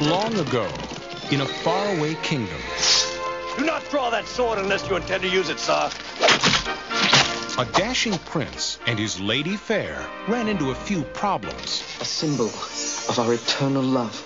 [0.00, 0.68] Long ago,
[1.30, 2.60] in a faraway kingdom,
[3.56, 5.90] Do not draw that sword unless you intend to use it, sir.
[7.58, 11.84] a dashing prince and his lady fair ran into a few problems.
[12.00, 14.20] A symbol of our eternal love.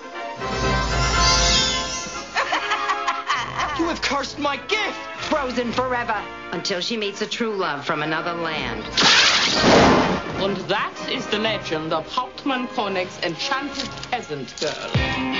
[3.79, 4.99] You have cursed my gift!
[5.29, 6.21] Frozen forever
[6.53, 8.83] until she meets a true love from another land.
[10.43, 15.38] And that is the legend of Hauptmann Koenig's enchanted peasant girl.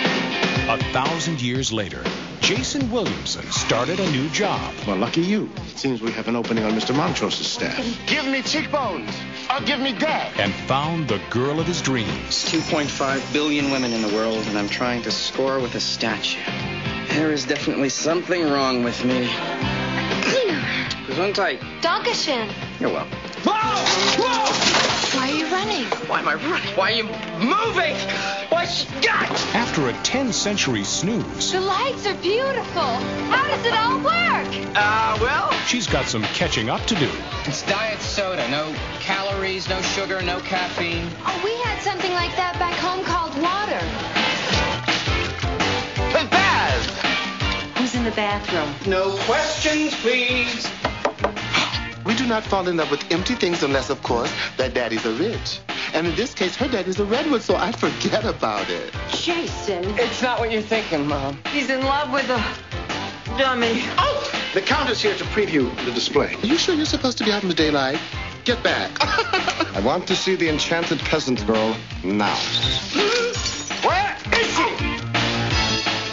[0.71, 2.05] A thousand years later,
[2.41, 4.75] Jason Williamson started a new job.
[4.87, 5.49] Well, lucky you.
[5.71, 6.95] It seems we have an opening on Mr.
[6.95, 7.79] Montrose's staff.
[8.07, 9.11] Give me cheekbones,
[9.51, 10.39] or give me death.
[10.39, 12.45] and found the girl of his dreams.
[12.53, 16.39] 2.5 billion women in the world, and I'm trying to score with a statue.
[17.15, 19.27] There is definitely something wrong with me.
[21.07, 21.61] Gesundheit.
[21.81, 22.53] Dankeschön.
[22.79, 23.19] You're welcome.
[25.15, 25.85] Why are you running?
[26.09, 26.75] Why am I running?
[26.77, 27.05] Why are you
[27.39, 27.95] moving?
[28.51, 28.67] Why,
[29.03, 29.31] God!
[29.55, 32.83] After a 10 century snooze, The lights are beautiful.
[33.33, 34.77] How does it all work?
[34.77, 37.11] Uh, well, she's got some catching up to do.
[37.47, 38.49] it's diet soda.
[38.51, 41.09] No calories, no sugar, no caffeine.
[41.27, 43.81] Oh, we had something like that back home called water.
[46.17, 46.87] Hey, Baz!
[47.79, 48.75] Who's in the bathroom?
[48.91, 50.67] No questions, please.
[52.29, 55.15] We do not fall in love with empty things unless, of course, their daddies are
[55.15, 55.61] rich.
[55.95, 58.93] And in this case, her daddy's a redwood, so I forget about it.
[59.09, 59.83] Jason.
[59.99, 61.39] It's not what you're thinking, Mom.
[61.51, 62.37] He's in love with a
[63.39, 63.81] dummy.
[63.97, 64.31] Oh!
[64.53, 66.35] The count is here to preview the display.
[66.35, 67.99] Are you sure you're supposed to be out in the daylight?
[68.45, 68.91] Get back.
[69.75, 71.75] I want to see the enchanted peasant girl
[72.05, 72.37] now.
[73.87, 74.98] Where is she?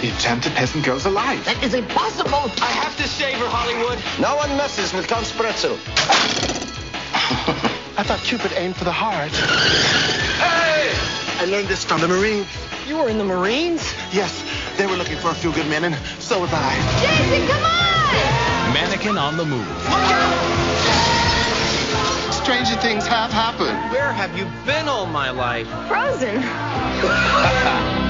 [0.06, 1.44] The enchanted peasant girl's alive.
[1.46, 2.52] That is impossible!
[2.62, 3.98] I have to save her, Hollywood.
[4.22, 5.80] No one messes with Count Spretzle.
[7.98, 9.32] I thought Cupid aimed for the heart.
[10.38, 10.94] Hey!
[11.42, 12.46] I learned this from the Marines.
[12.86, 13.82] You were in the Marines?
[14.14, 14.46] Yes,
[14.78, 16.76] they were looking for a few good men, and so was I.
[17.02, 18.74] Jason, come on!
[18.78, 19.68] Mannequin on the move.
[19.90, 20.38] Look out!
[22.46, 23.92] Stranger things have happened.
[23.92, 25.68] Where have you been all my life?
[25.90, 26.44] Frozen.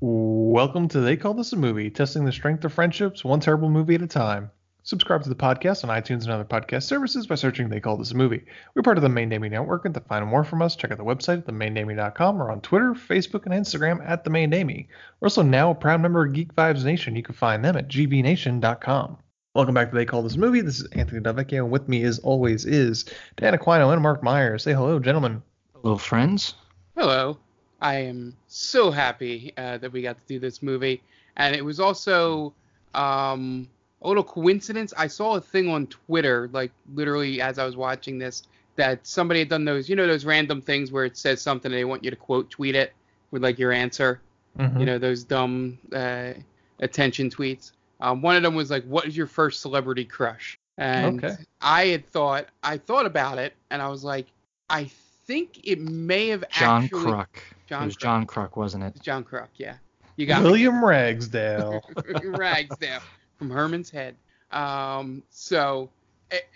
[0.00, 3.96] Welcome to They Call This a Movie, testing the strength of friendships one terrible movie
[3.96, 4.48] at a time.
[4.84, 8.12] Subscribe to the podcast on iTunes and other podcast services by searching They Call This
[8.12, 8.44] a Movie.
[8.74, 10.98] We're part of the Main Damie Network, and to find more from us, check out
[10.98, 14.88] the website at themaindamie.com or on Twitter, Facebook, and Instagram at The Main Damie.
[15.18, 17.16] We're also now a proud member of Geek Vibes Nation.
[17.16, 19.18] You can find them at gvnation.com.
[19.54, 20.60] Welcome back to They Call This a Movie.
[20.60, 23.04] This is Anthony Del Vecchio, and with me, as always, is
[23.36, 24.62] Dan Aquino and Mark Myers.
[24.62, 25.42] Say hello, gentlemen.
[25.74, 26.54] Hello, friends.
[26.96, 27.36] Hello.
[27.80, 31.02] I am so happy uh, that we got to do this movie,
[31.36, 32.54] and it was also
[32.94, 33.68] um,
[34.02, 34.92] a little coincidence.
[34.96, 38.42] I saw a thing on Twitter, like literally as I was watching this,
[38.76, 41.78] that somebody had done those, you know, those random things where it says something and
[41.78, 42.92] they want you to quote tweet it
[43.30, 44.20] with like your answer.
[44.58, 44.80] Mhm.
[44.80, 46.32] You know, those dumb uh,
[46.80, 47.72] attention tweets.
[48.00, 51.36] Um, one of them was like, "What is your first celebrity crush?" And Okay.
[51.60, 54.26] I had thought, I thought about it, and I was like,
[54.70, 54.84] I
[55.28, 57.26] think it may have John actually Kruk.
[57.68, 58.00] John it was Kruk.
[58.00, 59.00] John Kruk, wasn't it?
[59.02, 59.76] John Kruk, yeah.
[60.16, 61.80] You got William Ragsdale.
[62.24, 63.00] Ragsdale
[63.36, 64.16] from Herman's Head.
[64.50, 65.90] Um, so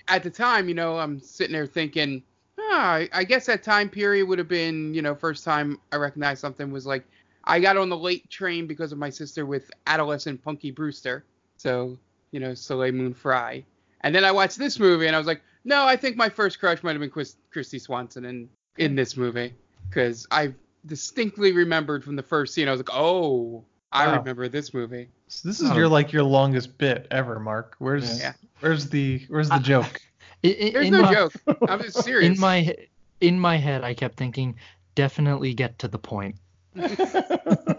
[0.09, 2.23] at the time, you know, I'm sitting there thinking,
[2.59, 5.97] ah, I- I guess that time period would have been, you know, first time I
[5.97, 7.05] recognized something was like
[7.45, 11.25] I got on the late train because of my sister with adolescent Punky Brewster.
[11.59, 11.99] So,
[12.31, 13.65] you know, Soleil Moon Fry.
[14.01, 16.59] And then I watched this movie and I was like, no, I think my first
[16.59, 19.55] crush might have been Chris, Kristy Swanson in, in this movie.
[19.89, 20.55] Because I
[20.87, 24.19] distinctly remembered from the first scene, I was like, oh, I Wow.
[24.19, 25.09] remember this movie.
[25.29, 27.77] So this is your like your longest bit ever, Mark.
[27.79, 28.33] Where's Yeah.
[28.61, 30.01] where's the where's the joke?
[30.45, 31.33] I- I- There's no my- joke.
[31.69, 32.35] I'm just serious.
[32.35, 32.75] In my
[33.21, 34.57] in my head, I kept thinking,
[34.95, 36.37] definitely get to the point.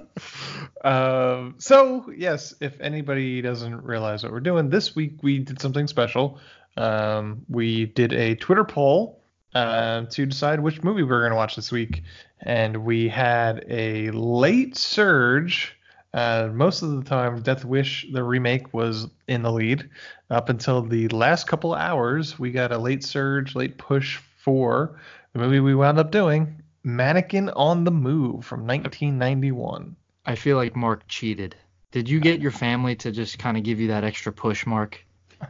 [0.83, 5.87] Um, so yes, if anybody doesn't realize what we're doing this week, we did something
[5.87, 6.39] special.
[6.75, 9.21] Um, we did a Twitter poll
[9.55, 12.03] uh, to decide which movie we were going to watch this week,
[12.41, 15.75] and we had a late surge.
[16.13, 19.89] Uh, most of the time, Death Wish the remake was in the lead.
[20.29, 24.99] Up until the last couple hours, we got a late surge, late push for
[25.33, 29.95] the movie we wound up doing, Mannequin on the Move from 1991.
[30.25, 31.55] I feel like Mark cheated.
[31.91, 35.03] Did you get your family to just kind of give you that extra push, Mark?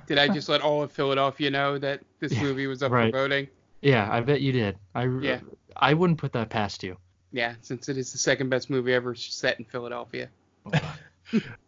[0.07, 3.11] Did I just let all of Philadelphia know that this movie was up right.
[3.11, 3.47] for voting?
[3.83, 4.77] Yeah, I bet you did.
[4.95, 5.39] I Yeah.
[5.75, 6.97] I wouldn't put that past you.
[7.31, 10.29] Yeah, since it is the second best movie ever set in Philadelphia.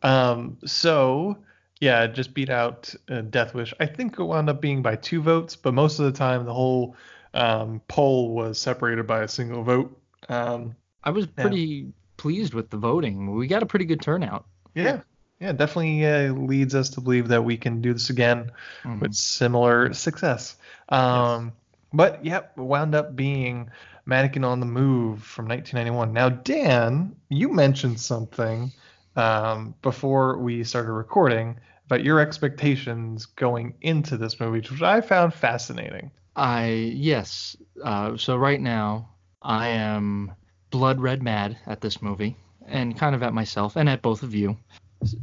[0.03, 1.37] Um, so
[1.79, 3.73] yeah, just beat out uh, Death Wish.
[3.79, 6.53] I think it wound up being by two votes, but most of the time the
[6.53, 6.95] whole
[7.33, 9.99] um, poll was separated by a single vote.
[10.29, 13.35] Um, I was pretty pleased with the voting.
[13.35, 14.45] We got a pretty good turnout.
[14.75, 15.01] yeah,
[15.39, 18.51] yeah, definitely uh, leads us to believe that we can do this again
[18.83, 18.99] Mhm.
[19.01, 20.55] with similar success.
[20.89, 21.53] Um,
[21.95, 23.69] But yep, wound up being
[24.05, 26.11] Mannequin on the Move from 1991.
[26.11, 28.73] Now, Dan, you mentioned something
[29.15, 35.33] um, before we started recording about your expectations going into this movie, which I found
[35.33, 36.11] fascinating.
[36.35, 37.55] I yes.
[37.81, 39.11] Uh, so right now
[39.41, 40.33] I am
[40.71, 42.35] blood red mad at this movie
[42.67, 44.57] and kind of at myself and at both of you.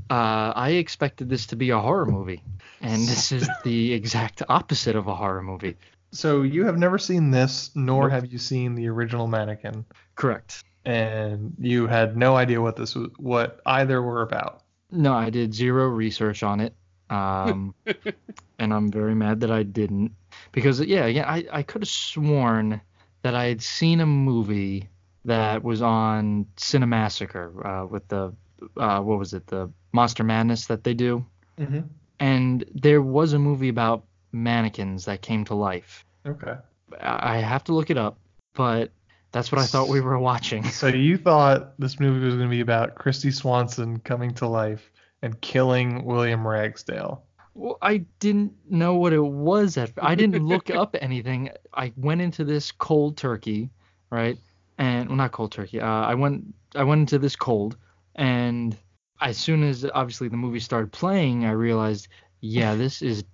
[0.09, 2.43] Uh, I expected this to be a horror movie,
[2.81, 5.77] and this is the exact opposite of a horror movie.
[6.13, 10.63] So you have never seen this, nor have you seen the original Mannequin, Correct.
[10.85, 14.63] and you had no idea what this was, what either were about.
[14.91, 16.75] No, I did zero research on it.
[17.09, 17.75] Um,
[18.59, 20.13] and I'm very mad that I didn't.
[20.53, 22.83] Because, yeah, yeah, I, I could have sworn
[23.23, 24.91] that I had seen a movie
[25.25, 28.35] that was on Cinemassacre uh, with the,
[28.77, 31.25] uh, what was it, the Monster Madness that they do.
[31.59, 31.81] Mm-hmm.
[32.21, 36.05] And there was a movie about mannequins that came to life.
[36.27, 36.55] Okay.
[37.01, 38.19] I have to look it up,
[38.55, 38.91] but
[39.33, 40.65] that's what I thought we were watching.
[40.65, 44.91] So you thought this movie was going to be about Kristy Swanson coming to life
[45.23, 47.25] and killing William Ragsdale.
[47.55, 49.93] Well, I didn't know what it was at.
[50.01, 51.51] I didn't look up anything.
[51.73, 53.71] I went into this cold turkey,
[54.11, 54.39] right?
[54.79, 55.81] And well, not cold turkey.
[55.81, 57.77] Uh, I went I went into this cold,
[58.15, 58.77] and
[59.21, 62.09] as soon as obviously the movie started playing, I realized,
[62.41, 63.25] yeah, this is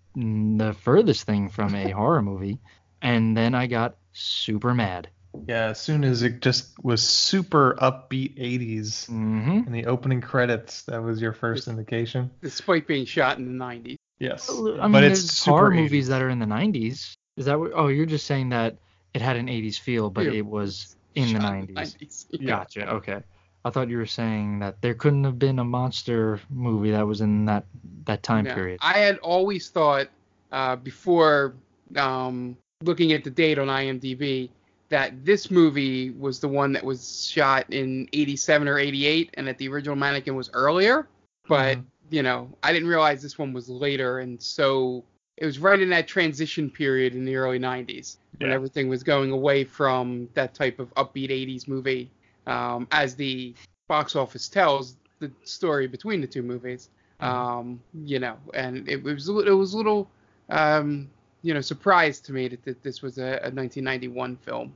[0.59, 2.59] the furthest thing from a horror movie.
[3.03, 5.09] And then I got super mad.
[5.47, 10.83] Yeah, as soon as it just was super upbeat 80s hmm in the opening credits,
[10.85, 12.31] that was your first indication.
[12.43, 13.97] despite being shot in the 90s.
[14.19, 14.51] Yes.
[14.51, 15.75] I mean, but there's it's super horror 80s.
[15.77, 17.15] movies that are in the 90s.
[17.37, 17.71] Is that what?
[17.75, 18.79] Oh, you're just saying that
[19.15, 20.33] it had an 80s feel, but Yeah.
[20.33, 21.75] it was in the Shot 90s.
[22.01, 22.27] 90s.
[22.47, 22.91] Gotcha.
[22.95, 23.23] Okay.
[23.69, 27.21] I thought you were saying that there couldn't have been a monster movie that was
[27.21, 27.67] in that
[28.07, 28.55] that time Yeah.
[28.55, 28.79] period.
[28.81, 30.09] I had always thought
[30.51, 31.55] uh, before
[31.97, 34.49] um, looking at the date on IMDb
[34.89, 39.59] that this movie was the one that was shot in 87 or 88 and that
[39.59, 41.07] the original mannequin was earlier.
[41.47, 41.85] But, Mhm.
[42.09, 44.21] you know, I didn't realize this one was later.
[44.21, 45.05] And so
[45.37, 49.31] it was right in that transition period in the early 90s when everything was going
[49.31, 52.11] away from that type of upbeat 80s movie.
[52.49, 53.55] Um, as the
[53.89, 56.91] box office tells the story between the two movies
[57.21, 60.09] um, you know, and it was a it was a little,
[60.51, 61.11] um,
[61.43, 64.73] you know, surprise to me that, that this was a, a 1991 film.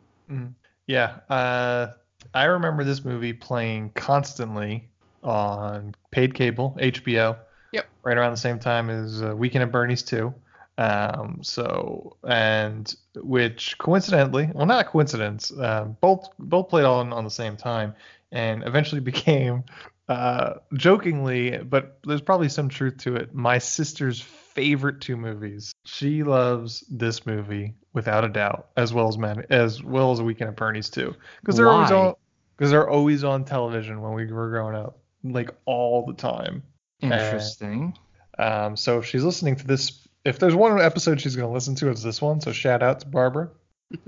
[0.86, 1.18] Yeah.
[1.28, 1.92] Uh,
[2.34, 4.88] I remember this movie playing constantly
[5.22, 7.36] on paid cable, HBO.
[7.72, 7.86] Yep.
[8.02, 10.34] Right around the same time as uh, Weekend at Bernie's 2.
[10.78, 17.30] Um, so, and which coincidentally, well, not coincidence, um, both both played on on the
[17.30, 17.94] same time,
[18.30, 19.64] and eventually became,
[20.08, 25.72] uh, jokingly, but there's probably some truth to it, my sister's favorite two movies.
[25.84, 30.50] She loves this movie without a doubt, as well as Man, as well as Weekend
[30.50, 31.96] at Bernie's too, because they're always Why?
[31.96, 32.14] on,
[32.56, 36.62] because they're always on television when we were growing up, like all the time.
[37.00, 37.96] Interesting.
[38.38, 41.74] Um, so if she's listening to this, if there's one episode she's going to listen
[41.76, 42.40] to, it's this one.
[42.40, 43.50] So shout out to Barbara.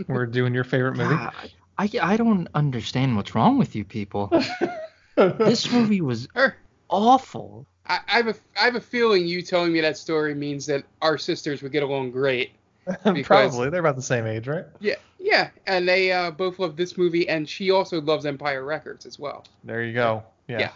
[0.08, 1.14] We're doing your favorite movie.
[1.16, 1.32] God,
[1.78, 4.30] I, I don't understand what's wrong with you people.
[5.16, 6.56] this movie was Er,
[6.88, 7.66] awful.
[7.86, 10.84] I, I have a I have a feeling you telling me that story means that
[11.02, 12.52] our sisters would get along great.
[13.04, 14.64] because- Probably they're about the same age, right?
[14.80, 19.06] Yeah, yeah, and they uh, both love this movie, and she also loves Empire Records
[19.06, 19.44] as well.
[19.64, 20.22] There you go.
[20.48, 20.58] Yeah.
[20.60, 20.70] Yeah.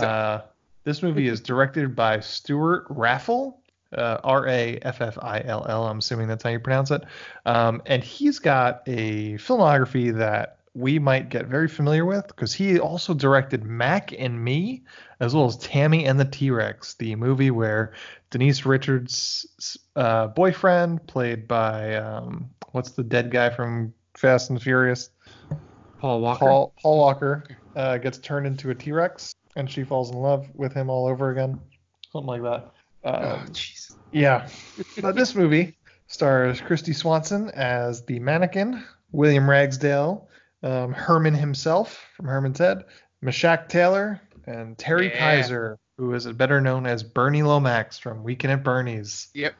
[0.00, 0.40] So- Uh,
[0.84, 3.60] this movie is directed by Stewart Raffill,
[3.94, 5.86] uh, R A F F I L L.
[5.86, 7.02] I'm assuming that's how you pronounce it.
[7.46, 12.78] Um, and he's got a filmography that we might get very familiar with because he
[12.78, 14.82] also directed Mac and Me,
[15.20, 17.92] as well as Tammy and the T Rex, the movie where
[18.30, 25.10] Denise Richards' uh, boyfriend, played by um, what's the dead guy from Fast and Furious?
[26.00, 26.46] Paul Walker.
[26.46, 27.44] Paul Paul Walker
[27.76, 31.06] uh, gets turned into a T Rex, and she falls in love with him all
[31.06, 31.60] over again,
[32.10, 32.72] something like that.
[33.04, 33.94] Uh, oh, jeez.
[34.12, 34.48] yeah,
[35.00, 40.28] but this movie stars Kristy Swanson as the mannequin, William Ragsdale,
[40.62, 42.84] um, Herman himself from Herman's Head,
[43.20, 45.40] Meshach Taylor, and Terry Yeah.
[45.42, 49.28] Kiser, who is better known as Bernie Lomax from Weekend at Bernie's.
[49.34, 49.54] Yep.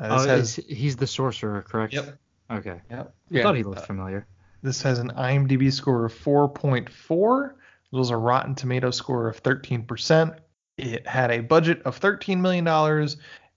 [0.00, 1.92] Uh, Oh, has he's the sorcerer, correct?
[1.94, 2.18] Yep.
[2.50, 2.80] Okay.
[2.90, 3.14] Yep.
[3.30, 3.42] I Yeah.
[3.42, 4.26] thought he looked familiar.
[4.62, 7.50] This has an IMDb score of 4.4.
[7.92, 10.36] It was a Rotten Tomato score of 13%.
[10.78, 12.66] It had a budget of $13 million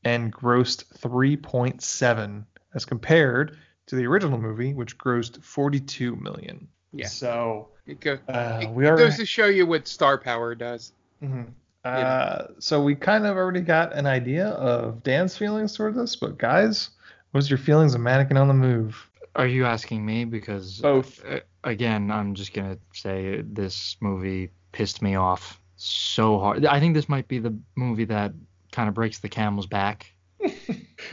[0.03, 6.67] and grossed 3.7 as compared to the original movie, which grossed 42 million.
[6.93, 7.07] Yeah.
[7.07, 8.97] So It, go, uh, it we are.
[8.97, 10.93] goes to show you what star power does.
[11.23, 11.51] Mhm.
[11.83, 16.37] Uh, so we kind of already got an idea of Dan's feelings toward this, but
[16.37, 16.89] guys,
[17.31, 19.07] what's your feelings of Mannequin on the Move?
[19.35, 20.25] Are you asking me?
[20.25, 21.23] Because Both.
[21.25, 26.65] uh, again, I'm just gonna say this movie pissed me off so hard.
[26.65, 28.33] I think this might be the movie that
[28.71, 30.13] kind of breaks the camel's back.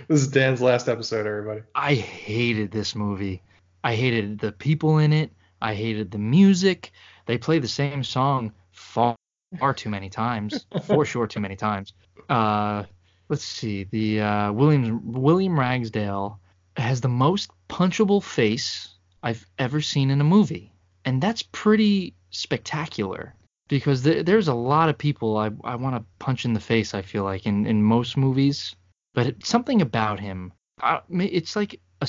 [0.07, 1.63] This is Dan's last episode, everybody.
[1.75, 3.43] I hated this movie.
[3.83, 5.33] I hated the people in it.
[5.61, 6.93] I hated the music.
[7.27, 9.17] They play the same song far,
[9.59, 11.95] far too many times, for sure too many times.
[12.29, 12.85] Uh,
[13.29, 13.85] let's see.
[13.85, 16.39] The uh, Williams William Ragsdale
[16.77, 20.73] has the most punchable face I've ever seen in a movie,
[21.05, 23.35] and that's pretty spectacular
[23.69, 26.95] because th- there's a lot of people I, I want to punch in the face.
[26.95, 28.75] I feel like in in most movies,
[29.15, 32.09] but it, something about him, I, it's like a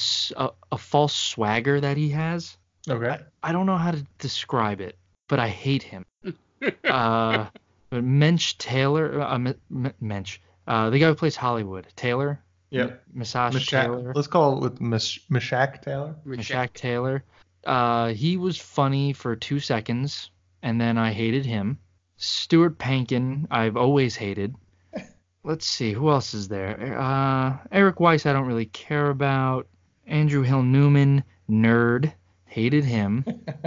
[0.72, 2.58] a false swagger that he has.
[2.90, 3.18] Okay.
[3.44, 4.98] I don't know how to describe it,
[5.28, 6.06] but I hate him.
[6.86, 7.46] uh,
[7.90, 12.42] but Mensch Taylor, uh, M- M- Mensch, uh, the guy who plays Hollywood, Taylor.
[12.72, 13.04] Yep.
[13.14, 14.14] Massage Meshach- Taylor.
[14.16, 16.16] Let's call it with Mish- Meshach Taylor.
[16.24, 17.24] Meshach Taylor.
[17.66, 20.30] Uh, he was funny for two seconds,
[20.62, 21.78] and then I hated him.
[22.18, 24.56] Stuart Pankin, I've always hated.
[25.44, 26.98] Let's see, who else is there?
[27.00, 29.68] Uh, Eric Weiss, I don't really care about.
[30.06, 32.12] Andrew Hill Newman, nerd,
[32.46, 33.24] hated him.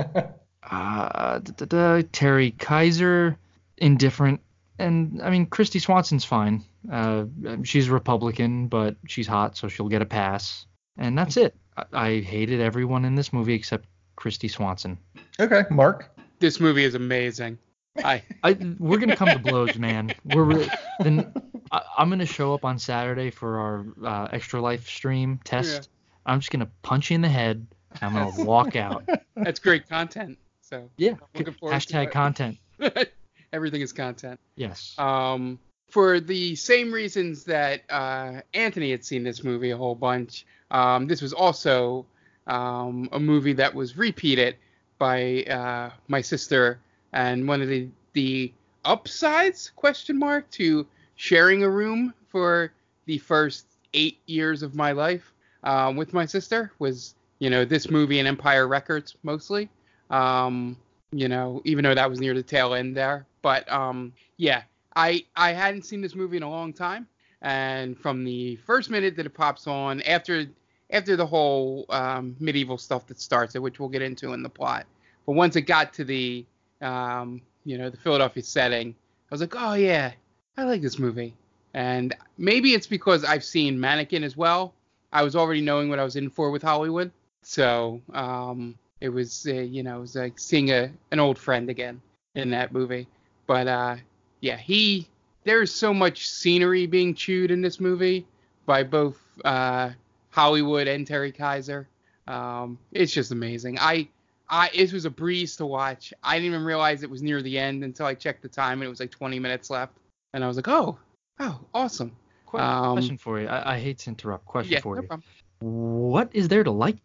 [0.71, 3.37] uh, da, da, da, Terry Kiser,
[3.79, 4.41] indifferent.
[4.79, 6.65] And I mean, Kristy Swanson's fine.
[6.91, 7.25] Uh,
[7.63, 10.67] she's Republican, but she's hot, so she'll get a pass.
[10.99, 11.55] And that's it.
[11.77, 13.87] I, I hated everyone in this movie except
[14.19, 14.99] Kristy Swanson.
[15.41, 16.11] Okay, Mark.
[16.43, 17.57] This movie is amazing.
[18.03, 20.13] I I we're gonna come to blows, man.
[20.25, 20.69] We're really,
[20.99, 21.33] then
[21.71, 25.89] I, I'm gonna show up on Saturday for our uh, extra life stream test.
[26.27, 27.65] I'm just gonna punch you in the head.
[28.01, 29.09] I'm gonna walk out.
[29.37, 30.37] that's great content.
[30.63, 31.15] So Yeah.
[31.37, 32.59] Hashtag content.
[33.53, 34.41] Everything is content.
[34.57, 34.97] Yes.
[34.99, 40.45] Um, for the same reasons that uh, Anthony had seen this movie a whole bunch,
[40.73, 42.05] um, this was also
[42.49, 44.57] um, a movie that was repeated
[45.03, 46.79] by uh, my sister,
[47.13, 48.53] and one of the the
[48.85, 52.73] upsides question mark to sharing a room for
[53.07, 55.33] the first eight years of my life
[55.65, 59.69] um, with my sister was you know this movie and Empire Records mostly.
[60.11, 60.77] Um,
[61.11, 63.27] you know, even though that was near the tail end there.
[63.43, 64.63] But um, yeah,
[64.95, 67.09] I I hadn't seen this movie in a long time,
[67.41, 70.47] and from the first minute that it pops on, after
[70.91, 74.49] after the whole um, medieval stuff that starts it, which we'll get into in the
[74.49, 74.87] plot,
[75.27, 76.45] but once it got to the
[76.81, 78.95] um, you know the Philadelphia setting,
[79.31, 80.13] I was like, oh yeah,
[80.57, 81.35] I like this movie,
[81.75, 84.75] and maybe it's because I've seen Mannequin as well.
[85.13, 87.11] I was already knowing what I was in for with Hollywood,
[87.43, 91.71] so um, it was uh, you know it was like seeing a an old friend
[91.71, 92.01] again
[92.35, 93.07] in that movie.
[93.47, 93.97] But uh,
[94.41, 95.09] yeah, he
[95.45, 98.27] there's so much scenery being chewed in this movie
[98.67, 99.91] by both uh,
[100.31, 101.87] Hollywood and Terry Kiser.
[102.29, 103.79] Um, it's just amazing.
[103.81, 104.09] I
[104.53, 106.13] I it was a breeze to watch.
[106.23, 108.87] I didn't even realize it was near the end until I checked the time and
[108.87, 109.97] it was like 20 minutes left,
[110.35, 110.99] and I was like, oh,
[111.41, 112.13] oh, awesome.
[112.53, 113.49] Um, question for you.
[113.49, 114.45] I, I hate to interrupt.
[114.45, 115.09] Question yeah, for no you.
[115.09, 115.25] problem.
[115.61, 116.99] What is there to like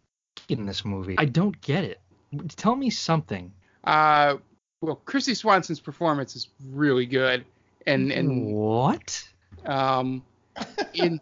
[0.50, 1.14] in this movie?
[1.16, 2.00] I don't get it.
[2.56, 3.50] Tell me something.
[3.84, 4.36] Uh,
[4.82, 7.46] well, Kristy Swanson's performance is really good,
[7.86, 9.26] and and what?
[9.64, 10.22] um,
[10.92, 11.18] in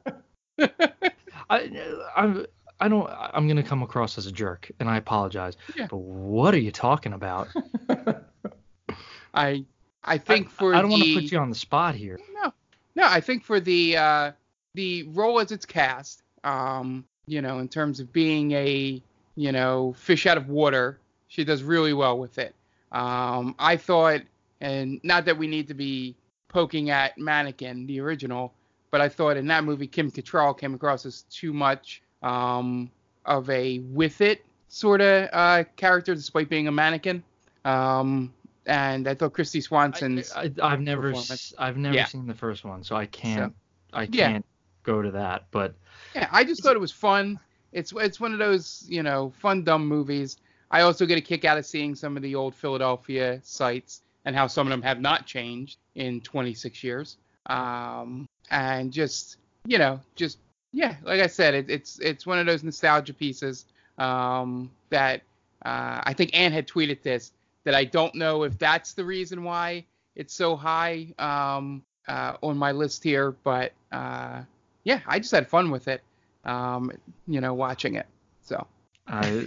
[0.59, 1.71] I,
[2.17, 2.45] I,
[2.81, 3.09] I don't.
[3.11, 5.57] I'm gonna come across as a jerk, and I apologize.
[5.77, 5.87] Yeah.
[5.89, 7.49] But what are you talking about?
[9.35, 9.65] I
[10.05, 12.21] I think for I don't want to put you on the spot here.
[12.35, 12.53] No,
[12.95, 14.33] no, I think for the uh,
[14.75, 19.03] the role as it's cast, um, you know, in terms of being a
[19.37, 22.55] you know fish out of water, she does really well with it.
[22.93, 24.21] Um, I thought,
[24.61, 26.15] and not that we need to be
[26.49, 28.53] poking at Mannequin, the original,
[28.91, 32.91] but I thought in that movie Kim Cattrall came across as too much um,
[33.25, 37.23] of a with it sort of uh, character, despite being a mannequin.
[37.65, 38.33] Um,
[38.67, 41.13] and I thought Kristy Swanson's I, I've never,
[41.59, 42.05] I've never Yeah.
[42.05, 43.55] seen the first one, so I can't,
[43.93, 44.45] I can't
[44.83, 45.47] go to that.
[45.51, 45.75] But
[46.15, 47.39] Yeah, I just thought it was fun.
[47.73, 50.37] It's it's one of those you know fun dumb movies.
[50.71, 54.35] I also get a kick out of seeing some of the old Philadelphia sites and
[54.35, 57.19] how some of them have not changed in 26 years.
[57.47, 60.39] Um, and just you know just
[60.77, 63.65] yeah, like I said, it, it's it's one of those nostalgia pieces
[63.97, 65.23] um, that
[65.65, 67.33] uh, I think Ann had tweeted this
[67.65, 72.59] that I don't know if that's the reason why it's so high um, uh, on
[72.59, 74.43] my list here, but uh,
[74.85, 76.03] yeah, I just had fun with it,
[76.45, 76.93] um,
[77.27, 78.07] you know, watching it.
[78.43, 78.67] So.
[79.07, 79.47] I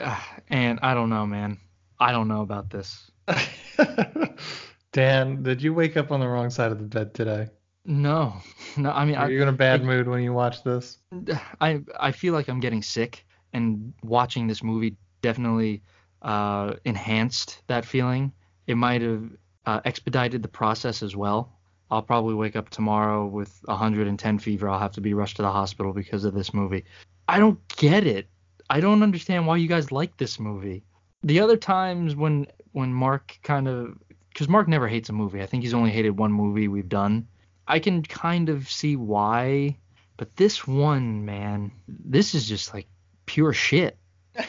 [0.00, 1.56] uh, and I don't know, man.
[2.00, 3.12] I don't know about this.
[4.92, 7.46] Dan, did you wake up on the wrong side of the bed today?
[7.84, 8.34] No,
[8.76, 8.90] no.
[8.90, 10.98] I mean, Are I, you in a bad mood when you watch this?
[11.60, 15.82] I I feel like I'm getting sick, and watching this movie definitely
[16.22, 18.32] uh, enhanced that feeling.
[18.66, 19.24] It might have
[19.66, 21.58] uh, expedited the process as well.
[21.90, 24.68] I'll probably wake up tomorrow with 110 fever.
[24.68, 26.84] I'll have to be rushed to the hospital because of this movie.
[27.28, 28.28] I don't get it.
[28.70, 30.82] I don't understand why you guys like this movie.
[31.22, 33.96] The other times when when Mark kind of
[34.30, 35.42] because Mark never hates a movie.
[35.42, 37.28] I think he's only hated one movie we've done.
[37.66, 39.78] I can kind of see why,
[40.16, 42.86] but this one, man, this is just like
[43.26, 43.96] pure shit.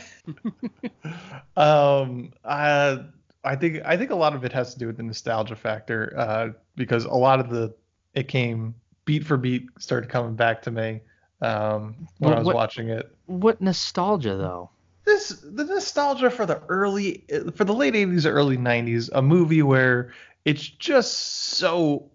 [1.57, 2.98] um, uh,
[3.43, 6.13] I think I think a lot of it has to do with the nostalgia factor,
[6.17, 7.74] uh, because a lot of the
[8.13, 11.01] it came beat for beat started coming back to me
[11.41, 13.15] um, when What- I was what- watching it.
[13.27, 14.69] What nostalgia though?
[15.05, 17.24] This the nostalgia for the early
[17.55, 20.12] for the late 80s early 90s, a movie where
[20.45, 21.17] it's just
[21.57, 22.10] so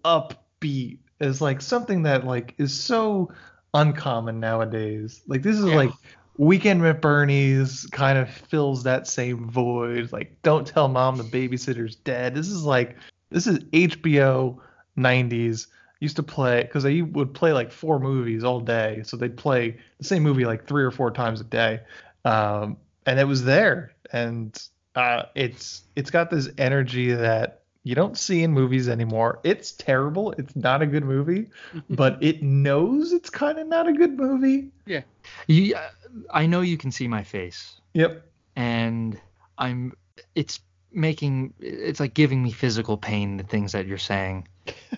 [0.61, 3.31] upbeat is like something that like is so
[3.73, 5.21] uncommon nowadays.
[5.27, 5.75] Like this is Yeah.
[5.75, 5.91] like
[6.37, 10.11] Weekend at Bernie's kind of fills that same void.
[10.11, 12.33] Like don't tell mom the babysitter's dead.
[12.33, 12.95] This is like
[13.29, 14.59] this is HBO
[14.97, 15.67] 90s
[15.99, 19.77] used to play because they would play like four movies all day so they'd play
[19.99, 21.79] the same movie like three or four times a day
[22.25, 22.75] um,
[23.05, 28.43] and it was there and uh, it's it's got this energy that you don't see
[28.43, 31.95] in movies anymore it's terrible it's not a good movie mm-hmm.
[31.95, 35.01] but it knows it's kind of not a good movie Yeah.
[35.47, 35.89] You, uh,
[36.31, 39.19] I know you can see my face, yep and
[39.57, 39.93] I'm.
[40.35, 40.59] It's
[40.91, 41.53] making.
[41.59, 43.37] It's like giving me physical pain.
[43.37, 44.47] The things that you're saying.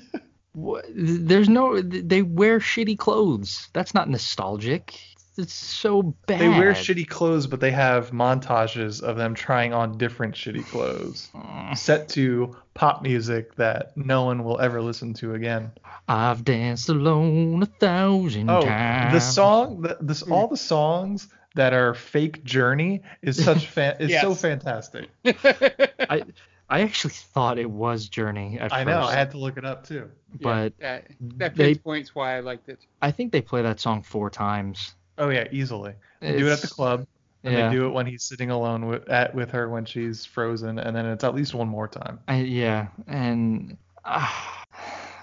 [0.96, 1.82] There's no.
[1.82, 3.70] They wear shitty clothes.
[3.74, 5.00] That's not nostalgic.
[5.38, 6.40] It's so bad.
[6.42, 11.30] they wear shitty clothes but they have montages of them trying on different shitty clothes
[11.34, 11.78] mm.
[11.78, 15.72] set to pop music that no one will ever listen to again
[16.08, 19.14] I've danced alone a thousand Oh, times.
[19.14, 20.34] the song, the, this hmm.
[20.34, 25.10] all the songs that are fake Journey is such fan, is so fantastic.
[25.26, 26.24] I
[26.70, 28.88] I actually thought it was Journey at I first.
[28.88, 30.10] know, I had to look it up too.
[30.42, 31.06] but That
[31.38, 32.80] that they- pinpoints why I liked it.
[33.02, 34.96] I think they play that song four times.
[35.18, 35.94] Oh yeah, easily.
[36.22, 37.06] They do it at the club,
[37.44, 37.70] and yeah.
[37.70, 40.96] they do it when he's sitting alone with at with her when she's frozen, and
[40.96, 42.20] then it's at least one more time.
[42.28, 44.66] I, yeah, and ah,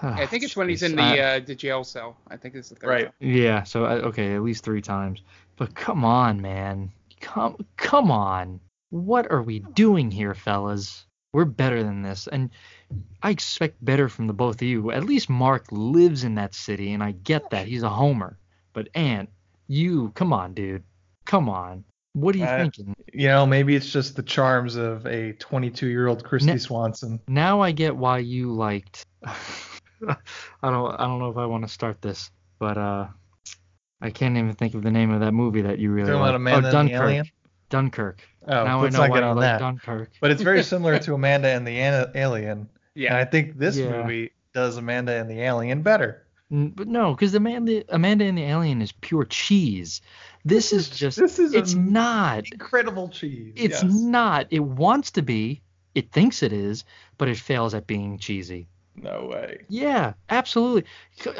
[0.01, 2.17] I think it's when he's in the I- uh, the jail cell.
[2.29, 3.05] I think it's the third Right.
[3.05, 3.13] time.
[3.19, 3.63] yeah.
[3.63, 5.21] So okay, at least three times.
[5.57, 8.59] But come on, man, come come on.
[8.89, 11.05] What are we doing here, fellas?
[11.33, 12.49] We're better than this, and
[13.23, 14.91] I expect better from the both of you.
[14.91, 18.37] At least Mark lives in that city, and I get that he's a homer.
[18.73, 19.29] But Ant,
[19.71, 20.83] you, come on, dude,
[21.25, 21.83] come on.
[22.13, 22.93] What are you Uh, thinking?
[23.13, 27.19] You know, maybe it's just the charms of a 22 year old Kristy Ne- Swanson.
[27.27, 29.05] now I get why you liked.
[29.25, 30.15] I
[30.69, 30.99] don't.
[30.99, 33.07] I don't know if I want to start this, but uh,
[34.01, 36.35] I can't even think of the name of that movie that you really Talking about.
[36.35, 37.01] Amanda oh, and the Dunkirk.
[37.09, 37.25] Alien?
[37.69, 38.27] Dunkirk.
[38.47, 39.59] Oh, now I let's know not get on that.
[39.59, 40.11] Dunkirk.
[40.19, 42.49] But it's very similar to Amanda and the Alien.
[42.51, 43.17] And Yeah.
[43.17, 44.01] I think this Yeah.
[44.01, 46.23] movie does Amanda and the Alien better.
[46.51, 50.01] N- But no, because Amanda, Amanda and the Alien is pure cheese.
[50.43, 51.17] This is just.
[51.17, 52.45] This is It's not.
[52.51, 53.53] incredible cheese.
[53.55, 53.93] It's yes.
[53.93, 54.47] not.
[54.51, 55.61] It wants to be.
[55.95, 56.83] It thinks it is,
[57.17, 58.67] but it fails at being cheesy.
[58.95, 59.61] No way.
[59.69, 60.85] Yeah, absolutely.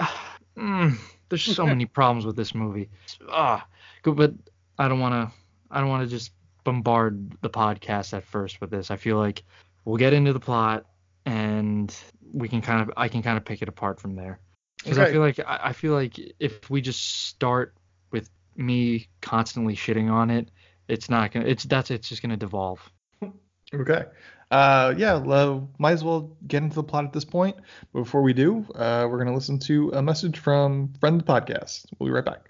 [0.58, 0.98] Mm,
[1.30, 2.90] there's so many problems with this movie.
[3.30, 3.66] Ah,
[4.04, 4.34] but
[4.78, 5.36] I don't want to.
[5.72, 6.34] I don't want to just
[6.66, 8.92] bombard the podcast at first with this.
[8.92, 9.44] I feel like
[9.86, 10.86] we'll get into the plot
[11.26, 11.96] and
[12.34, 12.92] we can kind of.
[12.98, 14.40] I can kind of pick it apart from there.
[14.84, 17.76] Because I feel like I, feel like if we just start
[18.12, 20.50] with me constantly shitting on it,
[20.88, 21.46] it's not gonna.
[21.46, 22.80] It's that's it's just gonna devolve.
[23.74, 24.04] Okay.
[24.52, 27.56] Uh, yeah, lo- might as well get into the plot at this point.
[27.94, 31.26] But before we do, uh, we're going to listen to a message from friend of
[31.26, 31.86] the podcast.
[31.98, 32.50] We'll be right back.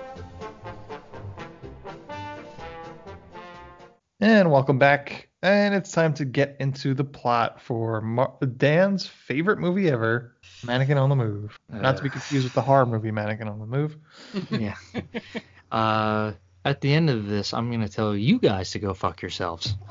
[4.23, 5.29] And welcome back.
[5.41, 10.99] And it's time to get into the plot for Mar- Dan's favorite movie ever, Mannequin
[10.99, 11.59] on the Move.
[11.67, 13.97] Not to be confused with the horror movie Mannequin on the Move.
[14.51, 14.75] yeah.
[15.71, 19.73] Uh, at the end of this, I'm gonna tell you guys to go fuck yourselves.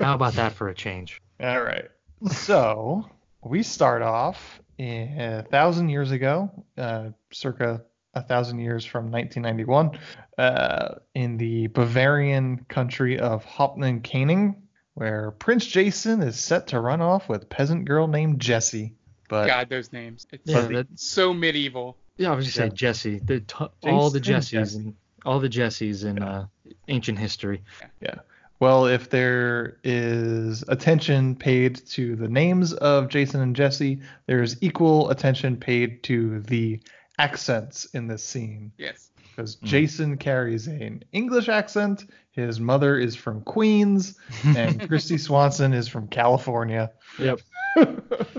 [0.00, 1.22] How about that for a change?
[1.40, 1.88] All right.
[2.28, 3.08] So
[3.44, 9.98] we start off a thousand years ago, uh, circa a thousand years from 1991,
[10.38, 14.56] uh, in the Bavarian country of Hoppening
[14.94, 18.92] where Prince Jason is set to run off with peasant girl named Jessie.
[19.28, 20.26] But God, those names.
[20.32, 21.96] It's Yeah, that- so medieval.
[22.18, 22.64] Yeah, I was just Yeah.
[22.64, 23.18] saying Jesse.
[23.20, 24.94] The t- all the Jason and Jessies and
[25.24, 26.46] all the Jessies in uh,
[26.88, 27.62] ancient history.
[28.02, 28.16] Yeah.
[28.60, 35.08] Well, if there is attention paid to the names of Jason and Jesse, there's equal
[35.10, 36.80] attention paid to the
[37.22, 38.72] accents in this scene.
[38.78, 39.10] Yes.
[39.30, 45.88] Because Jason carries an English accent, his mother is from Queens, and Kristy Swanson is
[45.88, 46.90] from California.
[47.18, 47.40] Yep.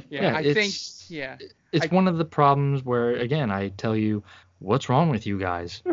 [0.10, 0.74] Yeah, Yeah, I think.
[1.10, 1.38] Yeah.
[1.72, 4.24] It's I- one of the problems where again I tell you
[4.60, 5.82] what's wrong with you guys.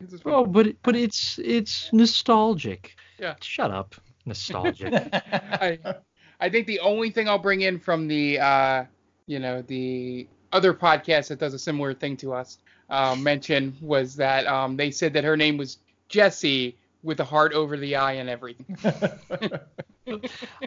[0.00, 2.94] This is well, but it- but it's it's nostalgic.
[3.18, 3.34] Yeah.
[3.42, 4.94] Shut up, nostalgic.
[5.12, 5.78] I,
[6.40, 8.84] I think the only thing I'll bring in from the, uh,
[9.26, 14.16] you know, the other podcast that does a similar thing to us uh, mention was
[14.16, 18.14] that um, they said that her name was Jessie with a heart over the eye
[18.14, 18.76] and everything.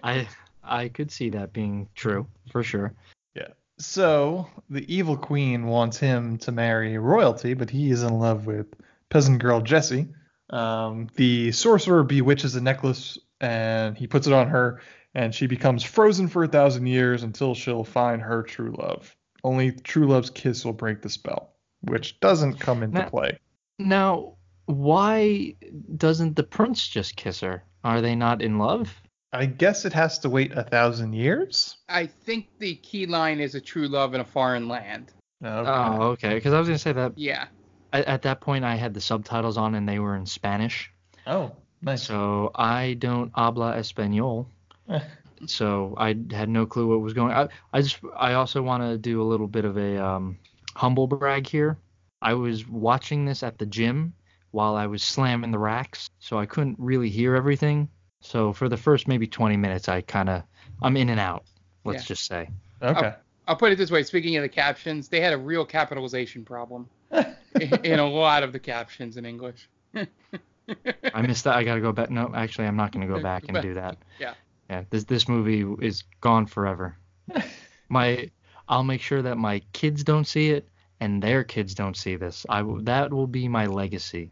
[0.03, 0.27] I
[0.63, 2.93] I could see that being true for sure.
[3.35, 3.49] Yeah.
[3.79, 8.67] So the evil queen wants him to marry royalty, but he is in love with
[9.09, 10.09] peasant girl Jessie.
[10.51, 14.81] Um, the sorcerer bewitches a necklace and he puts it on her,
[15.15, 19.15] and she becomes frozen for a thousand years until she'll find her true love.
[19.43, 23.39] Only true love's kiss will break the spell, which doesn't come into Now- play.
[23.77, 24.33] Now,
[24.65, 25.55] why
[25.95, 27.63] doesn't the prince just kiss her?
[27.83, 29.01] Are they not in love?
[29.31, 31.77] I guess it has to wait a thousand years.
[31.87, 35.13] I think the key line is a true love in a foreign land.
[35.43, 35.69] Okay.
[35.69, 36.33] Oh, okay.
[36.33, 37.47] Because I was gonna say that Yeah.
[37.93, 40.91] at, at that point I had the subtitles on and they were in Spanish.
[41.27, 42.03] Oh, nice.
[42.03, 44.47] So I don't habla español.
[45.45, 47.33] so I had no clue what was going.
[47.33, 50.37] I I just I also want to do a little bit of a um,
[50.75, 51.77] humble brag here.
[52.21, 54.13] I was watching this at the gym
[54.51, 57.87] while I was slamming the racks, so I couldn't really hear everything.
[58.21, 60.43] So for the first maybe 20 minutes, I kind of
[60.81, 61.45] I'm in and out.
[61.85, 62.07] Let's Yeah.
[62.07, 62.49] just say.
[62.81, 63.13] Okay.
[63.47, 64.03] I'll put it this way.
[64.03, 68.53] Speaking of the captions, they had a real capitalization problem in, in a lot of
[68.53, 69.67] the captions in English.
[69.95, 71.55] I missed that.
[71.55, 72.09] I gotta go back.
[72.11, 73.97] No, actually, I'm not gonna go back and do that.
[74.19, 74.33] Yeah.
[74.69, 74.83] Yeah.
[74.89, 76.95] This this movie is gone forever.
[77.89, 78.29] my,
[78.67, 80.67] I'll make sure that my kids don't see it
[80.99, 82.45] and their kids don't see this.
[82.49, 84.31] I that will be my legacy.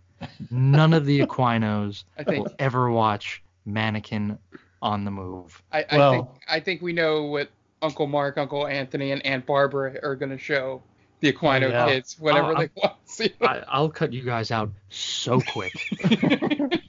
[0.51, 4.37] None of the Aquinos I think- will ever watch Mannequin
[4.81, 5.61] on the Move.
[5.71, 7.49] I, I Well- think I think we know what
[7.81, 10.81] Uncle Mark, Uncle Anthony, and Aunt Barbara are going to show
[11.19, 11.85] the Aquino Yeah.
[11.87, 13.33] kids whenever Oh, they want to see.
[13.41, 15.73] I, I'll cut you guys out so quick.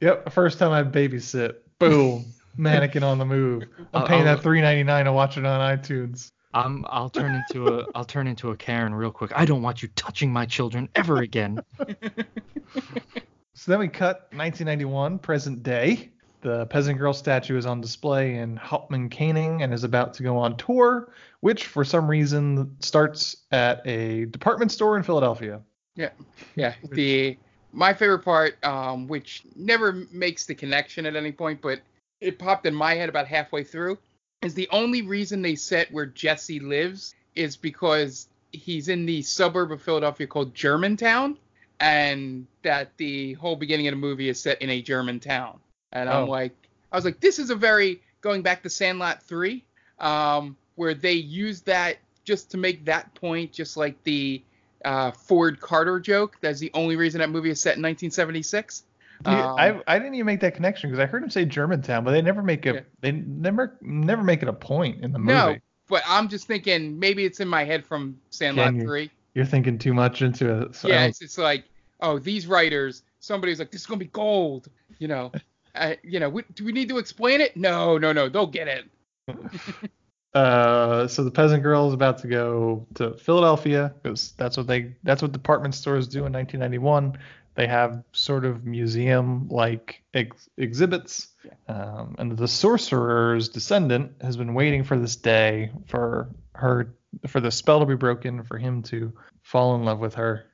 [0.00, 1.54] Yep, first time I babysit.
[1.78, 2.24] Boom.
[2.56, 3.64] Mannequin on the move.
[3.78, 6.30] I'm I'll- paying I'll- that three ninety nine to watch it on iTunes.
[6.54, 9.32] I'm I'll turn into a I'll turn into a Karen real quick.
[9.34, 11.60] I don't want you touching my children ever again.
[13.54, 16.10] So then we cut 1991, present day.
[16.40, 20.36] The peasant girl statue is on display in Hauptmann Koenig and is about to go
[20.36, 25.60] on tour, which for some reason starts at a department store in Philadelphia.
[25.94, 26.08] Yeah,
[26.56, 26.74] yeah.
[26.90, 27.38] The
[27.72, 31.80] my favorite part, um, which never makes the connection at any point, but
[32.22, 33.98] it popped in my head about halfway through,
[34.42, 39.72] is the only reason they set where Jesse lives is because he's in the suburb
[39.72, 41.36] of Philadelphia called Germantown,
[41.80, 45.58] and that the whole beginning of the movie is set in a German town.
[45.92, 46.30] And I'm Oh.
[46.30, 46.52] like,
[46.92, 49.64] I was like, this is a very going back to Sandlot three,
[49.98, 54.42] um, where they use that just to make that point, just like the
[54.84, 56.36] uh, Ford Carter joke.
[56.40, 58.84] That's the only reason that movie is set in 1976.
[59.26, 62.04] Yeah, Um, I, I didn't even make that connection because I heard him say Germantown,
[62.04, 62.80] but they never make a Yeah.
[63.00, 65.32] they never never make it a point in the movie.
[65.32, 65.56] no,
[65.88, 69.10] but I'm just thinking maybe it's in my head from Sandlot you- 3.
[69.34, 70.74] You're thinking too much into it.
[70.74, 71.64] So yeah, it's, it's like,
[72.00, 75.32] oh, these writers, somebody's like, this is gonna be gold, you know.
[75.74, 77.56] Uh, you know, we, do we need to explain it?
[77.56, 78.84] No, no, no, they'll get it.
[80.34, 84.94] Uh, so the peasant girl is about to go to Philadelphia because that's what they
[85.02, 87.18] that's what department stores do in 1991.
[87.54, 91.28] They have sort of museum like ex- exhibits,
[91.68, 96.94] um, and the sorcerer's descendant has been waiting for this day for her
[97.26, 99.12] for the spell to be broken for him to
[99.42, 100.46] fall in love with her.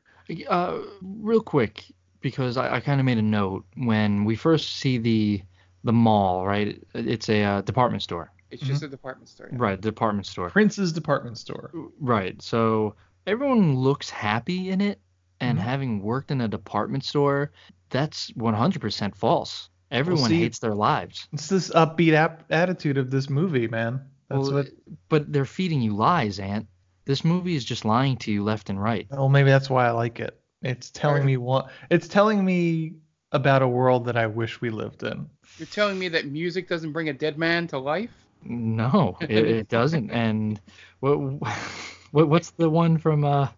[0.48, 1.84] Uh, real quick,
[2.20, 5.42] because I, I kind of made a note when we first see the
[5.84, 6.82] the mall, right?
[6.94, 9.48] It's a uh, department store, It's just a department store.
[9.52, 9.80] right?
[9.80, 11.70] Department store, Prince's department store.
[12.00, 12.42] right?
[12.42, 15.00] So everyone looks happy in it,
[15.40, 15.62] and Mhm.
[15.62, 17.52] having worked in a department store,
[17.90, 19.70] that's 100% false.
[19.90, 21.26] Everyone see- hates their lives.
[21.32, 24.00] It's this upbeat ap- attitude of this movie, man.
[24.28, 24.66] That's Well, what.
[25.08, 26.66] But they're feeding you lies, Ant.
[27.06, 29.06] This movie is just lying to you left and right.
[29.10, 30.38] Well, maybe that's why I like it.
[30.62, 31.70] It's telling me what.
[31.88, 32.96] It's telling me
[33.32, 35.28] about a world that I wish we lived in.
[35.56, 38.10] You're telling me that music doesn't bring a dead man to life?
[38.44, 40.10] No, it, it doesn't.
[40.10, 40.60] And
[41.00, 41.16] what,
[42.10, 43.48] what what's the one from uh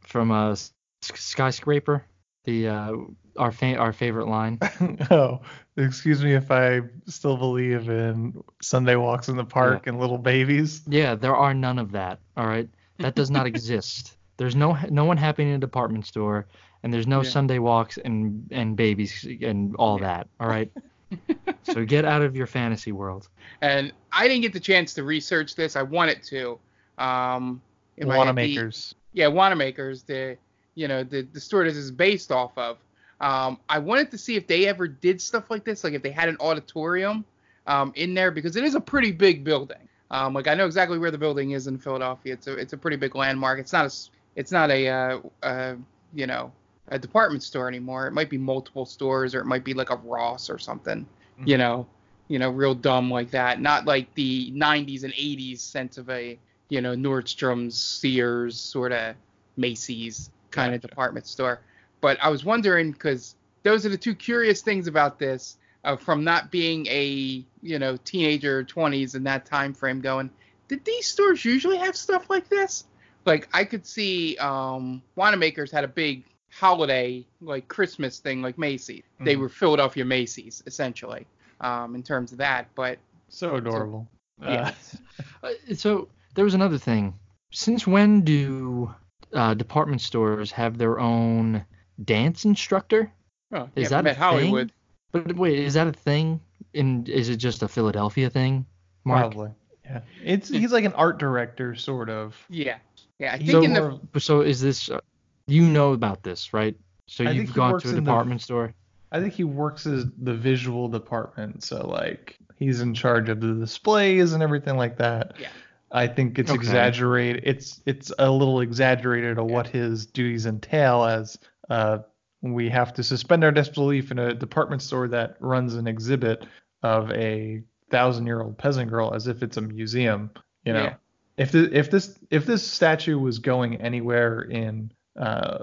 [0.00, 0.72] from uh S-
[1.04, 2.04] skyscraper?
[2.44, 2.92] The uh
[3.36, 4.58] our fa- our favorite line.
[5.10, 5.40] oh,
[5.76, 10.82] excuse me if I still believe in Sunday walks in the park and little babies.
[10.88, 12.18] Yeah, there are none of that.
[12.36, 14.16] All right, that does not exist.
[14.38, 16.46] There's no no one happy in a department store,
[16.82, 17.30] and there's no Yeah.
[17.30, 20.26] Sunday walks and and babies and all that.
[20.40, 20.70] All right.
[21.62, 23.28] so get out of your fantasy world.
[23.60, 25.76] And I didn't get the chance to research this.
[25.76, 26.58] I wanted to.
[26.98, 27.60] Um,
[27.98, 28.94] in my head, the- Wanamakers.
[29.12, 30.36] yeah, Wanamaker's, the
[30.74, 32.78] you know the the store this is based off of.
[33.20, 36.10] Um, I wanted to see if they ever did stuff like this, like if they
[36.10, 37.24] had an auditorium
[37.68, 39.88] um, in there, because it is a pretty big building.
[40.10, 42.34] Um, like I know exactly where the building is in Philadelphia.
[42.34, 43.58] It's a it's a pretty big landmark.
[43.58, 45.74] It's not a it's not a uh, uh,
[46.12, 46.52] you know
[46.88, 48.06] a department store anymore.
[48.06, 51.06] It might be multiple stores, or it might be like a Ross or something.
[51.46, 51.86] You know,
[52.28, 53.60] you know, real dumb like that.
[53.60, 59.14] Not like the 90s and 80s sense of a you know Nordstrom's, Sears, sort of
[59.56, 61.60] Macy's kind of department store.
[62.00, 66.24] But I was wondering because those are the two curious things about this, uh, from
[66.24, 70.30] not being a you know teenager, 20s in that time frame, going,
[70.68, 72.84] did these stores usually have stuff like this?
[73.24, 79.04] Like I could see um, Wanamaker's had a big holiday like Christmas thing like Macy's.
[79.24, 79.40] They Mhm.
[79.40, 81.26] were Philadelphia Macy's essentially
[81.60, 82.68] um, in terms of that.
[82.74, 84.08] But So adorable.
[84.40, 84.72] yeah,
[85.42, 87.14] Uh, so there was another thing.
[87.50, 88.94] Since when do
[89.34, 91.64] uh, department stores have their own
[92.04, 93.12] dance instructor?
[93.52, 94.72] oh, Is yeah, that met a Hollywood.
[95.12, 95.22] thing?
[95.24, 96.40] But wait, is that a thing?
[96.74, 98.64] And is it just a Philadelphia thing?
[99.04, 99.32] Mark?
[99.32, 99.50] Probably.
[99.84, 100.00] Yeah.
[100.24, 102.36] It's he's like an art director, sort of.
[102.48, 102.78] Yeah,
[103.18, 103.34] yeah.
[103.34, 104.88] I He's think in the So is this?
[104.88, 105.00] Uh,
[105.48, 106.74] you know about this, right?
[107.08, 108.72] So I you've gone to a in the- department store.
[109.10, 113.52] I think he works as the visual department, so like he's in charge of the
[113.52, 115.34] displays and everything like that.
[115.38, 115.48] Yeah.
[115.92, 116.58] I think it's Okay.
[116.58, 117.42] exaggerated.
[117.46, 121.38] It's it's a little exaggerated of what his duties entail as
[121.70, 121.98] uh
[122.40, 126.44] we have to suspend our disbelief in a department store that runs an exhibit
[126.82, 130.30] of a thousand year old peasant girl as if it's a museum.
[130.64, 130.94] You know, Yeah.
[131.36, 135.58] if the, if this if this statue was going anywhere in uh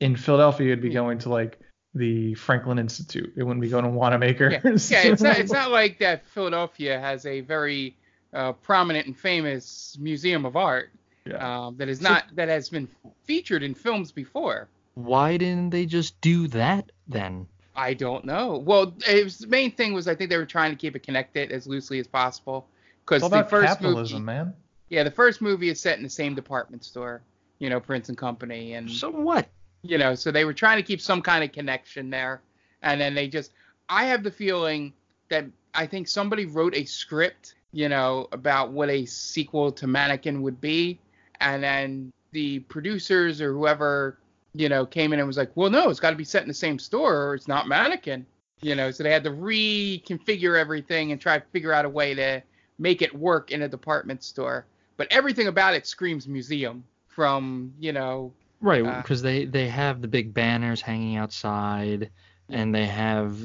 [0.00, 0.94] in Philadelphia, it'd be Hmm.
[0.94, 1.58] going to like
[1.94, 3.32] the Franklin Institute.
[3.36, 4.90] It wouldn't be going to Wanamaker's.
[4.90, 7.96] yeah, it's not, it's not like that Philadelphia has a very
[8.32, 10.90] uh, prominent and famous museum of art
[11.26, 11.66] Yeah.
[11.66, 12.88] um, that is not that has been
[13.24, 14.68] featured in films before.
[14.94, 17.46] Why didn't they just do that then?
[17.74, 18.58] I don't know.
[18.58, 21.02] Well, it was, the main thing was I think they were trying to keep it
[21.02, 22.66] connected as loosely as possible
[23.06, 24.54] because the first capitalism, movie, man.
[24.90, 27.22] yeah, the first movie is set in the same department store,
[27.58, 29.48] you know, Prince and Company, and So what?
[29.82, 32.40] you know, so they were trying to keep some kind of connection there,
[32.82, 33.52] and then they just,
[33.88, 34.92] I have the feeling
[35.30, 40.42] that I think somebody wrote a script, you know, about what a sequel to Mannequin
[40.42, 40.98] would be,
[41.40, 44.18] and then the producers or whoever,
[44.54, 46.48] you know, came in and was like, well, no, it's got to be set in
[46.48, 48.24] the same store or it's not Mannequin,
[48.60, 52.14] you know, so they had to reconfigure everything and try to figure out a way
[52.14, 52.42] to
[52.78, 57.92] make it work in a department store, but everything about it screams museum from, you
[57.92, 58.32] know,
[58.62, 62.10] Right, Uh, because they they have the big banners hanging outside,
[62.52, 63.36] and they have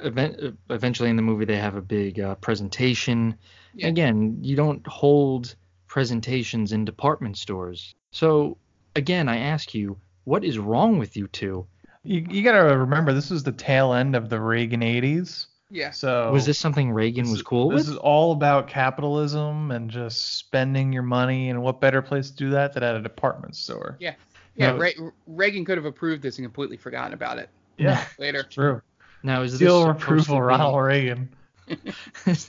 [0.00, 3.36] event, eventually in the movie they have a big uh, presentation.
[3.74, 3.88] Yeah.
[3.88, 5.54] Again, you don't hold
[5.86, 7.94] presentations in department stores.
[8.10, 8.56] So
[8.94, 11.66] again, I ask you, what is wrong with you two?
[12.02, 15.46] You, you gotta remember this is the tail end of the Reagan 80s.
[15.70, 15.90] yeah.
[15.90, 17.86] So Was this something Reagan was cool This with?
[17.86, 22.36] This is all about capitalism and just spending your money, and what better place to
[22.36, 23.96] do that than at a department store?
[23.98, 24.14] Yeah.
[24.54, 24.78] Yeah, No.
[24.78, 28.42] Re- Reagan could have approved this and completely forgotten about it Yeah, later.
[28.42, 28.82] true.
[29.22, 31.28] Now is this Seal of supposed to approval, Ronald Reagan.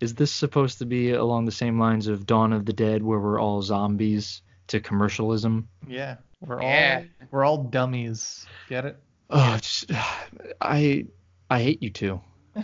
[0.00, 3.18] is this supposed to be along the same lines of Dawn of the Dead, where
[3.20, 5.68] we're all zombies to commercialism?
[5.86, 6.98] Yeah, we're Yeah.
[7.20, 8.46] all we're all dummies.
[8.68, 8.96] Get it?
[9.34, 9.86] Oh, it's,
[10.60, 11.06] I
[11.48, 12.20] I hate you two.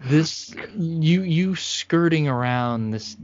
[0.00, 3.16] this you you skirting around this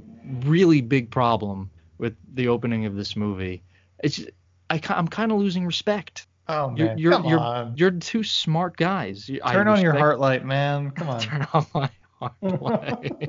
[0.44, 3.62] really big problem with the opening of this movie.
[4.02, 4.24] It's
[4.70, 6.26] I I'm kind of losing respect.
[6.48, 7.74] Oh You're man, you're come you're, on.
[7.76, 9.28] you're two smart guys.
[9.28, 10.90] You- I Turn on your heart light, man.
[10.96, 11.20] Come on.
[11.20, 13.28] Turn on my heart light.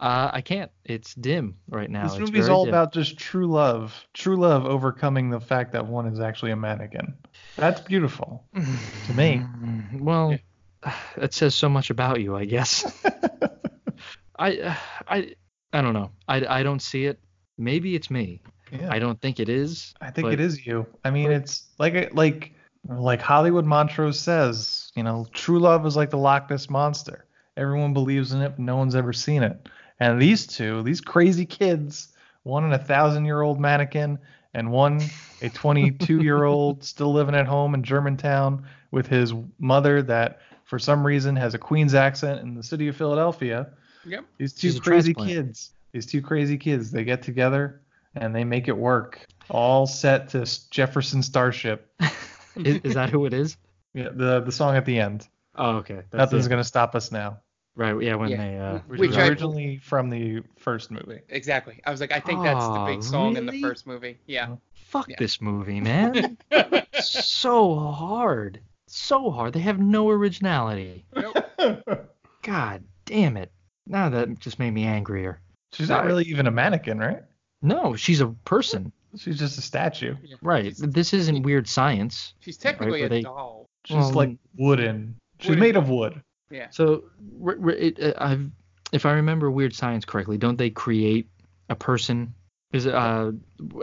[0.00, 0.70] Uh, I can't.
[0.84, 2.04] It's dim right now.
[2.08, 2.74] This It's movie's all dim.
[2.74, 7.14] about just true love, true love overcoming the fact that one is actually a mannequin.
[7.56, 9.42] That's beautiful to me.
[10.00, 10.36] Well,
[11.16, 12.84] it says so much about you, I guess.
[14.38, 15.34] I, I,
[15.72, 16.10] I don't know.
[16.26, 17.20] I, I don't see it.
[17.58, 18.40] Maybe it's me.
[18.72, 18.88] Yeah.
[18.90, 19.94] I don't think it is.
[20.00, 20.86] I think but- it is you.
[21.04, 22.54] I mean, it's like like
[22.88, 27.26] like Hollywood Montrose says, you know, true love is like the Loch Ness monster.
[27.56, 29.68] Everyone believes in it, but no one's ever seen it.
[30.00, 32.08] And these two, these crazy kids,
[32.44, 34.18] one in a thousand year old mannequin,
[34.54, 35.00] and one
[35.42, 40.78] a 22 year old still living at home in Germantown with his mother that for
[40.78, 43.68] some reason has a Queen's accent in the city of Philadelphia.
[44.06, 44.24] Yep.
[44.38, 47.81] These two She's crazy kids, these two crazy kids, they get together
[48.14, 49.24] and they make it work.
[49.50, 51.88] All set to Jefferson Starship.
[52.56, 53.56] Is, is that who it is?
[53.94, 55.26] Yeah, the the song at the end.
[55.56, 56.02] Oh, okay.
[56.10, 56.50] That's Nothing's it.
[56.50, 57.38] gonna stop us now.
[57.74, 57.98] Right.
[58.02, 58.16] Yeah.
[58.16, 58.36] When Yeah.
[58.36, 58.58] they.
[58.58, 61.20] Uh, Which, Which was I- originally from the first movie.
[61.30, 61.80] Exactly.
[61.86, 64.18] I was like, I think that's the big song in the first movie.
[64.26, 64.56] Yeah.
[64.74, 65.16] fuck Yeah.
[65.18, 66.36] this movie, man.
[67.00, 68.60] so hard.
[68.86, 69.54] So hard.
[69.54, 71.06] They have no originality.
[71.16, 72.10] Nope.
[72.42, 73.50] God damn it.
[73.86, 75.40] Now that just made me angrier.
[75.72, 77.22] She's not really even a mannequin, right?
[77.62, 78.92] No, she's a person.
[79.16, 80.16] She's just a statue.
[80.40, 80.74] Right.
[80.76, 82.34] This isn't weird science.
[82.40, 83.66] She's technically where a they- doll.
[83.84, 85.16] She's Well, like wooden.
[85.40, 85.60] She's wooden.
[85.60, 86.22] made of wood.
[86.50, 86.68] Yeah.
[86.70, 87.04] So,
[87.44, 88.50] r- r- it, uh, I've,
[88.92, 91.28] if I remember Weird Science correctly, don't they create
[91.68, 92.34] a person?
[92.72, 93.32] Is it, uh,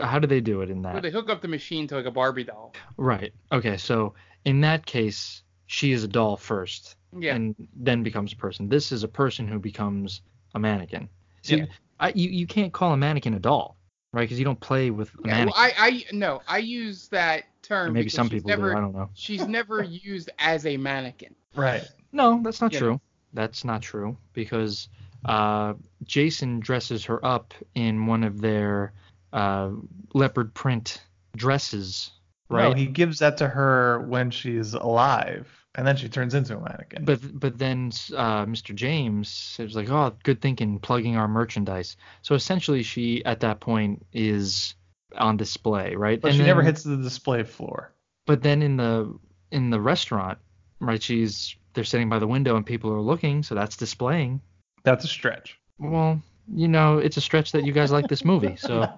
[0.02, 1.02] how do they do it in Where that?
[1.02, 2.74] they hook up the machine to like a Barbie doll.
[2.96, 3.32] Right.
[3.52, 3.76] Okay.
[3.76, 4.14] So
[4.44, 7.34] in that case, she is a doll first, Yeah.
[7.34, 8.68] and then becomes a person.
[8.68, 10.22] This is a person who becomes
[10.54, 11.08] a mannequin.
[11.42, 11.66] See, Yeah.
[12.00, 13.76] I, you you can't call a mannequin a doll,
[14.12, 14.22] right?
[14.22, 15.54] Because you don't play with a Yeah, well.
[15.56, 17.90] I, I no, I use that term.
[17.90, 18.76] Or maybe some people never, do.
[18.76, 19.10] I don't know.
[19.14, 21.34] She's never used as a mannequin.
[21.54, 21.84] Right.
[22.12, 22.90] No, that's not You true.
[22.92, 23.00] know.
[23.32, 24.88] That's not true because
[25.24, 28.92] uh, Jason dresses her up in one of their
[29.32, 29.70] uh,
[30.14, 31.02] leopard print
[31.36, 32.10] dresses,
[32.48, 32.68] right?
[32.70, 36.60] No, he gives that to her when she's alive, and then she turns into a
[36.60, 37.04] mannequin.
[37.04, 38.74] But but then uh, Mr.
[38.74, 44.04] James was like, "Oh, good thinking, plugging our merchandise." So essentially, she at that point
[44.12, 44.74] is
[45.16, 46.20] on display, right?
[46.20, 47.92] But And she never hits the display floor.
[48.26, 49.16] But then in the
[49.52, 50.38] in the restaurant,
[50.80, 51.02] right?
[51.02, 54.40] She's they're sitting by the window and people are looking, so that's displaying.
[54.82, 55.58] That's a stretch.
[55.78, 56.20] Well,
[56.52, 58.80] you know, it's a stretch that you guys like this movie, so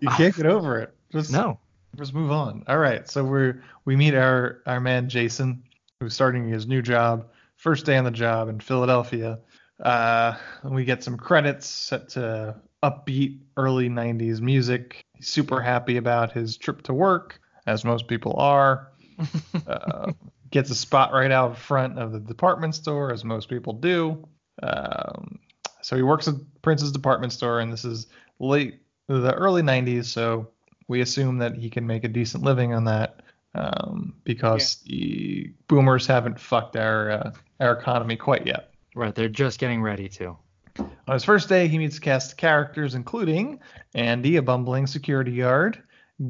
[0.00, 0.94] You can't get over it.
[1.12, 1.58] Just no.
[1.96, 2.62] Just move on.
[2.68, 3.08] All right.
[3.08, 5.62] So we're we meet our our man Jason,
[6.00, 9.38] who's starting his new job, first day on the job in Philadelphia.
[9.80, 15.04] Uh, we get some credits set to upbeat early '90s music.
[15.14, 18.92] He's super happy about his trip to work, as most people are.
[19.66, 20.12] uh,
[20.50, 24.26] gets a spot right out front of the department store, as most people do.
[24.62, 25.38] Um,
[25.82, 28.06] so he works at Prince's department store, and this is
[28.38, 30.48] late the early 90s, so
[30.88, 33.22] we assume that he can make a decent living on that
[33.54, 38.70] um, because the boomers haven't fucked our uh, our economy quite yet.
[38.94, 40.36] Right, they're just getting ready to.
[40.78, 43.60] On his first day, he meets a cast of characters, including
[43.94, 45.82] Andy, a bumbling security guard,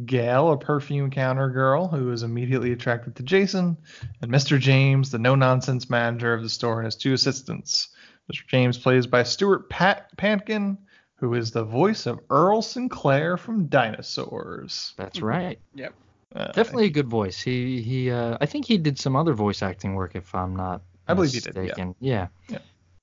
[0.05, 3.77] Gail, a perfume counter girl who is immediately attracted to Jason,
[4.21, 4.59] and Mr.
[4.59, 7.89] James, the no nonsense manager of the store, and his two assistants.
[8.33, 8.47] Mr.
[8.49, 10.79] James plays by Stuart Pat- Pankin,
[11.17, 14.95] who is the voice of Earl Sinclair from Dinosaurs.
[14.97, 15.59] That's right.
[15.75, 15.95] Yep.
[16.35, 17.41] Uh, Definitely a good voice.
[17.41, 20.83] He he uh, I think he did some other voice acting work if I'm not
[21.09, 21.63] I believe he did, yeah.
[21.63, 21.95] mistaken.
[22.01, 22.29] Yeah.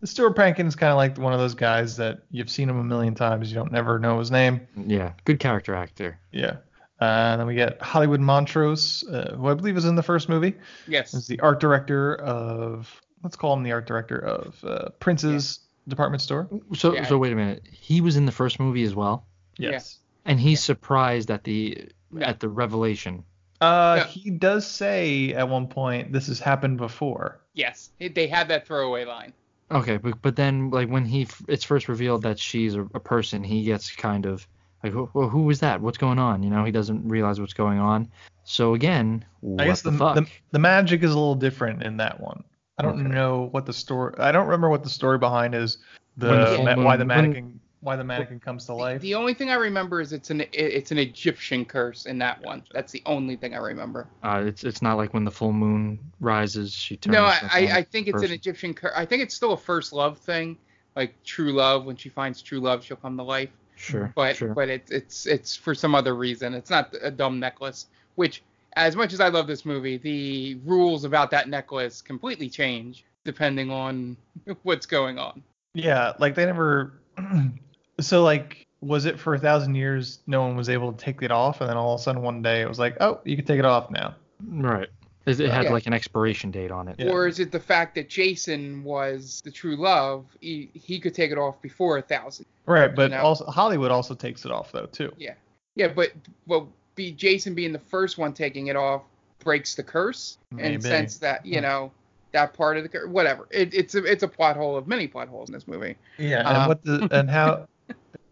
[0.04, 2.84] Stuart Pankin is kind of like one of those guys that you've seen him a
[2.84, 4.68] million times, you don't never know his name.
[4.76, 5.14] Yeah.
[5.24, 6.20] Good character actor.
[6.32, 6.58] Yeah.
[7.00, 10.28] Uh, and then we get Hollywood Montrose, uh, who I believe is in the first
[10.28, 10.56] movie.
[10.88, 11.14] Yes.
[11.14, 16.22] Is the art director of, let's call him the art director of uh, Prince's department
[16.22, 16.48] store.
[16.76, 17.06] So Yeah.
[17.06, 17.64] so wait a minute.
[17.72, 19.26] He was in the first movie as well,
[19.58, 20.00] Yes.
[20.26, 21.90] and he's surprised at the
[22.22, 23.24] at the revelation.
[23.62, 24.06] Uh, Yeah.
[24.08, 27.40] He does say at one point, this has happened before.
[27.54, 27.90] Yes.
[28.00, 29.34] They had that throwaway line.
[29.72, 33.44] Okay, but but then like when he it's first revealed that she's a, a person,
[33.44, 34.48] he gets kind of
[34.84, 35.82] like, who, who was that?
[35.82, 36.44] What's going on?
[36.44, 38.10] You know, he doesn't realize what's going on.
[38.44, 40.16] So again, what I guess the, the, fuck?
[40.16, 42.44] the the magic is a little different in that one.
[42.78, 43.10] I don't Okay.
[43.16, 44.14] know what the story.
[44.18, 45.78] I don't remember what the story behind is.
[46.18, 49.02] The, the full ma- why the moon- when- mannequin why the mannequin comes to life.
[49.02, 52.64] The only thing I remember is it's an it's an Egyptian curse in that one.
[52.72, 54.08] That's the only thing I remember.
[54.24, 57.14] Uh, it's it's not like when the full moon rises, she turns.
[57.14, 58.28] No, I, into I, a I think it's person.
[58.30, 58.94] an Egyptian curse.
[58.96, 60.58] I think it's still a first love thing,
[60.96, 61.84] like true love.
[61.86, 63.50] When she finds true love, she'll come to life.
[63.76, 64.54] Sure, But sure.
[64.54, 66.54] but it's it's it's for some other reason.
[66.54, 67.88] It's not a dumb necklace.
[68.16, 68.44] Which,
[68.76, 73.72] as much as I love this movie, the rules about that necklace completely change depending
[73.72, 74.18] on
[74.64, 75.44] what's going on.
[75.74, 76.94] Yeah, like they never.
[78.00, 80.20] so like, was it for a thousand years?
[80.28, 82.42] No one was able to take it off, and then all of a sudden one
[82.42, 84.16] day it was like, oh, you can take it off now.
[84.46, 84.90] Right.
[85.26, 85.72] It, it had Yeah.
[85.72, 87.02] like an expiration date on it.
[87.08, 90.26] Or is it the fact that Jason was the true love?
[90.42, 92.46] He, he could take it off before a thousand.
[92.66, 93.22] Right, but know?
[93.22, 95.14] also Hollywood also takes it off though too.
[95.18, 95.36] Yeah.
[95.76, 96.12] Yeah, but
[96.46, 96.66] but
[96.96, 99.04] be Jason being the first one taking it off
[99.40, 100.78] breaks the curse in Maybe.
[100.78, 101.92] the sense that you know
[102.32, 103.08] that part of the curse.
[103.08, 103.48] Whatever.
[103.52, 105.96] It, it's a it's a plot hole of many plot holes in this movie.
[106.18, 107.68] Yeah, and Uh, what the and how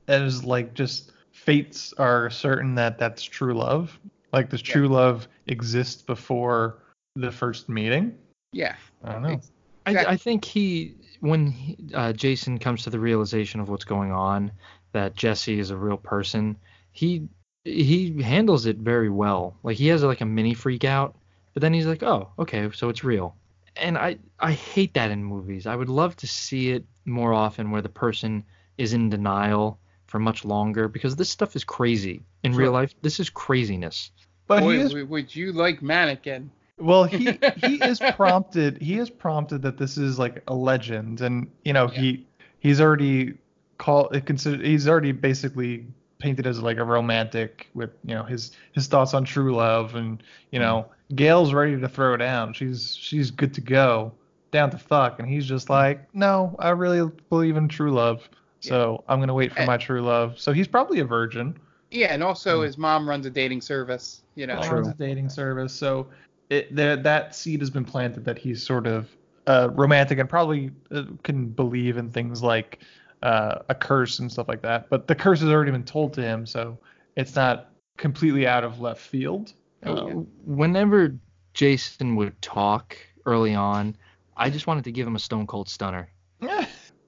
[0.08, 3.98] as like just fates are certain that that's true love.
[4.34, 6.80] Like does true love exists before
[7.16, 8.18] the first meeting?
[8.54, 8.76] Yeah.
[9.04, 9.42] I don't know.
[9.86, 14.12] I, I think he when he, uh, Jason comes to the realization of what's going
[14.12, 14.52] on,
[14.94, 16.58] that Jesse is a real person,
[16.92, 17.28] he
[17.64, 19.56] he handles it very well.
[19.64, 21.16] Like he has like a mini freak out,
[21.54, 23.36] but then he's like, oh, okay, so it's real.
[23.76, 25.66] And I I hate that in movies.
[25.66, 28.44] I would love to see it more often where the person
[28.78, 32.94] is in denial for much longer because this stuff is crazy in real life.
[33.02, 34.12] This is craziness.
[34.48, 36.52] But Boy, is would you like Mannequin?
[36.82, 41.50] well he he is prompted he is prompted that this is like a legend and
[41.64, 42.26] you know he
[42.60, 43.36] he's already
[43.78, 45.86] called it considered he's already basically
[46.22, 50.24] painted as like a romantic with you know his his thoughts on true love and
[50.52, 52.54] you know Gail's ready to throw down.
[52.54, 54.14] She's she's good to go
[54.52, 55.20] down to fuck.
[55.20, 58.30] And he's just like no I really believe in true love
[58.62, 60.40] so I'm gonna wait for my true love.
[60.40, 61.58] So he's probably a virgin.
[61.90, 64.22] Yeah, and also his mom runs a dating service.
[64.36, 64.60] You know.
[64.60, 65.74] Runs a dating service.
[65.74, 66.08] So
[66.50, 69.10] it, there, that seed has been planted that he's sort of
[69.48, 72.80] uh, romantic and probably uh, can believe in things like
[73.22, 74.90] uh, a curse and stuff like that.
[74.90, 76.78] But the curse has already been told to him, so
[77.16, 79.54] it's not completely out of left field.
[79.84, 80.06] Uh,
[80.46, 81.16] whenever
[81.54, 83.96] Jason would talk early on,
[84.38, 86.10] I just wanted to give him a stone cold stunner.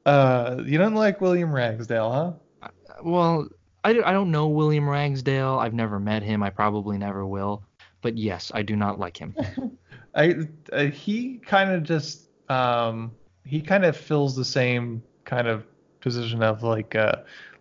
[0.05, 2.11] Uh, you don't like William Ragsdale,
[2.61, 2.70] huh?
[3.01, 3.47] Well,
[3.86, 5.57] I, I don't know William Ragsdale.
[5.59, 6.43] I've never met him.
[6.43, 7.64] I probably never will.
[8.01, 9.36] But yes, I do not like him.
[10.16, 10.36] I
[10.72, 13.14] uh, he kind of just um
[13.45, 15.66] he kind of fills the same kind of
[16.03, 17.13] position of like uh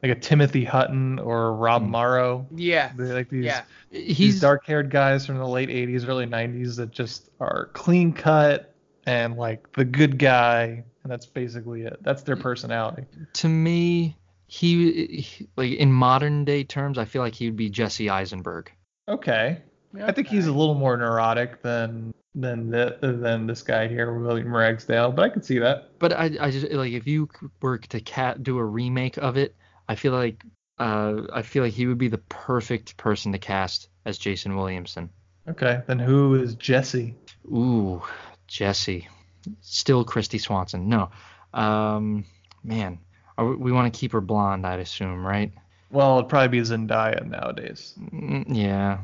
[0.03, 2.47] like a Timothy Hutton or Rob Morrow.
[2.55, 2.93] Yeah.
[2.97, 3.63] They're like these Yeah.
[3.91, 8.75] these dark-haired guys from the late 80s, early 90s that just are clean cut
[9.07, 11.97] and like the good guy, and that's basically it.
[12.03, 13.07] That's their personality.
[13.35, 14.17] to me,
[14.49, 18.71] he, he like in modern day terms, I feel like he would be Jesse Eisenberg.
[19.09, 19.59] Okay.
[20.03, 24.55] I think he's a little more neurotic than than the, than this guy here, William
[24.55, 25.99] Ragsdale, but I could see that.
[25.99, 27.29] But I, I just like if you
[27.61, 29.55] were to cat do a remake of it,
[29.89, 30.43] I feel like
[30.79, 35.11] uh, I feel like he would be the perfect person to cast as Jason Williamson.
[35.49, 37.15] Okay, then who is Jesse?
[37.47, 38.03] Ooh,
[38.47, 39.09] Jesse.
[39.61, 40.89] Still Kristy Swanson.
[40.89, 41.11] No.
[41.53, 42.25] Um,
[42.63, 42.99] man,
[43.37, 45.53] we, we want to keep her blonde, I'd assume, right?
[45.91, 47.95] Well, it'd probably be Zendaya nowadays.
[48.01, 48.99] Mm, yeah.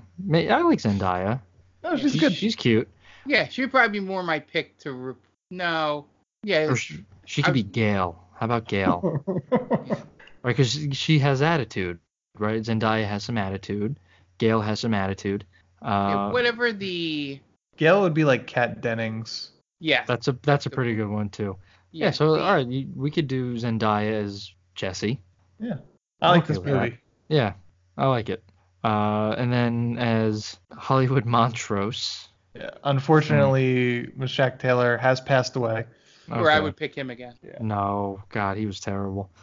[0.55, 1.41] I like Zendaya.
[1.85, 2.33] Oh, she's She- good.
[2.33, 2.89] She's cute.
[3.29, 4.93] Yeah, she'd probably be more my pick to.
[4.93, 5.14] Re-
[5.51, 6.07] no.
[6.43, 6.66] Yeah.
[6.70, 8.24] Or she, she could be Gail.
[8.35, 9.22] How about Gail?
[9.51, 9.97] right,
[10.45, 11.99] because she has attitude,
[12.39, 12.62] right?
[12.62, 13.99] Zendaya has some attitude.
[14.39, 15.45] Gail has some attitude.
[15.83, 17.41] yeah, Uh, whatever the.
[17.76, 19.51] Gail would be like Kat Dennings.
[19.81, 20.05] Yeah.
[20.09, 21.57] that's a that's a pretty good one too.
[21.93, 22.07] Yeah.
[22.07, 25.20] Yeah, so the- all right, you, we could do Zendaya as Jesse.
[25.61, 25.74] Yeah.
[26.20, 26.83] I like Okay this with that.
[26.83, 26.99] movie.
[27.29, 27.53] Yeah,
[27.97, 28.43] I like it.
[28.83, 32.29] Uh, and then as Hollywood Montrose.
[32.59, 32.71] Yeah.
[32.85, 35.85] Unfortunately, Meshach Taylor has passed away.
[36.31, 37.35] Or I would pick him again.
[37.61, 39.31] No, God, he was terrible.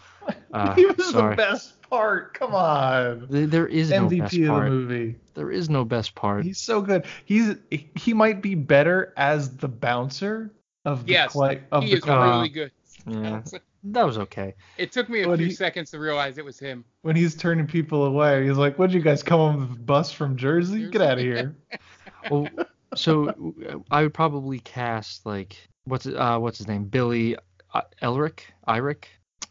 [0.52, 1.36] Uh, he was sorry.
[1.36, 2.34] the best part.
[2.34, 3.28] Come on.
[3.30, 4.70] There- There is no MVP best of the part.
[4.72, 5.16] movie.
[5.36, 6.44] There is no best part.
[6.46, 7.06] He's so good.
[7.26, 7.56] He's
[7.96, 10.52] he might be better as the bouncer
[10.84, 12.24] of the Yes, quite of he the is club.
[12.38, 12.72] really good.
[13.06, 13.42] Yeah,
[13.84, 14.56] that was okay.
[14.80, 16.86] It took me a What few do you- seconds to realize it was him.
[17.04, 18.48] when he's turning people away.
[18.48, 20.90] He's like, "What'd you guys come on the bus from Jersey?
[20.90, 21.56] Get out of here!"
[22.32, 22.48] Well,
[22.94, 23.54] so
[23.90, 26.86] I would probably cast like what's uh what's his name?
[26.86, 27.38] Billy
[27.74, 28.42] uh, Elric?
[28.68, 29.06] Irick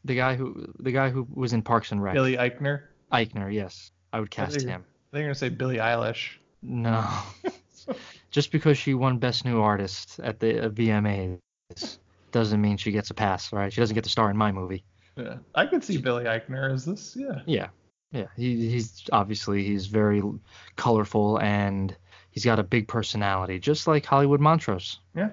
[0.05, 2.14] the guy who the guy who was in Parks and Rec.
[2.14, 2.82] Billy Eichner.
[3.12, 3.91] Eichner yes.
[4.12, 4.85] I would I cast think him.
[4.85, 6.37] I think you're gonna say Billie Eilish.
[6.62, 7.07] no.
[8.30, 11.39] Just because she won Best New Artist at the uh, VMAs
[12.32, 13.72] doesn't mean she gets a pass right?
[13.72, 14.85] She doesn't get to star in my movie.
[15.16, 17.16] Yeah, I could see Billy Eichner as this.
[17.16, 17.43] Yeah.
[17.47, 17.68] yeah.
[18.11, 18.26] Yeah.
[18.37, 20.22] He, he's obviously he's very
[20.76, 21.97] colorful and
[22.35, 25.30] he's got a big personality just like Hollywood Montrose Yeah.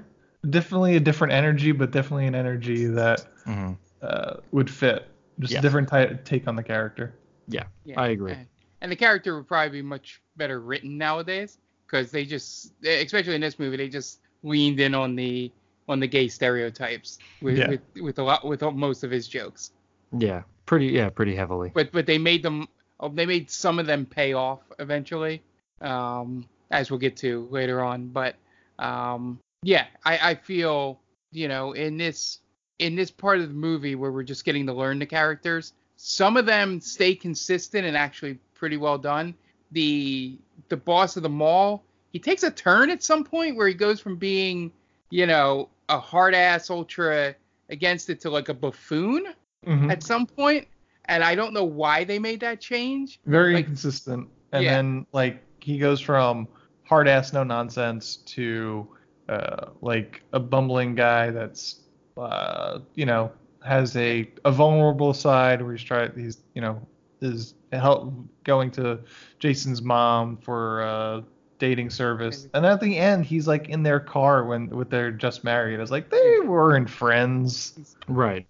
[0.49, 3.77] Definitely a different energy, but definitely an energy that Mhm.
[4.01, 5.07] uh, would fit.
[5.39, 5.59] Just Yeah.
[5.59, 7.13] a different ty- take on the character.
[7.47, 8.47] yeah, Yeah, I agree And,
[8.81, 13.41] and the character would probably be much better written nowadays because they just, especially in
[13.41, 15.51] this movie, they just leaned in on the
[15.89, 17.67] on the gay stereotypes with Yeah.
[17.69, 19.71] with, with a lot with most of his jokes.
[20.17, 21.71] Yeah, pretty yeah, pretty heavily.
[21.73, 22.67] But but they made them
[22.99, 25.41] oh, they made some of them pay off eventually,
[25.81, 28.07] um, as we'll get to later on.
[28.07, 28.35] But
[28.79, 30.99] um, yeah, I, I feel
[31.31, 32.39] you know in this
[32.79, 36.35] in this part of the movie where we're just getting to learn the characters, some
[36.37, 39.35] of them stay consistent and actually pretty well done.
[39.71, 40.37] The
[40.69, 43.99] the boss of the mall, he takes a turn at some point where he goes
[43.99, 44.71] from being
[45.11, 47.35] you know a hard ass ultra
[47.69, 49.27] against it to like a buffoon
[49.67, 49.91] Mhm.
[49.91, 50.67] at some point,
[51.05, 53.19] and I don't know why they made that change.
[53.27, 54.27] Very Like- inconsistent.
[54.53, 54.71] And Yeah.
[54.77, 56.47] then like he goes from
[56.91, 58.85] hard ass no nonsense to
[59.29, 61.83] uh, like a bumbling guy that's
[62.17, 63.31] uh, you know
[63.63, 66.85] has a a vulnerable side where he's trying he's you know
[67.21, 68.13] is help
[68.43, 68.99] going to
[69.39, 71.21] Jason's mom for uh,
[71.59, 75.45] dating service and at the end he's like in their car when with their just
[75.45, 78.45] married it's like they weren't friends Right.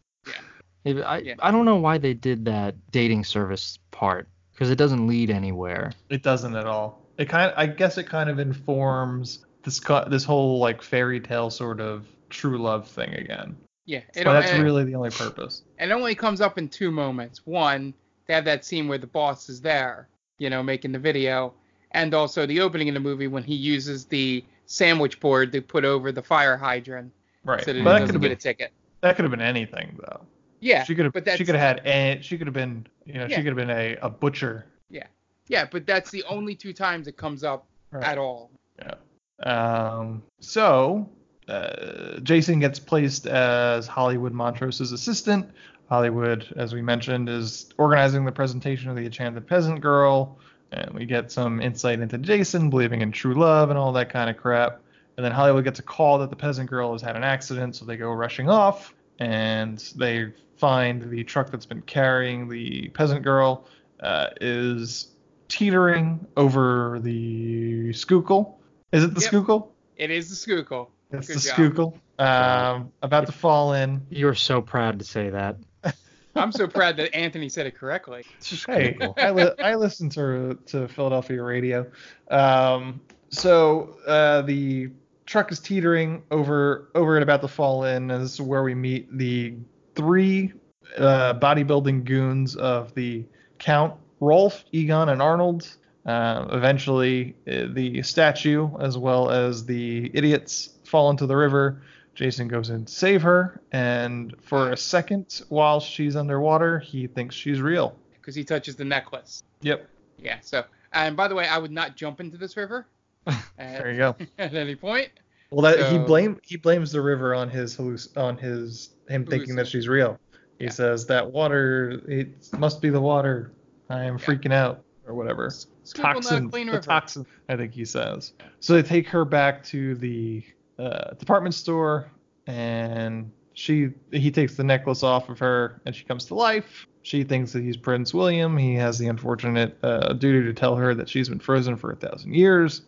[0.83, 1.03] Yeah.
[1.05, 5.29] I I don't know why they did that dating service part because it doesn't lead
[5.29, 5.91] anywhere.
[6.09, 7.00] It doesn't at all.
[7.17, 11.49] It kind of, I guess it kind of informs this this whole like fairy tale
[11.49, 13.55] sort of true love thing again.
[13.85, 15.63] Yeah, But that's and- really the only purpose.
[15.77, 17.45] and it only comes up in two moments.
[17.45, 17.93] One,
[18.27, 20.07] they have that scene where the boss is there,
[20.37, 21.53] you know, making the video,
[21.91, 25.83] and also the opening of the movie when he uses the sandwich board to put
[25.83, 27.11] over the fire hydrant
[27.43, 27.63] Right.
[27.65, 28.71] so that But that could've been- a ticket.
[29.01, 30.21] That could have been anything though.
[30.61, 33.15] Yeah, She could have but she could have had and she could have been you
[33.15, 33.35] know Yeah.
[33.35, 34.65] she could have been a, a butcher.
[34.89, 35.07] yeah,
[35.51, 38.03] yeah, but that's the only two times it comes up Right.
[38.05, 38.49] at all.
[38.79, 38.95] Yeah.
[39.43, 41.09] Um so
[41.47, 45.51] uh, Jason gets placed as Hollywood Montrose's assistant.
[45.89, 50.37] Hollywood, as we mentioned, is organizing the presentation of the Enchanted Peasant Girl,
[50.71, 54.29] and we get some insight into Jason believing in true love and all that kind
[54.29, 54.79] of crap.
[55.17, 57.83] And then Hollywood gets a call that the peasant girl has had an accident, so
[57.83, 63.67] they go rushing off, and they find the truck that's been carrying the peasant girl
[63.99, 65.07] uh, is
[65.51, 68.57] teetering over the Schuylkill.
[68.91, 69.29] Is it the Yep.
[69.29, 69.71] Schuylkill?
[69.97, 70.89] It is the Schuylkill.
[71.11, 71.53] It's Good the job.
[71.53, 71.97] Schuylkill.
[72.19, 74.01] Um, about to fall in.
[74.09, 75.57] You're so proud to say that.
[76.35, 78.25] I'm so proud that Anthony said it correctly.
[78.65, 81.85] Hey, I, li- I listen to to Philadelphia radio.
[82.29, 84.89] Um, so uh, the
[85.25, 88.09] truck is teetering over over and about to fall in.
[88.11, 89.55] And this is where we meet the
[89.95, 90.53] three
[90.97, 93.25] uh, bodybuilding goons of the
[93.59, 95.67] Count, Rolf, Egon, and Arnold.
[96.05, 101.81] Uh, eventually, uh, the statue as well as the idiots fall into the river.
[102.15, 107.35] Jason goes in to save her, and for a second, while she's underwater, he thinks
[107.35, 107.95] she's real.
[108.13, 109.43] because he touches the necklace.
[109.61, 109.87] Yep.
[110.17, 110.37] Yeah.
[110.41, 110.63] So,
[110.93, 112.87] and by the way, I would not jump into this river.
[113.57, 114.15] There you go.
[114.39, 115.09] At any point.
[115.51, 119.55] Well, that he blame he blames the river on his halluc- on his him thinking
[119.55, 120.19] that she's real.
[120.57, 123.51] He says that water it must be the water.
[123.91, 125.49] I am freaking out or whatever.
[125.83, 127.25] Schuylkill Toxin, clean the toxin.
[127.49, 128.33] I think he says.
[128.59, 130.43] So they take her back to the
[130.79, 132.09] uh, department store,
[132.47, 136.87] and she he takes the necklace off of her, and she comes to life.
[137.03, 138.57] She thinks that he's Prince William.
[138.57, 141.95] He has the unfortunate uh, duty to tell her that she's been frozen for a
[141.95, 142.83] thousand years.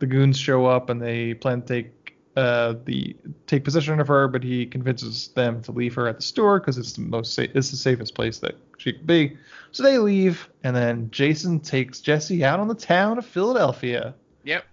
[0.00, 1.97] The goons show up and they plan to take
[2.38, 3.16] uh, the
[3.48, 6.78] take possession of her, but he convinces them to leave her at the store because
[6.78, 9.36] it's the most sa- it's the safest place that she could be.
[9.72, 14.14] So they leave, and then Jason takes Jesse out on the town of Philadelphia,
[14.44, 14.64] Yep.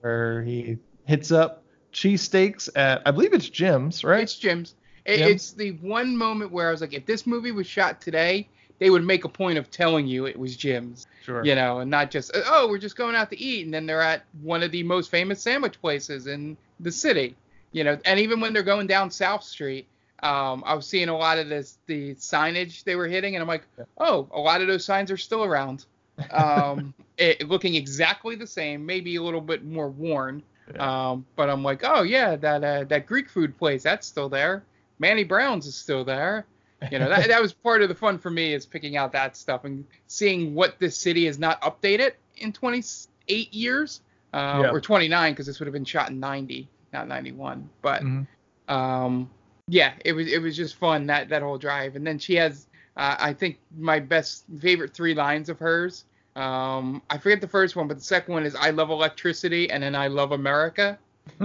[0.00, 1.62] where he hits up
[1.92, 4.24] cheesesteaks at I believe it's Jim's, right?
[4.24, 4.74] It's Jim's.
[5.04, 5.30] It, Jim's?
[5.30, 8.48] It's the one moment where I was like, if this movie was shot today,
[8.78, 11.06] they would make a point of telling you it was Jim's.
[11.24, 11.44] Sure.
[11.44, 14.00] You know, and not just oh, we're just going out to eat, and then they're
[14.00, 17.36] at one of the most famous sandwich places in the city.
[17.72, 19.86] You know, and even when they're going down South Street,
[20.22, 23.48] um, I was seeing a lot of this the signage they were hitting, and I'm
[23.48, 23.64] like,
[23.98, 25.86] oh, a lot of those signs are still around.
[26.30, 30.42] Um, it, looking exactly the same, maybe a little bit more worn.
[30.78, 34.62] Um, but I'm like, oh yeah, that uh, that Greek food place, that's still there.
[34.98, 36.46] Manny Brown's is still there.
[36.90, 39.36] You know, that, that was part of the fun for me is picking out that
[39.36, 44.00] stuff and seeing what this city has not updated in 28 years,
[44.32, 44.70] uh, Yeah.
[44.70, 47.68] or 29 because this would have been shot in 90, not 91.
[47.80, 48.26] But Mhm.
[48.68, 49.30] um,
[49.68, 51.96] yeah, it was it was just fun that that whole drive.
[51.96, 52.66] And then she has,
[52.96, 56.04] uh, I think my best favorite three lines of hers.
[56.34, 59.82] Um, I forget the first one, but the second one is "I love electricity" and
[59.82, 60.98] then "I love America."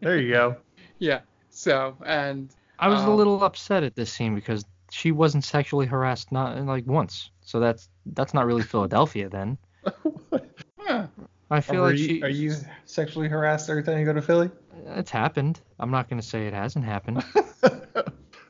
[0.00, 0.56] there you go.
[0.98, 1.20] Yeah.
[1.50, 5.84] So and I was a um, little upset at this scene because she wasn't sexually
[5.86, 7.30] harassed not like once.
[7.42, 9.58] So that's that's not really Philadelphia then.
[11.48, 11.54] huh.
[11.56, 14.22] I feel are like you, she are you sexually harassed every time you go to
[14.22, 14.50] Philly?
[14.88, 15.60] It's happened.
[15.78, 17.24] I'm not gonna say it hasn't happened.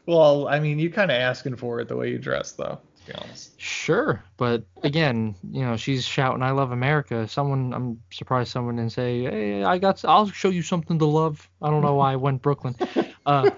[0.09, 2.79] Well, I mean, you kind of asking for it the way you dress, though.
[3.01, 3.61] To be honest.
[3.61, 8.93] Sure, but again, you know, she's shouting "I love America." Someone, I'm surprised someone didn't
[8.93, 12.17] say, "Hey, I got, I'll show you something to love." I don't know why I
[12.17, 12.77] went Brooklyn.
[13.27, 13.51] Uh,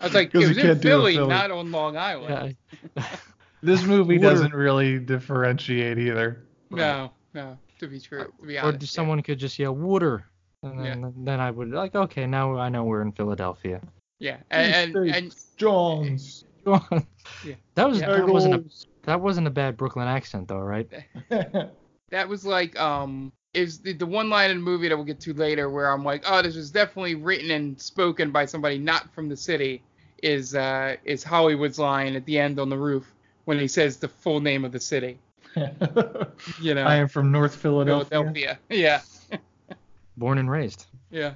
[0.00, 1.28] I was like, it 'Cause was in can't Philly, Philly.
[1.28, 2.56] not on Long Island.
[2.96, 3.04] yeah,
[3.62, 6.44] This movie doesn't really differentiate either.
[6.72, 8.80] No, no, to be true, to be or honest.
[8.80, 10.24] just someone could just yell "water,"
[10.62, 10.94] and Yeah.
[10.94, 13.80] then, then I would like, okay, now I know we're in Philadelphia.
[14.18, 16.44] Yeah, and and, and Jones.
[17.44, 17.54] Yeah.
[17.76, 18.08] That was Yeah.
[18.08, 18.64] that wasn't a
[19.04, 20.88] that wasn't a bad Brooklyn accent though, right?
[22.10, 25.20] that was like um is the, the one line in the movie that we'll get
[25.20, 29.12] to later where I'm like, oh, this was definitely written and spoken by somebody not
[29.14, 29.82] from the city.
[30.22, 33.14] Is uh is Hollywood's line at the end on the roof
[33.44, 35.18] when he says the full name of the city.
[36.60, 38.08] You know, I am from North Philadelphia.
[38.10, 38.58] Philadelphia.
[38.68, 39.00] Yeah,
[40.16, 40.86] Born and raised.
[41.10, 41.34] yeah.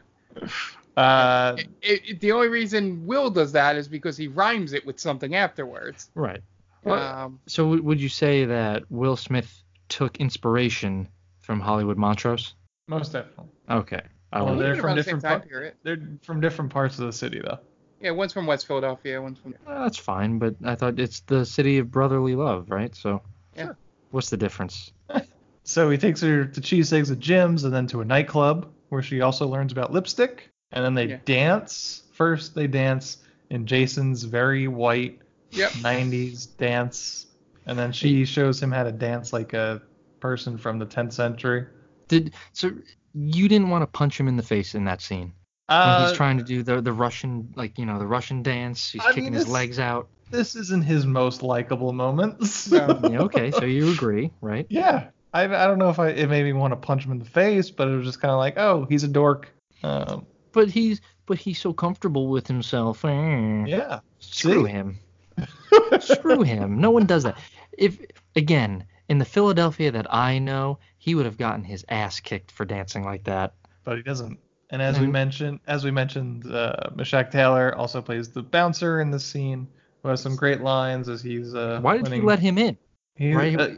[0.96, 4.98] Uh, It, it- the only reason Will does that is because he rhymes it with
[5.00, 6.10] something afterwards.
[6.14, 6.40] Right.
[6.84, 11.08] Um, So w- would you say that Will Smith took inspiration
[11.40, 12.54] from Hollywood Montrose?
[12.88, 13.46] most definitely.
[13.70, 14.00] Okay.
[14.32, 15.74] I Well, they're from different same time par- period.
[15.82, 17.58] they're from different parts of the city though.
[18.00, 19.54] Yeah, one's from West Philadelphia, one's from.
[19.66, 22.94] Well, that's fine, but I thought it's the city of brotherly love, right?
[22.96, 23.22] So
[23.56, 23.72] Yeah.
[24.12, 24.92] What's the difference?
[25.64, 29.20] So he takes her to cheesesteaks at Jim's and then to a nightclub where she
[29.20, 30.50] also learns about lipstick.
[30.72, 31.18] And then they Yeah.
[31.24, 32.02] dance.
[32.14, 33.18] First, they dance
[33.50, 35.20] in Jason's very white
[35.52, 35.72] Yep.
[35.82, 37.26] 90s dance.
[37.66, 39.82] And then she shows him how to dance like a
[40.20, 41.66] person from the 10th century.
[42.08, 42.72] Did so
[43.14, 45.32] you didn't want to punch him in the face in that scene
[45.68, 48.90] when Uh, he's trying to do the the Russian like you know the Russian dance.
[48.90, 50.08] He's I mean, kicking his legs out.
[50.32, 52.70] This isn't his most likable moments.
[52.70, 52.98] No.
[53.08, 54.66] Yeah, okay, so you agree, right?
[54.68, 55.08] yeah.
[55.34, 57.24] I, I don't know if I it made me want to punch him in the
[57.24, 59.48] face, but it was just kind of like, oh, he's a dork.
[59.82, 63.02] Um, But he's but he's so comfortable with himself.
[63.04, 63.64] Eh.
[63.66, 64.00] yeah.
[64.18, 64.70] Screw See?
[64.70, 64.98] him.
[66.00, 66.80] Screw him.
[66.80, 67.38] No one does that.
[67.78, 67.98] If
[68.36, 72.64] again, in the Philadelphia that I know, he would have gotten his ass kicked for
[72.64, 73.54] dancing like that.
[73.84, 74.38] but he doesn't.
[74.70, 75.12] And as we Mhm.
[75.12, 79.66] mentioned, as we mentioned, uh, Meshach Taylor also plays the bouncer in this scene,
[80.02, 81.54] who has some great lines as he's.
[81.54, 82.22] Uh, Why did winning.
[82.22, 82.76] you let him in?
[83.14, 83.58] He, Right.
[83.60, 83.68] uh,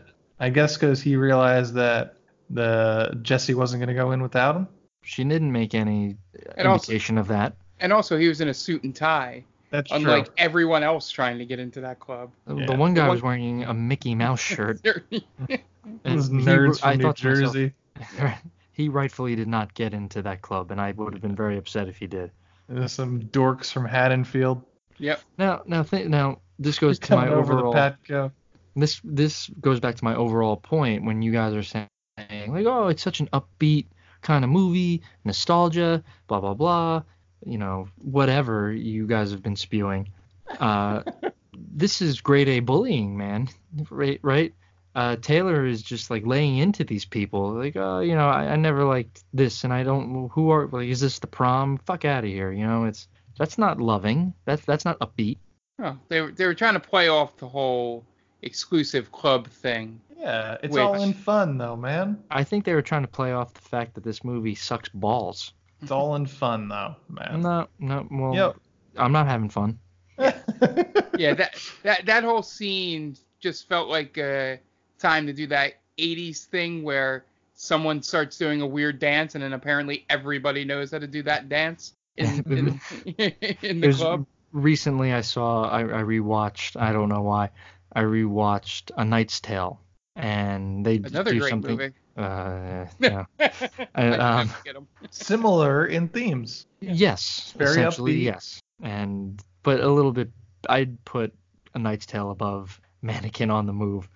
[0.41, 2.17] I guess because he realized that
[2.51, 4.69] the Jesse wasn't going to go in without him.
[5.03, 6.17] She didn't make any
[6.57, 7.55] And also- indication of that.
[7.81, 10.35] And also, he was in a suit and tie, That's unlike true.
[10.39, 12.31] everyone else trying to get into that club.
[12.49, 12.67] Yeah.
[12.67, 14.81] The one guy The was wearing a Mickey Mouse shirt.
[14.85, 15.23] and
[16.05, 17.73] Those he- nerds I from New thought to myself, Jersey.
[18.73, 21.89] he rightfully did not get into that club, and I would have been very upset
[21.89, 22.31] if he did.
[22.69, 24.63] There's some dorks from Haddonfield.
[24.99, 25.21] Yep.
[25.39, 27.73] Now, now, th- now, this goes to my coming over overall.
[27.73, 28.33] the
[28.77, 31.89] this this goes back to my overall point when you guys are saying
[32.49, 33.87] like oh it's such an upbeat
[34.23, 37.03] kind of movie nostalgia blah blah blah
[37.45, 40.11] you know whatever you guys have been spewing
[40.61, 41.03] uh
[41.55, 43.49] this is grade a bullying man
[43.91, 44.55] right right
[44.95, 48.57] uh taylor is just like laying into these people like oh you know I, I
[48.57, 52.25] never liked this and i don't who are like is this the prom fuck out
[52.25, 53.09] of here you know it's
[53.39, 55.39] that's not loving that's that's not upbeat
[55.81, 58.05] Oh, they were they were trying to play off the whole
[58.43, 60.01] exclusive club thing.
[60.17, 62.23] Yeah, it's Which- all in fun though, man.
[62.31, 65.53] I think they were trying to play off the fact that this movie sucks balls.
[65.83, 67.41] It's all in fun though, man.
[67.41, 68.57] No, no, well, Yep.
[68.97, 69.79] I'm not having fun.
[71.17, 74.61] Yeah, that that that whole scene just felt like a
[74.99, 77.25] time to do that 80s thing where
[77.55, 81.49] someone starts doing a weird dance and then apparently everybody knows how to do that
[81.49, 82.81] dance in
[83.17, 84.27] in, in the club.
[84.53, 87.51] Recently, I saw, I, I rewatched, I don't know why,
[87.93, 89.81] I rewatched A Knight's Tale,
[90.15, 91.77] and they Another do great something.
[91.77, 91.93] movie.
[92.17, 93.25] Uh, yeah.
[93.41, 94.51] I, I, um.
[95.11, 96.67] Similar in themes.
[96.81, 98.23] Yes, Very essentially upbeat.
[98.23, 100.31] yes, and but a little bit.
[100.69, 101.35] I'd put
[101.75, 104.09] A Knight's Tale above Mannequin on the Move.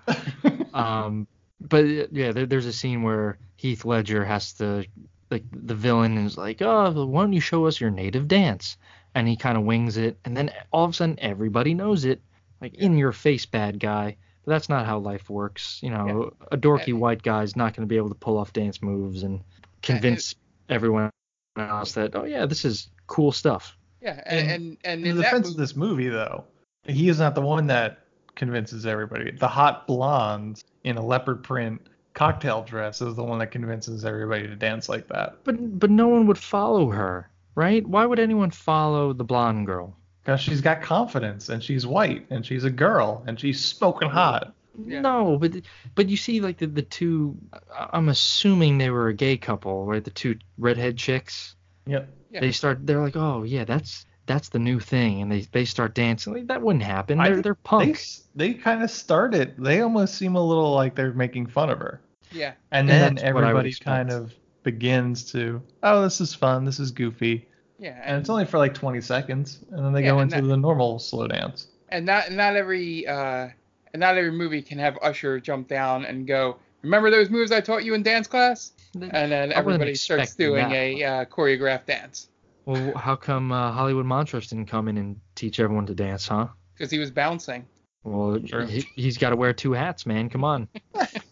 [0.73, 1.27] um,
[1.61, 4.87] but yeah, there, there's a scene where Heath Ledger has to,
[5.31, 8.77] like, the villain is like, "Oh, why don't you show us your native dance?"
[9.15, 12.23] And he kind of wings it, and then all of a sudden everybody knows it,
[12.61, 14.17] like in your face, bad guy.
[14.45, 15.81] But that's not how life works.
[15.83, 18.53] You know, a dorky white guy is not going to be able to pull off
[18.53, 19.41] dance moves and
[19.83, 20.35] convince
[20.69, 21.11] everyone
[21.59, 23.77] else that, oh yeah, this is cool stuff.
[24.01, 26.45] Yeah, and and, and in in the that defense movie, of this movie, though,
[26.85, 28.05] he is not the one that
[28.37, 29.33] convinces everybody.
[29.33, 31.83] The hot blonde in a leopard print
[32.19, 35.37] cocktail dress is the one that convinces everybody to dance like that.
[35.45, 37.87] But but no one would follow her, right?
[37.87, 39.97] Why would anyone follow the blonde girl?
[40.25, 44.53] Because she's got confidence and she's white and she's a girl and she's smoking hot.
[44.77, 45.53] No, but
[45.95, 47.37] but you see, like the the two,
[47.77, 50.05] I- I'm assuming they were a gay couple, right?
[50.05, 51.55] The two redhead chicks.
[51.87, 52.09] Yep.
[52.31, 52.41] Yeah.
[52.41, 52.87] They start.
[52.87, 56.35] They're like, oh yeah, that's that's the new thing, and they they start dancing.
[56.35, 57.19] Like, that wouldn't happen.
[57.19, 58.25] They're they're They, punks.
[58.37, 59.55] they kind of started.
[59.59, 62.01] They almost seem a little like they're making fun of her.
[62.33, 62.53] Yeah.
[62.73, 66.35] And Yeah, then that's what I would everybody kind of begins to, oh, this is
[66.35, 66.65] fun.
[66.65, 67.47] This is goofy.
[67.79, 68.01] Yeah.
[68.05, 70.57] And it's only for like 20 seconds, and then they Yeah, go into that- the
[70.57, 71.69] normal slow dance.
[71.91, 73.49] and not not every uh
[73.95, 77.61] and not every movie can have Usher jump down and go, remember those moves I
[77.63, 78.73] taught you in dance class?
[78.95, 80.75] And then everybody starts doing that.
[80.75, 82.29] a uh, choreographed dance
[82.67, 86.49] Well, how come uh, Hollywood Montrose didn't come in and teach everyone to dance, huh?
[86.75, 87.65] because he was bouncing.
[88.05, 90.29] Well, he, he's got to wear two hats, man.
[90.31, 90.69] Come on.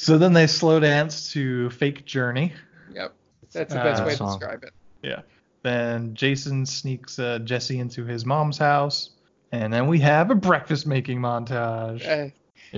[0.00, 2.52] So then they slow dance to Fake Journey.
[2.94, 3.12] Yep,
[3.52, 4.38] that's the best Uh, way to song.
[4.38, 4.70] describe it.
[5.02, 5.22] Yeah.
[5.64, 9.10] Then Jason sneaks uh, Jesse into his mom's house.
[9.50, 12.06] And then we have a breakfast making montage.
[12.06, 12.30] Uh,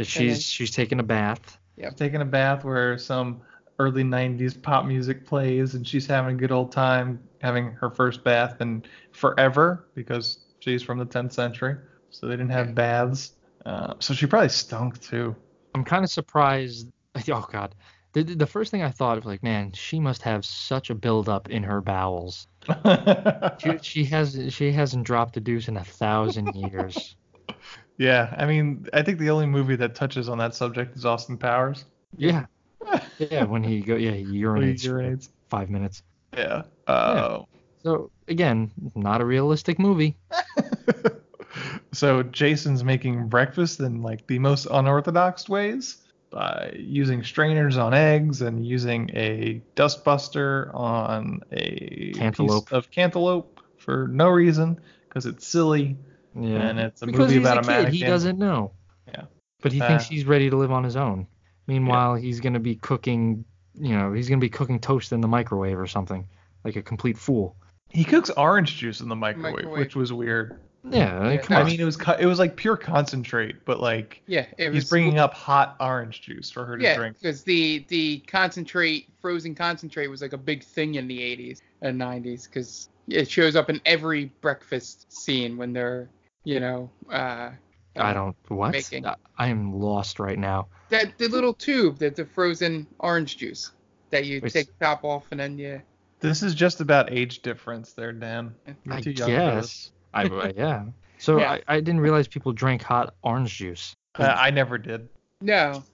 [0.02, 1.58] She's then- she's taking a bath.
[1.76, 1.96] Yep.
[1.96, 3.42] Taking a bath where some
[3.78, 8.24] early 90s pop music plays and she's having a good old time having her first
[8.24, 11.76] bath in forever because she's from the 10th century.
[12.08, 13.32] So they didn't have baths.
[13.66, 15.36] Uh, so she probably stunk too.
[15.74, 16.88] I'm kind of surprised.
[17.28, 17.74] Oh God,
[18.12, 21.48] the the first thing I thought of like, man, she must have such a buildup
[21.50, 22.46] in her bowels.
[23.58, 27.16] She, she has she hasn't dropped a deuce in a thousand years.
[27.98, 31.36] yeah, I mean, I think the only movie that touches on that subject is Austin
[31.36, 31.84] Powers.
[32.16, 32.46] Yeah,
[33.18, 33.44] yeah.
[33.44, 35.28] When he go, yeah, he When he urinates, urinates.
[35.48, 36.02] five minutes.
[36.36, 36.62] Yeah.
[36.86, 37.42] Uh,
[37.82, 40.16] So again, not a realistic movie.
[41.92, 45.98] So Jason's making breakfast in like the most unorthodox ways
[46.30, 52.66] by using strainers on eggs and using a dustbuster on a Cantaloupe.
[52.66, 55.96] piece of cantaloupe for no reason because it's silly
[56.38, 57.92] Yeah, and it's a because movie he's about a a, kid, mannequin.
[57.94, 58.72] he doesn't know.
[59.08, 59.24] Yeah.
[59.62, 61.26] But he thinks Uh, he's ready to live on his own.
[61.66, 63.44] Meanwhile, he's gonna be cooking.
[63.74, 66.28] You know, he's gonna be cooking toast in the microwave or something,
[66.64, 67.56] like a complete fool.
[67.88, 69.78] He cooks orange juice in the microwave, Microwave.
[69.80, 70.60] which was weird.
[70.88, 71.66] Yeah, like, come I on.
[71.66, 74.88] mean, it was cu- it was like pure concentrate, but like Yeah, it he's was
[74.88, 77.18] bringing up hot orange juice for her to yeah, drink.
[77.20, 82.00] because the the concentrate, frozen concentrate, was like a big thing in the 80s and
[82.00, 86.08] 90s because it shows up in every breakfast scene when they're,
[86.44, 87.50] you know, uh,
[87.96, 88.72] I don't what?
[88.72, 89.04] making.
[89.04, 90.68] I, I am lost right now.
[90.88, 93.72] that the little tube that the frozen orange juice
[94.08, 95.82] that you It's- take the top off and then you.
[96.20, 98.54] This is just about age difference there, Dan.
[98.84, 99.66] You're I too young for this.
[99.66, 99.90] guess.
[100.14, 100.84] I, I- yeah.
[101.18, 101.52] So Yeah.
[101.68, 103.94] I, I didn't realize people drank hot orange juice.
[104.18, 105.08] Uh, I never did.
[105.40, 105.82] No.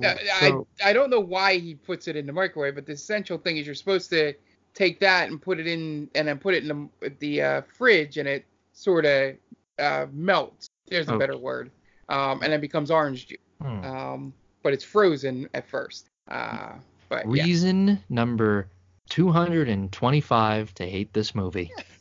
[0.00, 2.92] Uh, So- I I don't know why he puts it in the microwave, but the
[2.92, 4.32] essential thing is you're supposed to
[4.72, 6.68] take that and put it in and then put it in
[7.00, 9.34] the the uh, fridge and it sort of
[9.80, 10.68] uh, melts.
[10.86, 11.18] There's a Okay.
[11.18, 11.72] better word.
[12.08, 13.38] Um, and then becomes orange juice.
[13.60, 13.84] Hmm.
[13.84, 16.06] Um, but it's frozen at first.
[16.30, 16.74] Uh,
[17.08, 17.42] but yeah.
[17.42, 18.68] Reason number
[19.10, 21.70] 225 to hate this movie.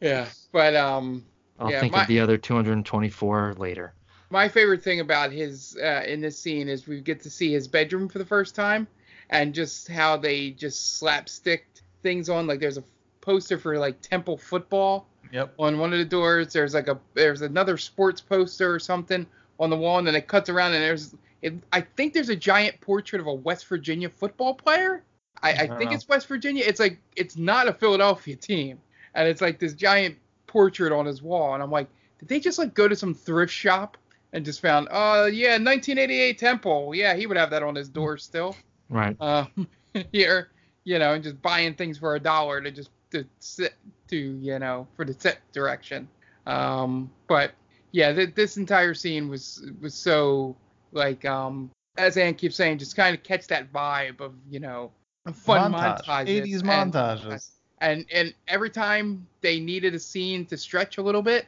[0.00, 0.26] Yeah.
[0.52, 1.24] But um,
[1.58, 3.92] I'll Yeah, think my- of the other 224 later.
[4.30, 7.66] my favorite thing about his uh, in this scene is we get to see his
[7.66, 8.86] bedroom for the first time
[9.30, 11.66] and just how they just slapstick
[12.02, 12.84] things on like there's a
[13.20, 15.54] poster for like temple football Yep.
[15.58, 19.26] on one of the doors there's like a there's another sports poster or something
[19.60, 22.36] on the wall and then it cuts around and there's it, i think there's a
[22.36, 25.02] giant portrait of a west virginia football player
[25.42, 25.96] i, I think Wow.
[25.96, 28.78] it's west virginia it's like it's not a philadelphia team
[29.14, 31.88] and it's like this giant portrait on his wall and i'm like
[32.18, 33.96] did they just like go to some thrift shop
[34.32, 38.16] and just found oh yeah 1988 temple yeah he would have that on his door
[38.16, 38.56] still
[38.90, 39.14] Right.
[39.20, 39.68] um,
[40.12, 40.48] here,
[40.84, 43.74] you know, and just buying things for a dollar to just to sit
[44.08, 46.08] to you know for the set direction.
[46.46, 47.52] Um, but
[47.92, 50.56] yeah, th- this entire scene was was so
[50.92, 54.90] like um as Ann keeps saying, just kind of catch that vibe of you know
[55.34, 56.04] fun Montage.
[56.04, 57.50] montages, 80s and- montages.
[57.80, 61.46] And and every time they needed a scene to stretch a little bit,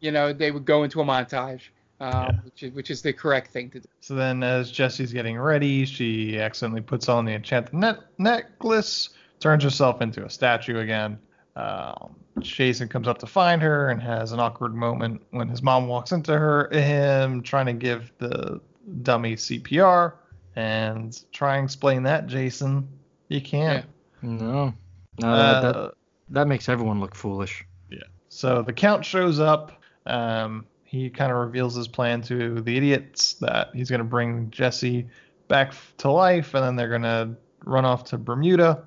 [0.00, 1.62] you know, they would go into a montage,
[2.00, 3.88] um, which is which is the correct thing to do.
[4.00, 9.10] So then, as Jesse's getting ready, she accidentally puts on the enchanted net- necklace,
[9.40, 11.18] turns herself into a statue again.
[11.56, 15.88] Um, Jason comes up to find her and has an awkward moment when his mom
[15.88, 18.60] walks into her, him trying to give the
[19.02, 20.12] dummy CPR
[20.54, 22.88] and try and explain that, Jason.
[23.28, 23.86] You can't.
[23.86, 23.90] No.
[24.22, 24.74] No,
[25.22, 25.94] Uh, that,
[26.30, 27.64] that, makes everyone look foolish.
[27.90, 27.98] Yeah.
[28.28, 29.82] So the count shows up.
[30.04, 34.50] Um, he kind of reveals his plan to the idiots that he's going to bring
[34.50, 35.08] Jesse
[35.48, 38.84] back to life, and then they're going to run off to Bermuda.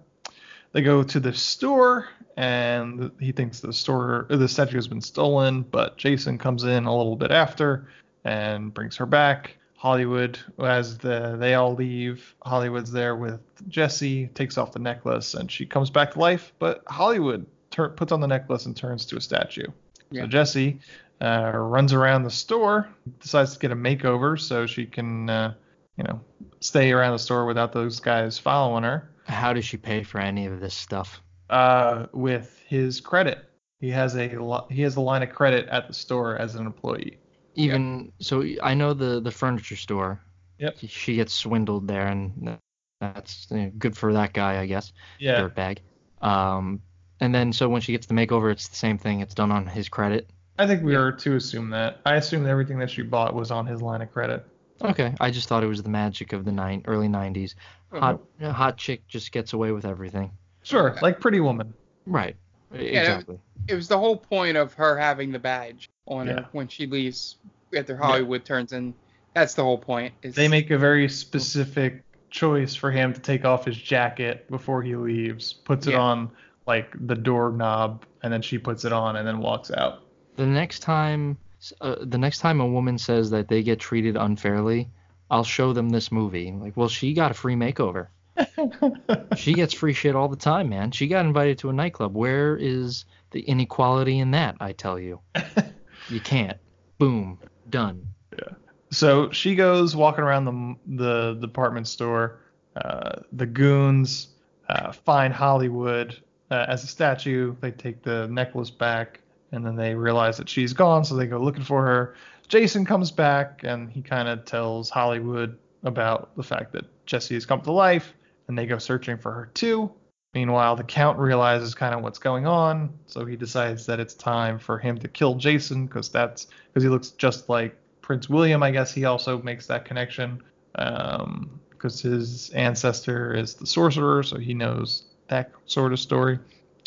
[0.71, 2.07] They go to the store,
[2.37, 5.63] and he thinks the store, the statue has been stolen.
[5.63, 7.89] But Jason comes in a little bit after
[8.23, 9.57] and brings her back.
[9.79, 15.49] Hollywood, as the they all leave, Hollywood's there with Jesse, takes off the necklace, and
[15.49, 16.51] she comes back to life.
[16.59, 19.67] But Hollywood tur- puts on the necklace and turns to a statue.
[20.11, 20.23] Yeah.
[20.23, 20.81] So Jesse
[21.21, 22.89] uh, runs around the store,
[23.21, 25.53] decides to get a makeover so she can, uh,
[25.95, 26.19] you know,
[26.59, 29.09] stay around the store without those guys following her.
[29.27, 31.21] How does she pay for any of this stuff?
[31.49, 33.45] Uh, with his credit,
[33.79, 36.65] he has a lo- he has a line of credit at the store as an
[36.65, 37.17] employee.
[37.59, 40.21] Even so, I know the the furniture store.
[40.59, 40.77] Yep.
[40.87, 42.57] She gets swindled there, and
[42.99, 44.93] that's you know, good for that guy, I guess.
[45.19, 45.41] Yeah.
[45.41, 45.79] Dirtbag.
[46.21, 46.81] Um,
[47.19, 49.19] and then so when she gets the makeover, it's the same thing.
[49.19, 50.29] It's done on his credit.
[50.57, 51.99] I think we are to assume that.
[52.05, 54.45] I assumed everything that she bought was on his line of credit.
[54.81, 55.13] Okay.
[55.19, 57.55] I just thought it was the magic of the nine early '90s.
[57.91, 60.31] Hot hot chick just gets away with everything.
[60.63, 61.73] Sure, like Pretty Woman.
[62.05, 62.35] Right.
[62.73, 63.39] Yeah, Exactly.
[63.67, 66.33] It was the whole point of her having the badge on Yeah.
[66.33, 67.37] her when she leaves
[67.75, 68.93] after Hollywood turns in.
[69.33, 70.13] That's the whole point.
[70.23, 74.81] Is They make a very specific choice for him to take off his jacket before
[74.81, 76.29] he leaves, puts it on
[76.67, 80.03] like the doorknob, and then she puts it on and then walks out.
[80.35, 81.37] The next time,
[81.81, 84.89] uh, the next time a woman says that they get treated unfairly,
[85.31, 86.51] I'll show them this movie.
[86.51, 88.07] Like, well, she got a free makeover.
[89.35, 90.91] she gets free shit all the time, man.
[90.91, 92.15] She got invited to a nightclub.
[92.15, 94.55] Where is the inequality in that?
[94.59, 95.19] I tell you,
[96.09, 96.57] you can't.
[96.97, 97.39] Boom,
[97.69, 98.05] done.
[98.37, 98.53] Yeah.
[98.91, 102.39] So she goes walking around the the department store.
[102.75, 104.29] Uh, the goons
[104.69, 107.55] uh, find Hollywood uh, as a statue.
[107.61, 111.37] They take the necklace back, and then they realize that she's gone, so they go
[111.39, 112.15] looking for her.
[112.47, 117.45] Jason comes back, and he kind of tells Hollywood about the fact that Jesse has
[117.45, 118.13] come to life,
[118.47, 119.91] and they go searching for her too.
[120.33, 124.59] Meanwhile, the Count realizes kind of what's going on, so he decides that it's time
[124.59, 128.61] for him to kill Jason because that's because he looks just like Prince William.
[128.61, 134.53] I guess he also makes that connection because his ancestor is the sorcerer, so he
[134.53, 136.37] knows that sort of story.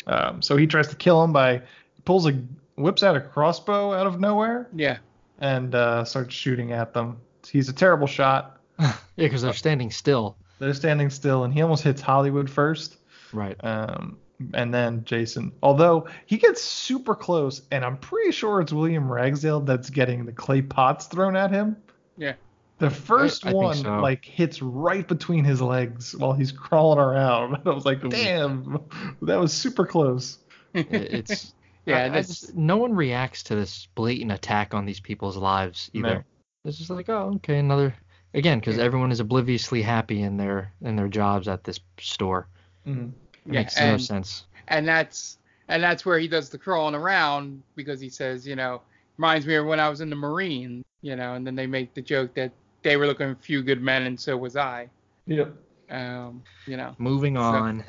[0.07, 1.61] Um, so he tries to kill him by
[2.05, 2.41] pulls a
[2.75, 4.97] whips out a crossbow out of nowhere Yeah.
[5.39, 7.17] and uh, starts shooting at them.
[7.49, 8.59] He's a terrible shot.
[8.79, 10.35] Yeah, because they're standing still.
[10.59, 12.97] They're standing still, and he almost hits Hollywood first.
[13.33, 13.55] Right.
[13.63, 14.17] Um,
[14.53, 19.61] and then Jason, although he gets super close, and I'm pretty sure it's William Ragsdale
[19.61, 21.77] that's getting the clay pots thrown at him.
[22.17, 22.33] Yeah.
[22.79, 23.99] The first I think one so.
[23.99, 27.61] like hits right between his legs while he's crawling around.
[27.65, 28.79] I was like, damn,
[29.21, 30.39] that was super close.
[30.73, 31.53] It- It's
[31.85, 35.35] Yeah, I- I that's- just- no one reacts to this blatant attack on these people's
[35.37, 36.15] lives either.
[36.15, 36.23] No.
[36.65, 37.93] It's just like, oh, okay, another
[38.33, 42.47] again, because everyone is obliviously happy in their in their jobs at this store.
[42.87, 43.11] Mhm.
[43.45, 44.45] It Yeah, makes no and- sense.
[44.67, 45.37] and that's
[45.69, 48.81] and that's where he does the crawling around because he says, you know,
[49.17, 51.93] reminds me of when I was in the Marine, you know, and then they make
[51.93, 52.51] the joke that
[52.83, 54.89] they were looking for a few good men and so was I.
[55.25, 55.53] Yep.
[55.89, 56.95] Um, you know.
[56.97, 57.83] Moving So- on.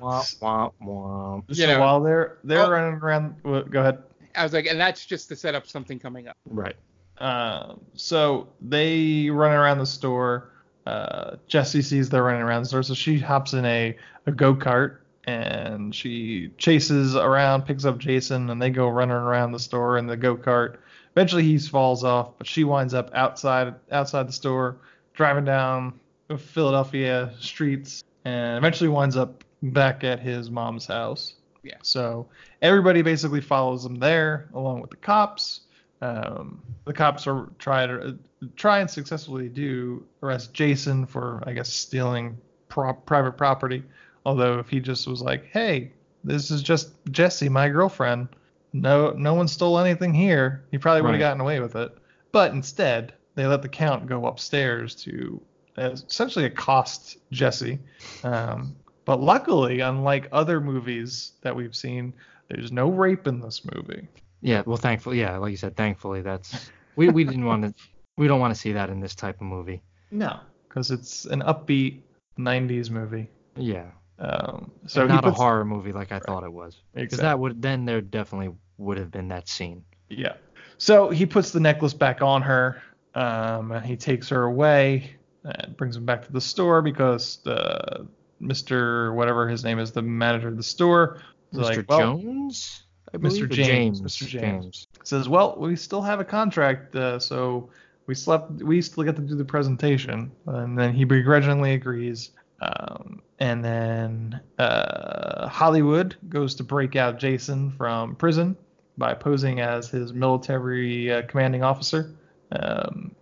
[0.00, 1.40] wah, wah, wah.
[1.52, 2.70] So You know- while they're they're Oh.
[2.70, 4.02] running around, well, go ahead.
[4.34, 6.36] I was like, and that's just to set up something coming up.
[6.46, 6.76] Right.
[7.18, 10.49] Um, so they run around the store.
[10.86, 14.54] Uh, Jesse sees they're running around the store, so she hops in a, a go
[14.54, 19.98] kart and she chases around, picks up Jason, and they go running around the store
[19.98, 20.78] in the go kart.
[21.14, 24.76] Eventually, he falls off, but she winds up outside outside the store,
[25.14, 25.98] driving down
[26.38, 31.34] Philadelphia streets, and eventually winds up back at his mom's house.
[31.62, 31.76] Yeah.
[31.82, 32.26] So
[32.62, 35.62] everybody basically follows him there, along with the cops.
[36.00, 38.18] Um, the cops are try to
[38.56, 42.38] try and successfully do arrest Jason for, I guess, stealing
[42.68, 43.82] pro- private property.
[44.24, 45.92] Although if he just was like, "Hey,
[46.24, 48.28] this is just Jesse, my girlfriend.
[48.72, 51.26] No, no one stole anything here," he probably would have Right.
[51.26, 51.96] gotten away with it.
[52.32, 55.40] But instead, they let the count go upstairs to
[55.78, 57.78] uh, essentially accost Jesse.
[58.24, 58.74] Um,
[59.04, 62.12] but luckily, unlike other movies that we've seen,
[62.48, 64.06] there's no rape in this movie.
[64.40, 64.62] Yeah.
[64.66, 67.74] Well, thankfully, yeah, like you said, thankfully, that's we we didn't want to
[68.16, 69.82] we don't want to see that in this type of movie.
[70.10, 72.00] No, because it's an upbeat
[72.38, 73.28] '90s movie.
[73.56, 73.86] Yeah.
[74.18, 76.82] Um, so not a horror movie like I thought it was.
[76.92, 77.22] Because Exactly.
[77.24, 79.84] that would then there definitely would have been that scene.
[80.10, 80.34] Yeah.
[80.76, 82.82] So he puts the necklace back on her.
[83.14, 88.06] Um, and he takes her away and brings him back to the store because the
[88.40, 89.12] Mr.
[89.14, 91.20] whatever his name is, the manager of the store,
[91.52, 91.62] Mr.
[91.62, 93.44] like, well, Jones, I believe.
[93.44, 93.50] Mr.
[93.50, 94.16] James, James.
[94.16, 94.26] Mr.
[94.26, 97.70] James says, "Well, we still have a contract, uh, so
[98.06, 98.50] we slept.
[98.62, 102.30] We still get to do the presentation." And then he begrudgingly agrees.
[102.62, 108.56] Um, and then uh, Hollywood goes to break out Jason from prison
[108.98, 112.14] by posing as his military uh, commanding officer.
[112.52, 113.14] Um,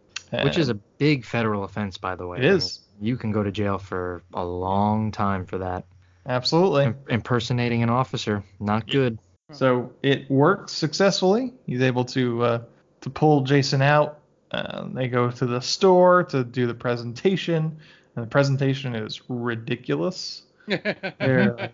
[0.43, 2.39] Which is a big federal offense, by the way.
[2.39, 2.81] It is.
[2.81, 5.85] I mean, you can go to jail for a long time for that.
[6.27, 6.85] Absolutely.
[6.85, 9.19] Im- impersonating an officer, not good.
[9.53, 11.55] So it works successfully.
[11.67, 12.61] He's able to uh,
[13.01, 14.19] to pull Jason out.
[14.51, 17.79] Uh, they go to the store to do the presentation,
[18.17, 20.43] and the presentation is ridiculous.
[21.19, 21.71] There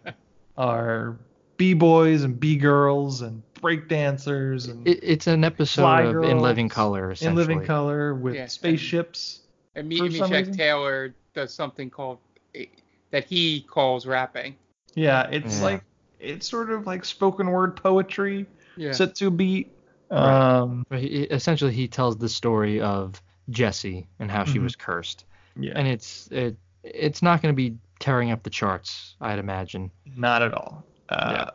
[0.57, 1.19] are
[1.57, 6.23] b boys and b girls and break dancers and It, it's an episode Fly of
[6.23, 8.47] In Living Color, in living color with Yeah.
[8.47, 9.41] spaceships.
[9.75, 10.53] And for Meshach.
[10.57, 12.19] Taylor does something called
[12.55, 12.67] eh,
[13.11, 14.55] that he calls rapping.
[14.95, 15.65] Yeah, it's Yeah.
[15.65, 15.85] like
[16.25, 18.47] it's sort of like spoken word poetry
[18.77, 18.93] Yeah.
[18.93, 19.71] set to a beat.
[20.11, 20.59] Right.
[20.59, 23.21] Um, he, essentially, he tells the story of
[23.51, 24.63] Jessie and how she Mhm.
[24.65, 25.25] was cursed,
[25.59, 29.91] yeah, and it's it it's not going to be tearing up the charts, I'd imagine.
[30.17, 30.85] not at all.
[31.09, 31.47] Uh,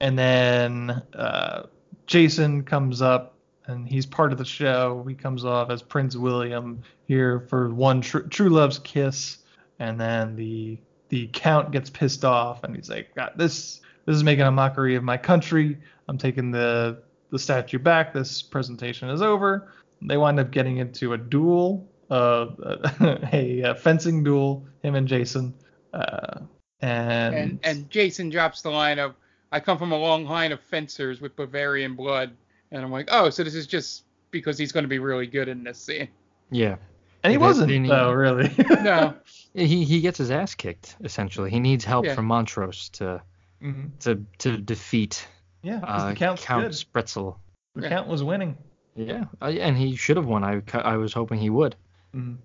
[0.00, 1.62] And then uh,
[2.06, 3.34] Jason comes up
[3.66, 5.04] and he's part of the show.
[5.08, 9.38] He comes off as Prince William here for one tr- true love's kiss,
[9.78, 14.24] and then the the count gets pissed off and he's like, God, "This this is
[14.24, 15.78] making a mockery of my country.
[16.08, 18.12] I'm taking the the statue back.
[18.14, 22.46] This presentation is over." They wind up getting into a duel, uh,
[23.32, 25.54] a, a fencing duel, him and Jason.
[25.92, 26.40] Uh,
[26.80, 29.14] and, And and Jason drops the line of,
[29.52, 32.32] "I come from a long line of fencers with Bavarian blood,"
[32.70, 35.48] and I'm like, "Oh, so this is just because he's going to be really good
[35.48, 36.08] in this scene."
[36.50, 36.76] Yeah.
[37.24, 38.52] and he That- wasn't then he- though, really.
[38.82, 39.14] No.
[39.54, 41.50] He he gets his ass kicked essentially.
[41.50, 42.14] He needs help Yeah.
[42.14, 43.22] from Montrose to
[43.62, 43.98] Mhm.
[44.00, 45.26] to to defeat
[45.62, 46.72] yeah, uh, the Count good.
[46.72, 47.36] Spretzle.
[47.74, 47.88] The Yeah.
[47.90, 48.56] count was winning.
[48.94, 50.42] Yeah, I, and he should have won.
[50.44, 51.76] I I was hoping he would.
[52.14, 52.38] Mhm.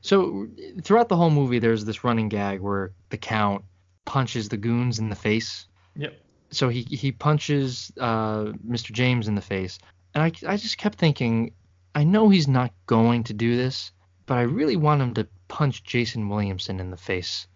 [0.00, 0.46] So
[0.82, 3.64] throughout the whole movie, there's this running gag where the Count
[4.06, 5.66] punches the goons in the face.
[5.96, 6.18] Yep.
[6.50, 8.92] So he he punches uh, Mr.
[8.92, 9.78] James in the face,
[10.14, 11.52] and I I just kept thinking,
[11.94, 13.92] I know he's not going to do this,
[14.26, 17.46] but I really want him to punch Jason Williamson in the face.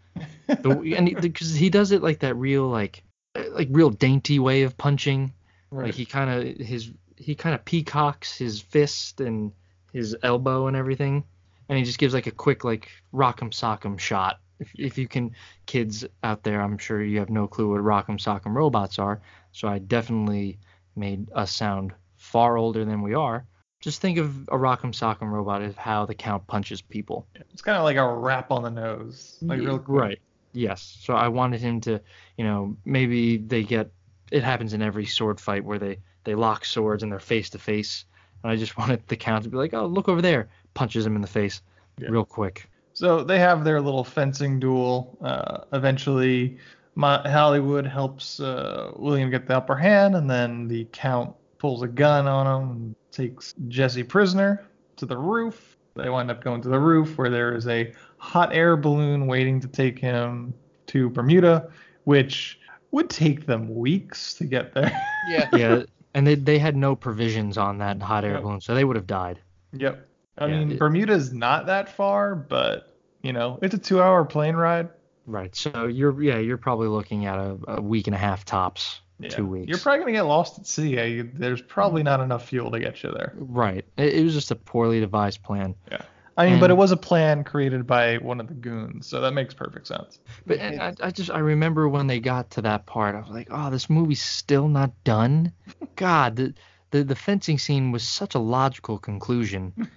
[0.46, 3.02] The, and because he, does it like that real like
[3.50, 5.32] like real dainty way of punching.
[5.70, 5.86] Right.
[5.86, 9.52] Like he kind of his he kind of peacocks his fist and
[9.92, 11.24] his elbow and everything,
[11.68, 14.40] and he just gives like a quick like rock'em sock'em shot.
[14.60, 15.34] If if you can,
[15.66, 19.20] kids out there, I'm sure you have no clue what rock'em sock'em robots are.
[19.52, 20.58] So I definitely
[20.96, 23.46] made us sound far older than we are.
[23.84, 27.26] Just think of a rock'em sock'em robot as how the count punches people.
[27.52, 30.00] It's kind of like a rap on the nose, like real quick.
[30.00, 30.18] Right.
[30.54, 30.96] Yes.
[31.02, 32.00] So I wanted him to,
[32.38, 33.90] you know, maybe they get.
[34.30, 37.58] It happens in every sword fight where they they lock swords and they're face to
[37.58, 38.06] face,
[38.42, 41.14] and I just wanted the count to be like, oh, look over there, punches him
[41.14, 41.60] in the face,
[41.98, 42.08] Yeah.
[42.08, 42.70] real quick.
[42.94, 45.18] So they have their little fencing duel.
[45.20, 46.56] Uh, eventually,
[46.96, 51.34] Hollywood helps uh, William get the upper hand, and then the Count
[51.64, 55.78] pulls a gun on him and takes Jesse prisoner to the roof.
[55.94, 59.60] They wind up going to the roof where there is a hot air balloon waiting
[59.60, 60.52] to take him
[60.88, 61.70] to Bermuda,
[62.04, 62.60] which
[62.90, 64.92] would take them weeks to get there.
[65.30, 65.48] Yeah.
[65.54, 65.82] Yeah.
[66.12, 68.42] And they they had no provisions on that hot air Yep.
[68.42, 69.40] balloon, so they would have died.
[69.72, 70.06] Yep.
[70.36, 74.54] I Yeah, mean, it- Bermuda's not that far, but you know, it's a two-hour plane
[74.54, 74.90] ride.
[75.24, 75.56] Right.
[75.56, 79.28] So you're yeah you're probably looking at a, a week and a half tops, Yeah.
[79.28, 79.68] two weeks.
[79.68, 80.98] You're probably gonna get lost at sea.
[80.98, 81.22] eh?
[81.32, 83.32] There's probably not enough fuel to get you there.
[83.36, 83.84] right.
[83.96, 85.74] It, it was just a poorly devised plan.
[85.90, 86.02] Yeah.
[86.36, 89.34] I mean, but it was a plan created by one of the goons, so that
[89.34, 90.18] makes perfect sense.
[90.44, 93.28] But and I, I just I remember when they got to that part, I was
[93.30, 95.52] like, oh, this movie's still not done.
[95.96, 96.54] God, the
[96.90, 99.72] the, the fencing scene was such a logical conclusion.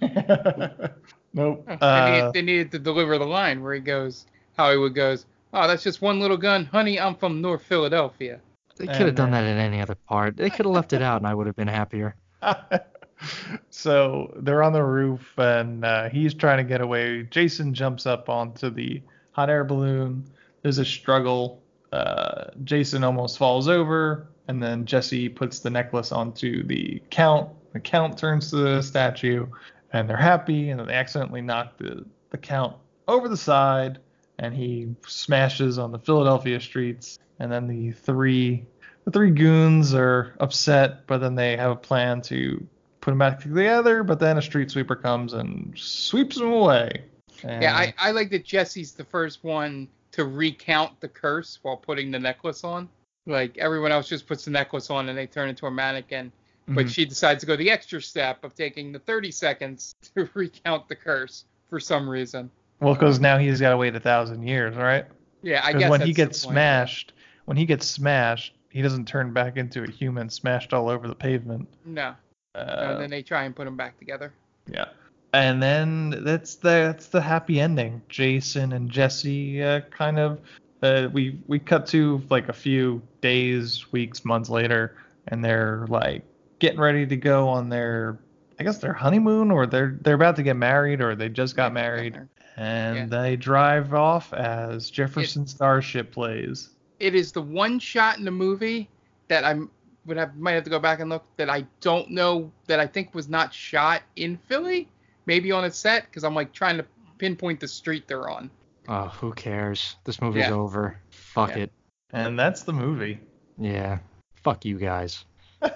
[1.32, 1.64] nope.
[1.66, 5.66] they, Uh, needed, they needed to deliver the line where he goes, Hollywood goes, "Oh,
[5.66, 7.00] that's just one little gun, honey.
[7.00, 8.40] I'm from North Philadelphia."
[8.78, 10.36] They could have done that in any other part.
[10.36, 12.14] They could have left it out, and I would have been happier.
[13.70, 17.24] so they're on the roof, and uh, he's trying to get away.
[17.24, 19.02] Jason jumps up onto the
[19.32, 20.24] hot air balloon.
[20.62, 21.60] There's a struggle.
[21.92, 27.50] Uh, Jason almost falls over, and then Jesse puts the necklace onto the count.
[27.72, 29.46] The count turns to the statue,
[29.92, 30.70] and they're happy.
[30.70, 32.76] And then they accidentally knock the, the count
[33.06, 33.98] over the side,
[34.38, 37.18] and he smashes on the Philadelphia streets.
[37.40, 38.66] And then the three
[39.04, 42.66] the three goons are upset, but then they have a plan to
[43.00, 44.02] put them back together.
[44.02, 47.04] But then a street sweeper comes and sweeps them away.
[47.42, 51.76] And Yeah, I, I like that Jesse's the first one to recount the curse while
[51.76, 52.88] putting the necklace on.
[53.26, 56.32] Like everyone else just puts the necklace on and they turn into a mannequin.
[56.66, 56.90] But Mhm.
[56.90, 60.96] she decides to go the extra step of taking the 30 seconds to recount the
[60.96, 62.50] curse for some reason.
[62.80, 65.06] well, because now he's got to wait a thousand years, right?
[65.42, 67.12] Yeah, I guess when he gets smashed,
[67.48, 71.14] when he gets smashed, he doesn't turn back into a human smashed all over the
[71.14, 71.66] pavement.
[71.86, 72.14] No.
[72.54, 74.34] Uh, and then they try and put him back together.
[74.70, 74.88] Yeah.
[75.32, 78.02] and then that's the that's the happy ending.
[78.10, 80.40] Jason and Jesse uh, kind of
[80.82, 84.96] uh, we we cut to like a few days, weeks, months later,
[85.28, 86.22] and they're like
[86.58, 88.18] getting ready to go on their
[88.58, 91.72] I guess their honeymoon or they're they're about to get married or they just got
[91.72, 92.20] married
[92.58, 96.74] and they drive off as Jefferson Starship plays.
[97.00, 98.88] It is the one shot in the movie
[99.28, 99.58] that I
[100.06, 102.86] would have might have to go back and look that I don't know that I
[102.86, 104.88] think was not shot in Philly,
[105.26, 106.86] maybe on a set because I'm like trying to
[107.18, 108.50] pinpoint the street they're on.
[108.88, 109.96] Oh, who cares?
[110.04, 110.52] This movie's Yeah.
[110.52, 110.98] over.
[111.10, 111.64] Fuck Yeah.
[111.64, 111.72] it.
[112.12, 113.20] And that's the movie.
[113.58, 113.98] Yeah.
[114.36, 115.24] Fuck you guys.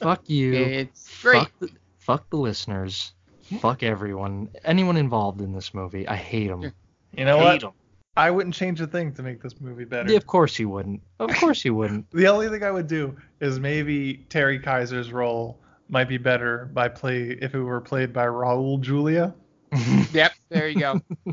[0.00, 0.54] Fuck you.
[0.54, 1.42] It's great.
[1.42, 3.12] Fuck the, fuck the listeners.
[3.60, 4.48] Fuck everyone.
[4.64, 6.06] Anyone involved in this movie.
[6.06, 6.72] I hate them.
[7.12, 7.64] You know Hate what?
[7.64, 7.72] 'em.
[8.18, 10.14] I wouldn't change a thing to make this movie better.
[10.16, 11.00] of course you wouldn't.
[11.20, 12.06] Of course you wouldn't.
[12.12, 16.88] The only thing I would do is maybe Terry Kiser's role might be better by
[16.88, 19.34] play if it were played by Raul Julia.
[20.12, 21.00] Yep, there you go.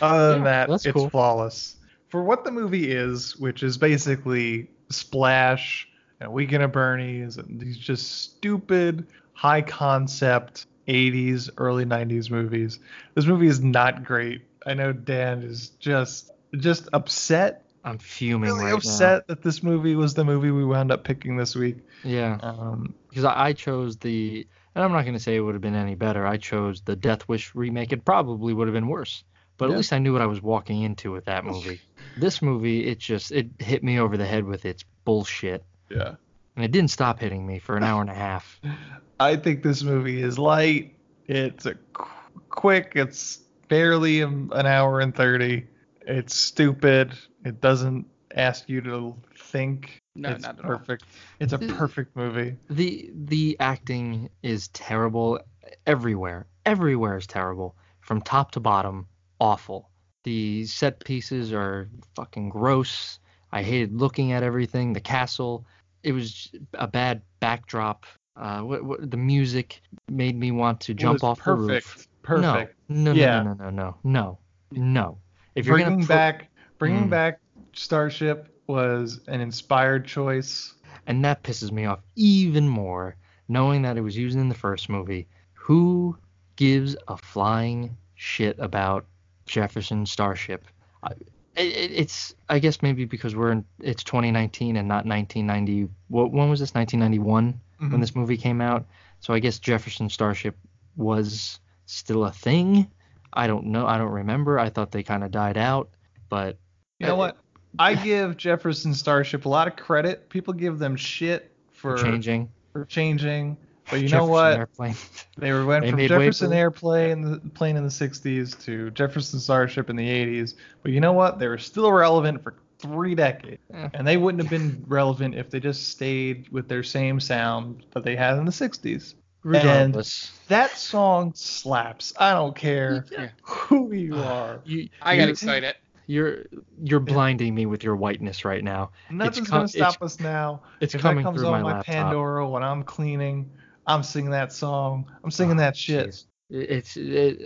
[0.00, 1.10] Other than Yeah, that, that's it's cool.
[1.10, 1.76] flawless.
[2.08, 5.88] For what the movie is, which is basically Splash
[6.20, 12.78] and Weekend at Bernie's and these just stupid, high concept 80s, early 90s movies.
[13.14, 14.42] This movie is not great.
[14.66, 19.94] I know Dan is just just upset, I'm fuming really right upset that this movie
[19.94, 21.76] was the movie we wound up picking this week.
[22.02, 22.38] Yeah.
[22.42, 25.62] Um, Because I, I chose the, and I'm not going to say it would have
[25.62, 26.26] been any better.
[26.26, 27.92] I chose the Death Wish remake.
[27.92, 29.22] It probably would have been worse.
[29.58, 29.72] But Yeah.
[29.72, 31.80] at least I knew what I was walking into with that movie.
[32.16, 35.64] this movie, it just, it hit me over the head with its bullshit.
[35.90, 36.14] yeah.
[36.56, 38.58] And it didn't stop hitting me for an hour and a half.
[39.20, 40.94] I think this movie is light.
[41.26, 42.08] It's a qu-
[42.48, 42.92] quick.
[42.94, 45.66] It's barely an an hour and thirty.
[46.02, 47.12] It's stupid.
[47.44, 49.98] It doesn't ask you to think.
[50.14, 50.70] No, it's not at all.
[50.78, 51.04] perfect.
[51.40, 52.56] It's a perfect movie.
[52.70, 55.40] The the acting is terrible
[55.86, 56.46] everywhere.
[56.64, 57.76] Everywhere is terrible.
[58.00, 59.06] From top to bottom,
[59.40, 59.90] awful.
[60.24, 63.18] The set pieces are fucking gross.
[63.52, 64.92] I hated looking at everything.
[64.92, 65.64] The castle,
[66.02, 68.06] it was a bad backdrop.
[68.36, 72.06] Uh, what, what, the music made me want to jump was off the roof.
[72.26, 72.74] Perfect.
[72.88, 73.42] No, no, Yeah.
[73.42, 74.38] no, no, no, no, no,
[74.72, 75.18] no.
[75.54, 77.10] If you're bringing back, bringing Mm.
[77.10, 77.40] back
[77.72, 80.74] Starship was an inspired choice.
[81.08, 83.14] and that pisses me off even more
[83.48, 86.16] knowing that it was used in the first movie who
[86.56, 89.06] gives a flying shit about
[89.46, 90.66] jefferson starship
[91.04, 91.12] I,
[91.54, 96.48] it, it's i guess maybe because we're in it's 2019 and not 1990 what when
[96.50, 97.92] was this 1991 Mhm.
[97.92, 98.86] when this movie came out
[99.20, 100.56] so i guess jefferson starship
[100.96, 102.90] was still a thing
[103.32, 105.90] i don't know i don't remember i thought they kind of died out
[106.28, 106.58] but
[106.98, 107.36] You know what?
[107.78, 110.28] I give Jefferson Starship a lot of credit.
[110.28, 113.56] People give them shit for changing for changing.
[113.90, 114.56] But you know what?
[114.56, 114.96] Airplane.
[115.38, 119.38] They were went They from Jefferson Airplane in the plane in the 60s to Jefferson
[119.38, 120.54] Starship in the 80s.
[120.82, 121.38] But you know what?
[121.38, 123.90] They were still relevant for three decades, Yeah.
[123.94, 128.02] and they wouldn't have been relevant if they just stayed with their same sound that
[128.02, 129.14] they had in the 60s.
[129.46, 130.30] Regardless.
[130.30, 132.12] And that song slaps.
[132.18, 133.28] I don't care Yeah.
[133.42, 134.60] who you are.
[134.64, 135.74] You, I got excited.
[136.08, 136.44] You're
[136.82, 138.90] you're blinding me with your whiteness right now.
[139.10, 140.62] Nothing's com- gonna stop it's- us now.
[140.80, 141.86] it's if coming that comes through on my my, laptop.
[141.94, 143.50] Pandora when I'm cleaning,
[143.86, 145.10] I'm singing that song.
[145.24, 146.08] I'm singing Oh, that shit.
[146.08, 146.24] jeez.
[146.50, 147.42] It's it,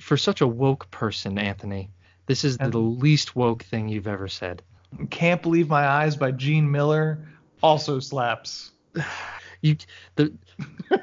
[0.00, 1.90] for such a woke person, Anthony.
[2.26, 4.62] This is And- the least woke thing you've ever said.
[5.10, 7.28] Can't believe my eyes by Gene Miller
[7.62, 8.72] also slaps.
[9.62, 9.76] You
[10.16, 10.32] the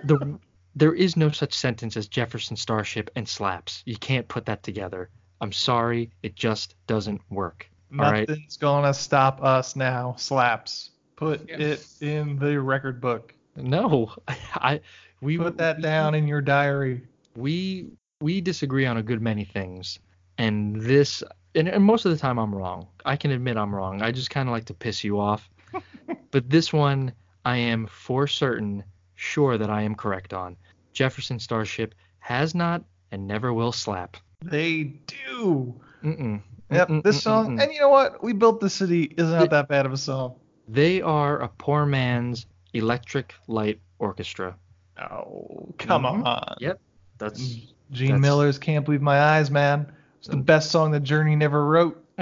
[0.04, 0.40] the
[0.76, 3.84] there is no such sentence as Jefferson Starship and slaps.
[3.86, 5.10] You can't put that together.
[5.42, 7.70] I'm sorry, it just doesn't work.
[8.00, 8.28] All right.
[8.28, 10.16] Nothing's gonna stop us now.
[10.18, 10.92] Slaps.
[11.16, 11.58] Put Yeah.
[11.58, 13.34] it in the record book.
[13.56, 14.82] No, I
[15.22, 17.02] we Put that down in your diary.
[17.36, 17.88] we
[18.22, 20.00] we disagree on a good many things
[20.40, 21.24] and this
[21.56, 24.30] and, and most of the time i'm wrong i can admit i'm wrong i just
[24.32, 25.48] kind of like to piss you off
[26.32, 27.12] but this one
[27.48, 28.84] i am for certain
[29.16, 30.56] sure that i am correct on
[30.94, 35.74] jefferson starship has not and never will slap They do.
[36.04, 36.42] Mm-mm.
[36.70, 37.56] Yep, Mm-mm, this song.
[37.58, 37.64] mm-mm.
[37.64, 38.22] And you know what?
[38.22, 40.36] We built the city is not that bad of a song.
[40.68, 44.56] they are a poor man's electric light orchestra
[45.00, 46.26] Oh, come Mhm.
[46.26, 46.56] on.
[46.60, 46.80] yep
[47.18, 47.40] that's
[47.92, 49.92] Gene That's- Miller's Can't Believe My Eyes, man.
[50.20, 51.96] It's the best song that Journey never wrote.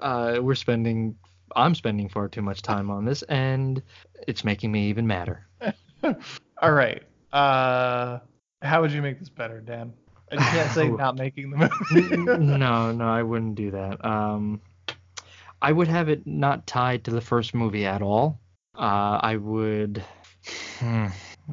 [0.00, 1.16] uh, we're spending
[1.56, 3.82] i'm spending far too much time on this and
[4.26, 5.46] it's making me even madder
[6.62, 7.02] All right.
[7.32, 8.18] Uh,
[8.62, 9.92] how would you make this better, Dan?
[10.32, 12.24] I can't say not making the movie.
[12.44, 14.04] no, no, I wouldn't do that.
[14.04, 14.60] Um,
[15.60, 18.40] I would have it not tied to the first movie at all.
[18.76, 20.04] Uh, I would.
[20.78, 21.06] Hmm,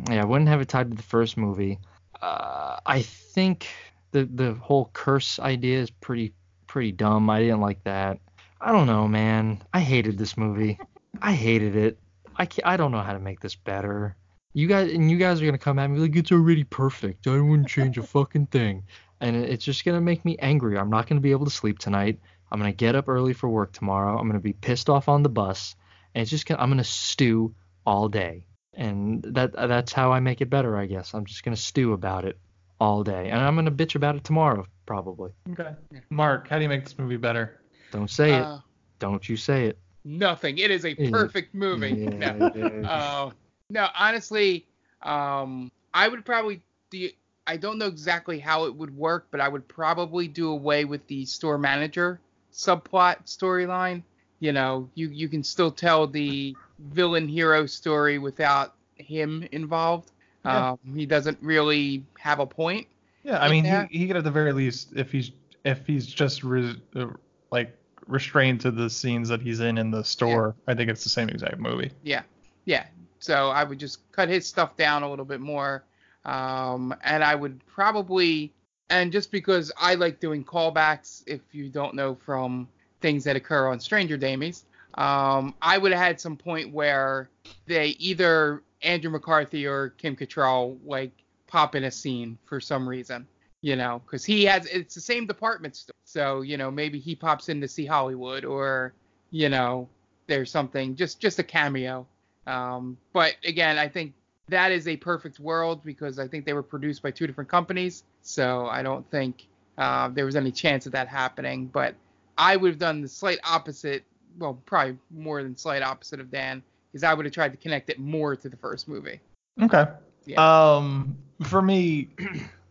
[0.09, 1.80] Yeah, I wouldn't have it tied to the first movie.
[2.22, 3.67] Uh, I think
[4.11, 6.34] the the whole curse idea is pretty
[6.67, 7.30] pretty dumb.
[7.30, 8.19] I didn't like that.
[8.61, 9.64] I don't know, man.
[9.73, 10.80] I hated this movie.
[11.22, 11.99] I hated it.
[12.36, 14.15] I can't, I don't know how to make this better.
[14.53, 17.27] You guys and you guys are gonna come at me like it's already perfect.
[17.27, 18.84] I wouldn't change a fucking thing.
[19.19, 20.77] And it's just gonna make me angry.
[20.77, 22.19] I'm not gonna be able to sleep tonight.
[22.52, 24.18] I'm gonna get up early for work tomorrow.
[24.18, 25.76] I'm gonna be pissed off on the bus,
[26.14, 27.53] and it's just gonna I'm gonna stew
[27.86, 28.45] all day.
[28.73, 31.14] And that that's how I make it better, I guess.
[31.14, 32.38] I'm just gonna stew about it
[32.80, 35.32] all day, and I'm gonna bitch about it tomorrow probably.
[35.52, 35.72] Okay.
[36.10, 37.60] Mark, how do you make this movie better?
[37.91, 38.61] Don't say Uh, it.
[38.99, 39.77] Don't you say it.
[40.03, 40.57] Nothing.
[40.59, 41.09] It is a Yeah.
[41.11, 41.89] perfect movie.
[42.19, 42.51] Yeah, no.
[42.85, 43.31] Uh,
[43.69, 44.65] no, honestly,
[45.01, 47.09] um, I would probably do.
[47.47, 51.05] I don't know exactly how it would work, but I would probably do away with
[51.07, 52.19] the store manager
[52.53, 54.03] subplot storyline.
[54.39, 60.11] You know, you you can still tell the villain hero story without him involved.
[60.43, 60.71] Yeah.
[60.71, 62.87] Um, he doesn't really have a point.
[63.23, 63.89] Yeah, I mean, that.
[63.89, 65.31] he, he could at the very least, if he's
[65.63, 67.07] if he's just re, uh,
[67.56, 67.76] like
[68.07, 71.30] restrained to the scenes that he's in in the store, I think it's the same
[71.30, 71.91] exact movie.
[72.03, 72.23] Yeah,
[72.65, 72.86] yeah.
[73.19, 75.84] So I would just cut his stuff down a little bit more,
[76.26, 78.52] um, and I would probably,
[78.90, 82.68] and just because I like doing callbacks, if you don't know from
[82.99, 84.64] things that occur on Stranger Damies,
[84.95, 87.30] um, I would have had some point where
[87.68, 91.11] they either Andrew McCarthy or Kim Cattrall like
[91.48, 93.26] pop in a scene for some reason,
[93.65, 97.15] you know, because he has it's the same department store, so you know maybe he
[97.15, 98.93] pops in to see Hollywood or
[99.31, 99.89] you know
[100.27, 102.05] there's something just just a cameo.
[102.45, 104.13] Um, but again i think
[104.49, 108.03] that is a perfect world because i think they were produced by two different companies.
[108.21, 109.47] So i don't think
[109.79, 111.65] uh, there was any chance of that happening.
[111.65, 111.95] But
[112.37, 114.03] i would have done the slight opposite
[114.37, 116.61] well probably more than slight opposite of dan
[116.91, 119.19] because i would have tried to connect it more to the first movie.
[119.59, 119.85] Okay.
[120.27, 120.75] Yeah.
[120.75, 122.09] Um, for me,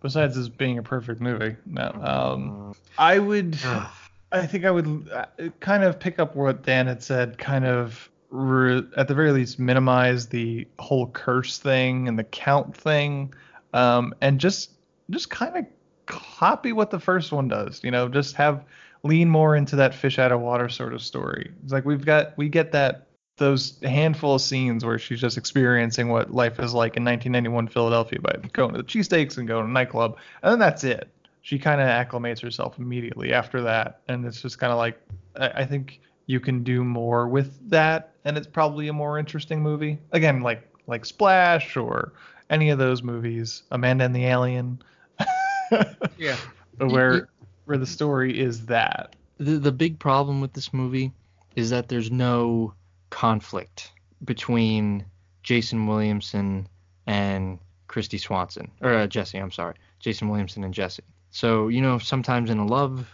[0.04, 1.90] besides this being a perfect movie, no.
[2.02, 3.58] Um, I would,
[4.32, 5.24] I think I would uh,
[5.60, 9.58] kind of pick up what Dan had said, kind of re- at the very least
[9.58, 13.32] minimize the whole curse thing and the count thing,
[13.72, 14.72] um, and just
[15.08, 15.64] just kind of
[16.04, 17.80] copy what the first one does.
[17.82, 18.62] You know, just have
[19.04, 21.50] lean more into that fish out of water sort of story.
[21.62, 23.06] It's like we've got we get that
[23.36, 28.20] those handful of scenes where she's just experiencing what life is like in 1991 Philadelphia
[28.20, 31.08] by going to the cheesesteaks and going to a nightclub, and then that's it.
[31.42, 35.00] She kind of acclimates herself immediately after that, and it's just kind of like
[35.36, 39.62] I, I think you can do more with that, and it's probably a more interesting
[39.62, 39.98] movie.
[40.12, 42.12] Again, like like Splash or
[42.50, 44.82] any of those movies, Amanda and the Alien,
[46.18, 46.36] yeah
[46.78, 47.28] where
[47.64, 49.16] where the story is that.
[49.38, 51.12] the the big problem with this movie
[51.56, 52.74] is that there's no
[53.14, 53.92] conflict
[54.24, 55.04] between
[55.44, 56.66] Jason Williamson
[57.06, 59.38] and Kristy Swanson or uh, Jesse.
[59.38, 61.04] I'm sorry, Jason Williamson and Jesse.
[61.30, 63.08] So you know sometimes in a love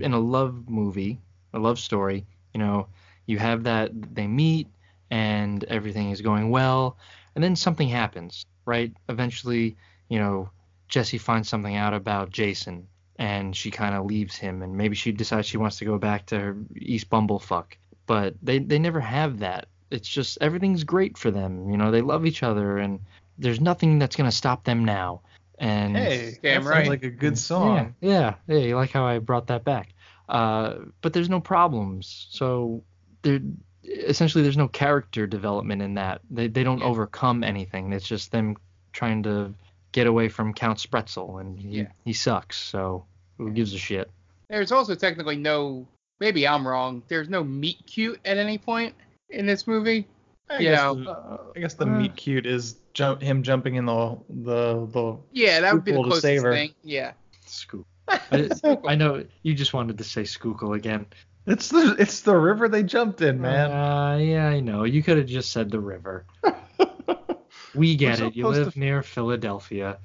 [0.00, 1.20] in a love movie,
[1.52, 2.88] a love story, you know
[3.26, 4.66] you have that they meet
[5.10, 6.96] and everything is going well,
[7.36, 8.92] and then something happens, right?
[9.08, 9.76] Eventually,
[10.08, 10.50] you know
[10.88, 15.12] Jesse finds something out about Jason and she kind of leaves him and maybe she
[15.12, 17.74] decides she wants to go back to East Bumblefuck.
[18.06, 19.66] But they they never have that.
[19.90, 21.70] It's just everything's great for them.
[21.70, 23.00] You know, they love each other and
[23.38, 25.20] there's nothing that's going to stop them now.
[25.58, 26.88] And Hey, Damn that right.
[26.88, 27.94] like a good song.
[28.00, 29.94] yeah, yeah, yeah, you like how I brought that back.
[30.28, 32.26] Uh, but there's no problems.
[32.30, 32.82] So
[33.22, 33.40] there
[33.84, 36.20] essentially there's no character development in that.
[36.30, 37.92] They they don't overcome anything.
[37.92, 38.56] It's just them
[38.92, 39.54] trying to
[39.92, 41.88] get away from Count Spretzle and he, Yeah.
[42.04, 42.56] he sucks.
[42.60, 43.04] So
[43.38, 44.10] who gives a shit?
[44.50, 45.86] there's also technically no
[46.20, 48.94] maybe i'm wrong there's no meet cute at any point
[49.30, 50.06] in this movie
[50.50, 53.76] I you guess know the, I guess the uh, meet cute is jump him jumping
[53.76, 56.52] in the the the yeah that would be the Scoopable to closest save her.
[56.52, 57.12] thing yeah
[57.46, 57.86] Scoop.
[58.08, 58.50] I,
[58.86, 61.06] I know you just wanted to say Skookle again.
[61.46, 63.70] It's the it's the river they jumped in, man.
[63.70, 64.84] Uh, yeah, I know.
[64.84, 66.24] You could have just said the river.
[67.74, 68.36] we get We're it.
[68.36, 69.98] You live to- near Philadelphia.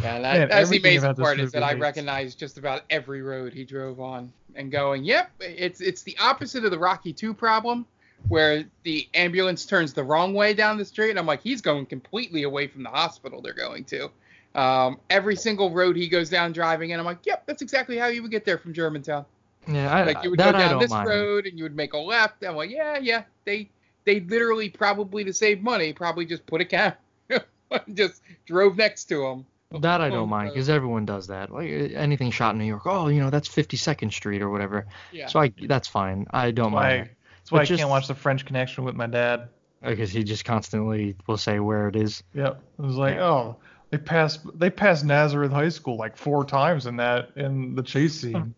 [0.00, 3.20] Yeah, that, Man, that's the amazing part is movie that I recognize just about every
[3.20, 7.34] road he drove on and going, yep, it's it's the opposite of the Rocky 2
[7.34, 7.86] problem
[8.28, 11.86] where the ambulance turns the wrong way down the street and I'm like, he's going
[11.86, 14.10] completely away from the hospital they're going to.
[14.54, 18.06] Um, every single road he goes down driving and I'm like, yep, that's exactly how
[18.06, 19.24] you would get there from Germantown.
[19.66, 21.08] Yeah, I, Like you would go down this mind.
[21.08, 22.44] road and you would make a left.
[22.44, 23.70] I'm like, yeah, yeah, they
[24.04, 26.96] they literally probably to save money probably just put a camera
[27.94, 29.46] just drove next to him.
[29.80, 31.50] That I don't Oh, mind uh, because everyone does that.
[31.50, 34.86] Like uh, anything shot in New York, oh, you know, that's 52nd Street or whatever.
[35.12, 35.26] Yeah.
[35.28, 36.26] So I that's fine.
[36.30, 37.10] I don't That's why, mind.
[37.38, 39.48] that's why But I just- can't watch The French Connection with my dad.
[39.82, 42.22] because he just constantly will say where it is.
[42.34, 42.60] Yep.
[42.78, 43.56] It was like, oh,
[43.90, 48.14] they passed they passed Nazareth High School like four times in that in the chase
[48.20, 48.54] scene.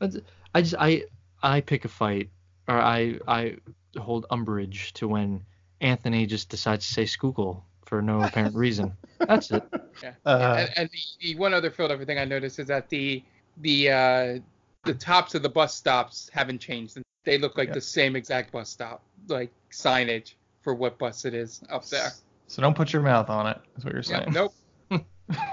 [0.00, 1.04] I just I
[1.42, 2.30] I pick a fight
[2.68, 3.56] or I I
[3.98, 5.42] hold umbrage to when
[5.80, 8.92] Anthony just decides to say Schuylkill for no apparent reason.
[9.18, 9.62] That's it.
[10.02, 10.12] Yeah.
[10.24, 10.98] Uh, and and the,
[11.34, 13.22] the one other Philadelphia thing I noticed is that the
[13.58, 14.38] the uh,
[14.84, 16.96] the tops of the bus stops haven't changed.
[17.24, 17.74] They look like Yeah.
[17.74, 22.12] the same exact bus stop, like signage for what bus it is up there.
[22.46, 23.58] So don't put your mouth on it.
[23.74, 24.32] That's what you're Yeah, saying.
[24.32, 24.54] nope.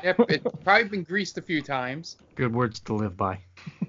[0.04, 2.18] yep, it's probably been greased a few times.
[2.36, 3.40] Good words to live by.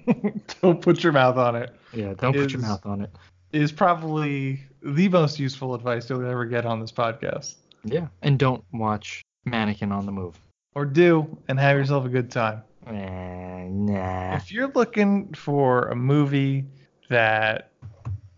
[0.63, 1.75] don't put your mouth on it.
[1.93, 3.11] Yeah, don't put your mouth on it.
[3.53, 7.55] Is probably the most useful advice you'll ever get on this podcast.
[7.85, 8.09] Yeah.
[8.23, 10.39] And don't watch Mannequin on the Move.
[10.75, 12.63] Or do and have yourself a good time.
[12.87, 14.37] Nah.
[14.37, 16.65] If you're looking for a movie
[17.09, 17.73] that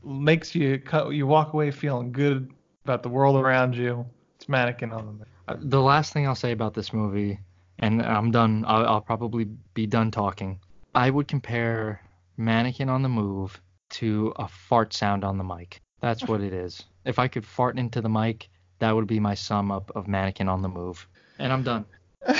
[0.05, 2.53] makes you cut, you walk away feeling good
[2.85, 4.07] about the world around you,
[4.37, 5.27] it's Mannequin on the Move.
[5.49, 7.39] Uh, The last thing I'll say about this movie,
[7.79, 8.65] and I'm done.
[8.67, 9.45] I'll, I'll probably
[9.75, 10.59] be done talking.
[10.95, 12.01] I would compare
[12.37, 13.61] Mannequin on the Move
[13.91, 15.81] to a fart sound on the mic.
[16.01, 16.85] That's what it is.
[17.05, 18.49] If I could fart into the mic,
[18.81, 21.07] that would be my sum up of Mannequin on the Move.
[21.39, 21.86] And I'm done.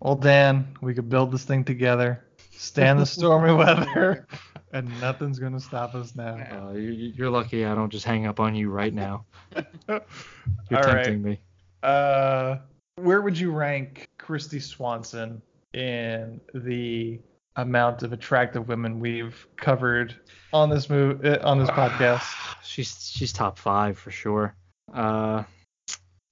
[0.00, 4.28] Well, Dan, we could build this thing together, stand the stormy weather,
[4.72, 6.36] and nothing's gonna stop us now.
[6.68, 9.24] Uh, you, you're lucky I don't just hang up on you right now.
[9.88, 10.00] You're
[10.70, 11.04] All right.
[11.04, 11.40] tempting me.
[11.82, 12.58] Uh,
[12.96, 15.42] where would you rank Kristy Swanson
[15.74, 17.20] in the
[17.56, 20.14] amount of attractive women we've covered
[20.52, 22.24] on this move uh, on this podcast?
[22.62, 24.54] She's she's top five for sure.
[24.94, 25.42] Uh,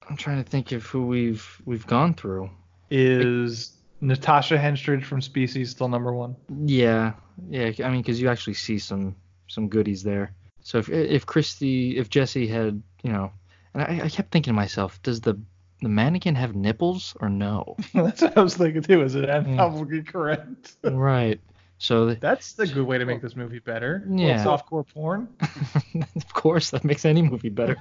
[0.09, 2.51] I'm trying to think of who we've we've gone through.
[2.91, 6.37] Is Natasha Henstridge from Species still number one?
[6.65, 7.15] Yeah,
[7.49, 7.73] yeah.
[7.85, 9.17] I mean, because you actually see some
[9.49, 10.33] some goodies there.
[10.61, 13.33] So if if Kristy, if Jesse had, you know,
[13.75, 15.39] and I, I kept thinking to myself, does the
[15.83, 17.77] the mannequin have nipples or no?
[17.95, 19.03] That's what I was thinking too.
[19.03, 20.77] Is it anatomically correct?
[20.85, 21.41] right.
[21.79, 24.03] So th- That's the good way to make this movie better.
[24.07, 24.43] A little Yeah.
[24.45, 25.29] Softcore porn.
[26.17, 27.77] of course that makes any movie better.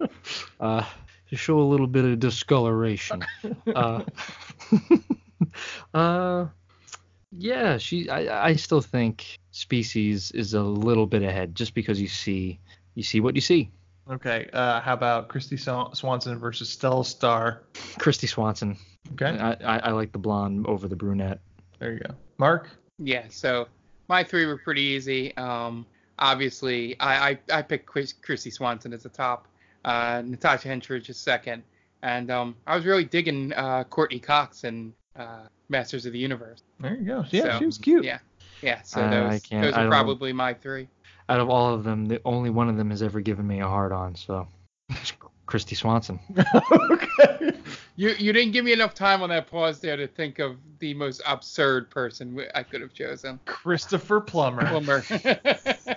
[0.60, 0.84] uh,
[1.30, 3.24] to show a little bit of discoloration.
[3.74, 4.02] Uh,
[5.94, 6.46] uh,
[7.32, 8.08] yeah, she.
[8.08, 12.60] I, I still think Species is a little bit ahead, just because you see
[12.94, 13.70] you see what you see.
[14.10, 14.48] Okay.
[14.52, 15.58] Uh, how about Kristy
[15.96, 17.62] Swanson versus Stella Star?
[17.98, 18.76] Kristy Swanson.
[19.12, 19.38] Okay.
[19.38, 21.40] I, I, I like the blonde over the brunette.
[21.78, 22.14] There you go.
[22.38, 22.70] Mark.
[22.98, 23.66] Yeah, so
[24.08, 25.36] my three were pretty easy.
[25.36, 25.86] Um,
[26.18, 29.48] obviously, I, I, I picked Chris, Chrissy Swanson as the top,
[29.84, 31.62] uh, Natasha Henstridge as second,
[32.02, 36.62] and um, I was really digging uh, Courteney Cox and uh, Masters of the Universe.
[36.80, 37.24] There you go.
[37.30, 38.04] Yeah, So, she was cute.
[38.04, 38.18] Yeah,
[38.62, 38.82] yeah.
[38.82, 40.88] So I- I those, can't- those are don't- probably my three.
[41.28, 43.66] Out of all of them, the only one of them has ever given me a
[43.66, 44.14] hard on.
[44.14, 44.46] So,
[44.90, 45.12] it's
[45.48, 46.18] Kristy Swanson.
[46.80, 47.52] okay.
[47.96, 50.92] You you didn't give me enough time on that pause there to think of the
[50.94, 53.38] most absurd person I could have chosen.
[53.46, 54.66] Christopher Plummer.
[54.66, 55.02] Plummer.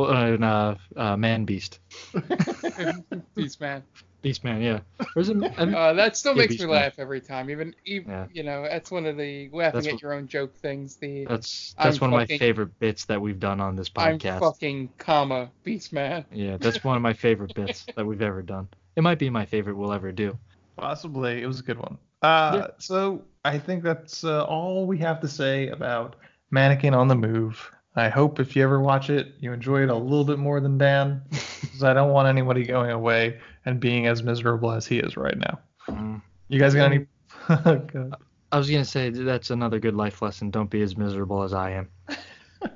[0.00, 1.78] Well, uh, and, uh, uh, Man Beast.
[3.34, 3.82] Beast man.
[4.22, 4.80] Beast Man, yeah.
[5.16, 6.82] Or is it, Uh, that still Yeah, makes Beast me Man.
[6.82, 7.48] laugh every time.
[7.48, 8.26] Even, even Yeah.
[8.32, 10.96] you know, that's one of the laughing That's at what- your own joke things.
[10.96, 14.10] The That's I'm that's one of my favorite bits that we've done on this podcast.
[14.10, 14.40] I'm podcast.
[14.40, 16.26] fucking comma beast man.
[16.32, 18.68] Yeah, that's one of my favorite bits that we've ever done.
[18.96, 20.38] It might be my favorite we'll ever do.
[20.76, 21.40] Possibly.
[21.42, 21.96] It was a good one.
[22.20, 26.16] Uh, So I think that's uh, all we have to say about
[26.50, 27.70] Mannequin on the Move.
[28.00, 30.78] I hope if you ever watch it, you enjoy it a little bit more than
[30.78, 31.22] Dan,
[31.60, 35.36] because I don't want anybody going away and being as miserable as he is right
[35.36, 35.58] now.
[35.88, 36.22] Mm.
[36.48, 37.06] You guys got any?
[38.52, 40.50] I was gonna say that's another good life lesson.
[40.50, 41.88] Don't be as miserable as I am.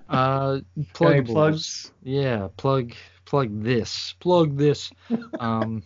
[0.09, 0.61] Uh,
[0.95, 1.93] plug plugs?
[2.03, 2.95] Yeah, plug
[3.27, 4.15] plug this.
[4.19, 4.91] Plug this.
[5.39, 5.83] Um,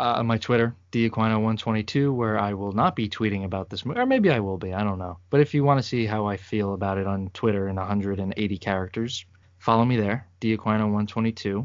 [0.00, 4.06] uh, on my Twitter, Aquino122, where I will not be tweeting about this movie, or
[4.06, 4.72] maybe I will be.
[4.72, 5.18] I don't know.
[5.30, 8.58] But if you want to see how I feel about it on Twitter in 180
[8.58, 9.24] characters,
[9.58, 11.60] follow me there, Aquino122.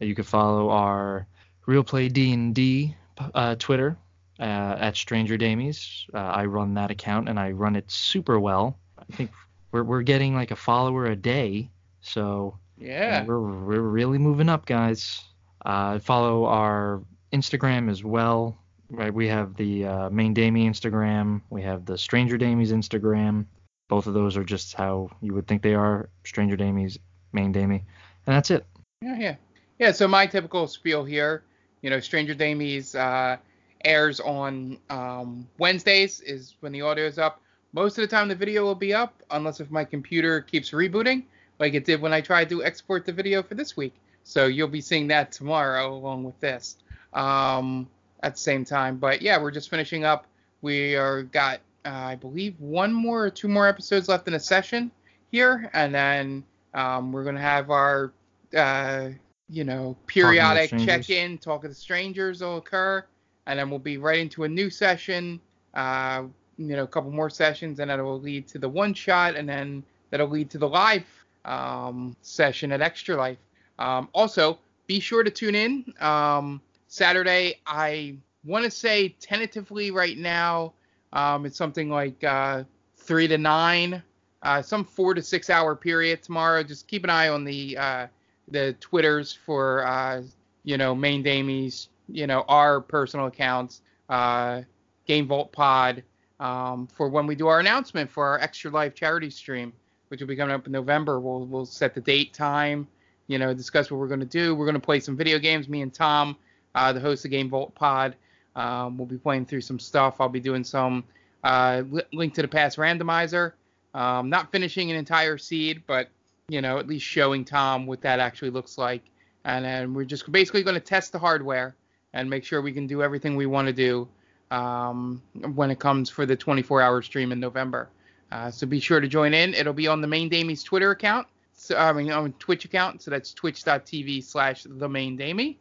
[0.00, 1.26] Uh, you can follow our
[1.66, 2.94] Real Play D&D
[3.34, 3.96] uh, Twitter
[4.38, 6.04] uh, at Stranger Damies.
[6.14, 8.78] Uh, I run that account and I run it super well.
[8.98, 9.30] I think
[9.72, 13.24] we're we're getting like a follower a day, so Yeah.
[13.24, 15.22] we're we're really moving up, guys.
[15.64, 18.56] Uh, follow our Instagram as well.
[18.90, 21.42] Right, we have the uh, main Damie Instagram.
[21.48, 23.46] We have the Stranger Damies Instagram.
[23.88, 26.08] Both of those are just how you would think they are.
[26.24, 26.98] Stranger Damies,
[27.32, 27.84] main Damie,
[28.26, 28.66] and that's it.
[29.00, 29.36] Yeah, yeah.
[29.78, 31.44] Yeah, so my typical spiel here,
[31.82, 33.36] you know, Stranger Damies uh,
[33.84, 37.40] airs on um, Wednesdays is when the audio is up.
[37.72, 41.22] Most of the time the video will be up, unless if my computer keeps rebooting,
[41.60, 43.94] like it did when I tried to export the video for this week.
[44.24, 46.76] So you'll be seeing that tomorrow along with this
[47.12, 47.88] um,
[48.22, 48.96] at the same time.
[48.96, 50.26] But yeah, we're just finishing up.
[50.62, 54.40] We are got uh, I believe one more or two more episodes left in a
[54.40, 54.90] session
[55.30, 58.12] here, and then um, we're gonna have our
[58.56, 59.08] uh,
[59.48, 63.04] you know periodic check-in, talk of the strangers will occur,
[63.46, 65.40] and then we'll be right into a new session.
[65.74, 66.24] Uh,
[66.58, 69.48] you know, a couple more sessions, and that will lead to the one shot, and
[69.48, 71.06] then that'll lead to the live
[71.46, 73.38] um, session at Extra Life.
[73.78, 75.94] Um, also, be sure to tune in.
[76.00, 76.60] Um,
[76.90, 80.72] Saturday, I want to say tentatively right now,
[81.12, 82.64] um, it's something like uh,
[82.96, 84.02] three to nine,
[84.42, 86.64] uh, some four to six hour period tomorrow.
[86.64, 88.06] Just keep an eye on the uh,
[88.48, 90.22] the twitters for uh,
[90.64, 94.62] you know main Damies, you know our personal accounts, uh,
[95.06, 96.02] Game Vault Pod,
[96.40, 99.72] um, for when we do our announcement for our Extra Life charity stream,
[100.08, 101.20] which will be coming up in November.
[101.20, 102.88] We'll we'll set the date, time,
[103.28, 104.56] you know, discuss what we're going to do.
[104.56, 105.68] We're going to play some video games.
[105.68, 106.36] Me and Tom,
[106.74, 108.14] uh, the host of Game Vault Pod,
[108.56, 110.20] um, we'll be playing through some stuff.
[110.20, 111.04] I'll be doing some
[111.44, 111.82] uh,
[112.12, 113.52] link to the past randomizer.
[113.94, 116.08] Um, not finishing an entire seed, but
[116.48, 119.02] you know, at least showing Tom what that actually looks like.
[119.44, 121.76] And then we're just basically going to test the hardware
[122.12, 124.08] and make sure we can do everything we want to do
[124.50, 125.22] um,
[125.54, 127.88] when it comes for the 24-hour stream in November.
[128.32, 129.54] Uh, so be sure to join in.
[129.54, 131.26] It'll be on the main Damie's Twitter account.
[131.54, 133.02] So, I mean, on Twitch account.
[133.02, 135.58] So that's twitch.tv slash the main Damie.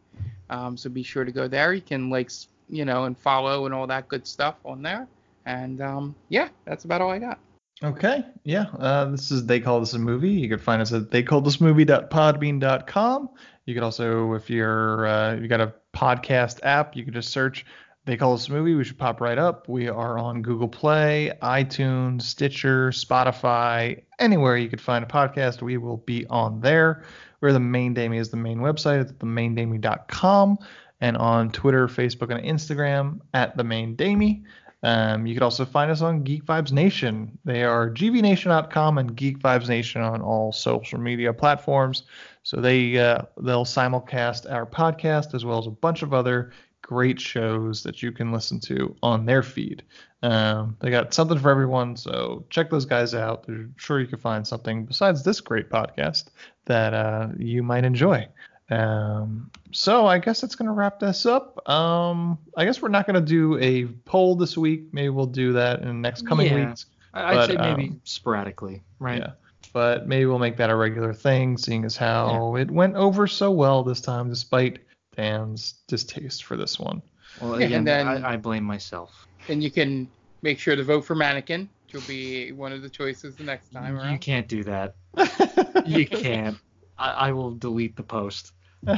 [0.49, 1.73] Um, so be sure to go there.
[1.73, 2.31] You can like,
[2.69, 5.07] you know, and follow and all that good stuff on there.
[5.45, 7.39] And um, yeah, that's about all I got.
[7.81, 8.65] Okay, yeah.
[8.77, 10.31] Uh, this is They Call This a Movie.
[10.31, 13.29] You can find us at theycallthismovie.podbean.com.
[13.65, 17.65] You can also, if you're uh, you got a podcast app, you can just search
[18.03, 18.75] They Call This a Movie.
[18.75, 19.69] We should pop right up.
[19.69, 25.61] We are on Google Play, iTunes, Stitcher, Spotify, anywhere you could find a podcast.
[25.61, 27.05] We will be on there.
[27.39, 29.01] Where the main Damie is the main website.
[29.01, 30.57] It's themaindamie.com
[31.01, 34.43] and on Twitter, Facebook, and Instagram at the main Damie.
[34.81, 37.37] Um, you can also find us on Geek Vibes Nation.
[37.43, 42.03] They are gvnation.com and Geek Vibes Nation on all social media platforms.
[42.43, 46.53] So they uh, they'll simulcast our podcast as well as a bunch of other
[46.89, 49.83] great shows that you can listen to on their feed.
[50.23, 53.45] Um, they got something for everyone, so check those guys out.
[53.47, 56.29] I'm sure you can find something besides this great podcast
[56.65, 58.27] that uh, you might enjoy.
[58.71, 61.69] Um, so I guess that's gonna wrap this up.
[61.69, 64.85] Um, I guess we're not gonna do a poll this week.
[64.91, 66.65] Maybe we'll do that in the next coming Yeah.
[66.65, 66.87] weeks.
[67.13, 69.19] I'd But, say maybe um, sporadically, right?
[69.19, 69.31] Yeah.
[69.73, 73.51] But maybe we'll make that a regular thing, seeing as how it went over so
[73.51, 74.79] well this time, despite
[75.19, 77.01] Dan's distaste for this one.
[77.41, 79.27] Well, again, and then- I, I blame myself.
[79.49, 80.09] And you can
[80.41, 83.73] make sure to vote for Mannequin, which will be one of the choices the next
[83.73, 84.95] time You can't do that.
[85.85, 86.57] you can't.
[86.97, 88.53] I, I will delete the post.
[88.87, 88.97] uh,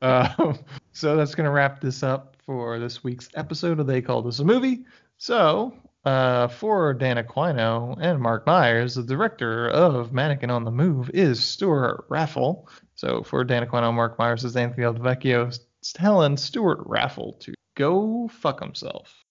[0.92, 4.38] so that's going to wrap this up for this week's episode of They Call This
[4.38, 4.84] a Movie.
[5.18, 5.74] So,
[6.04, 11.44] uh, for Dan Aquino and Mark Myers, the director of Mannequin on the Move is
[11.44, 12.68] Stewart Raffill.
[12.96, 15.50] So, for Dan Aquino Mark Myers is Anthony Del Vecchio
[15.94, 19.23] telling Stewart Raffill to go fuck himself.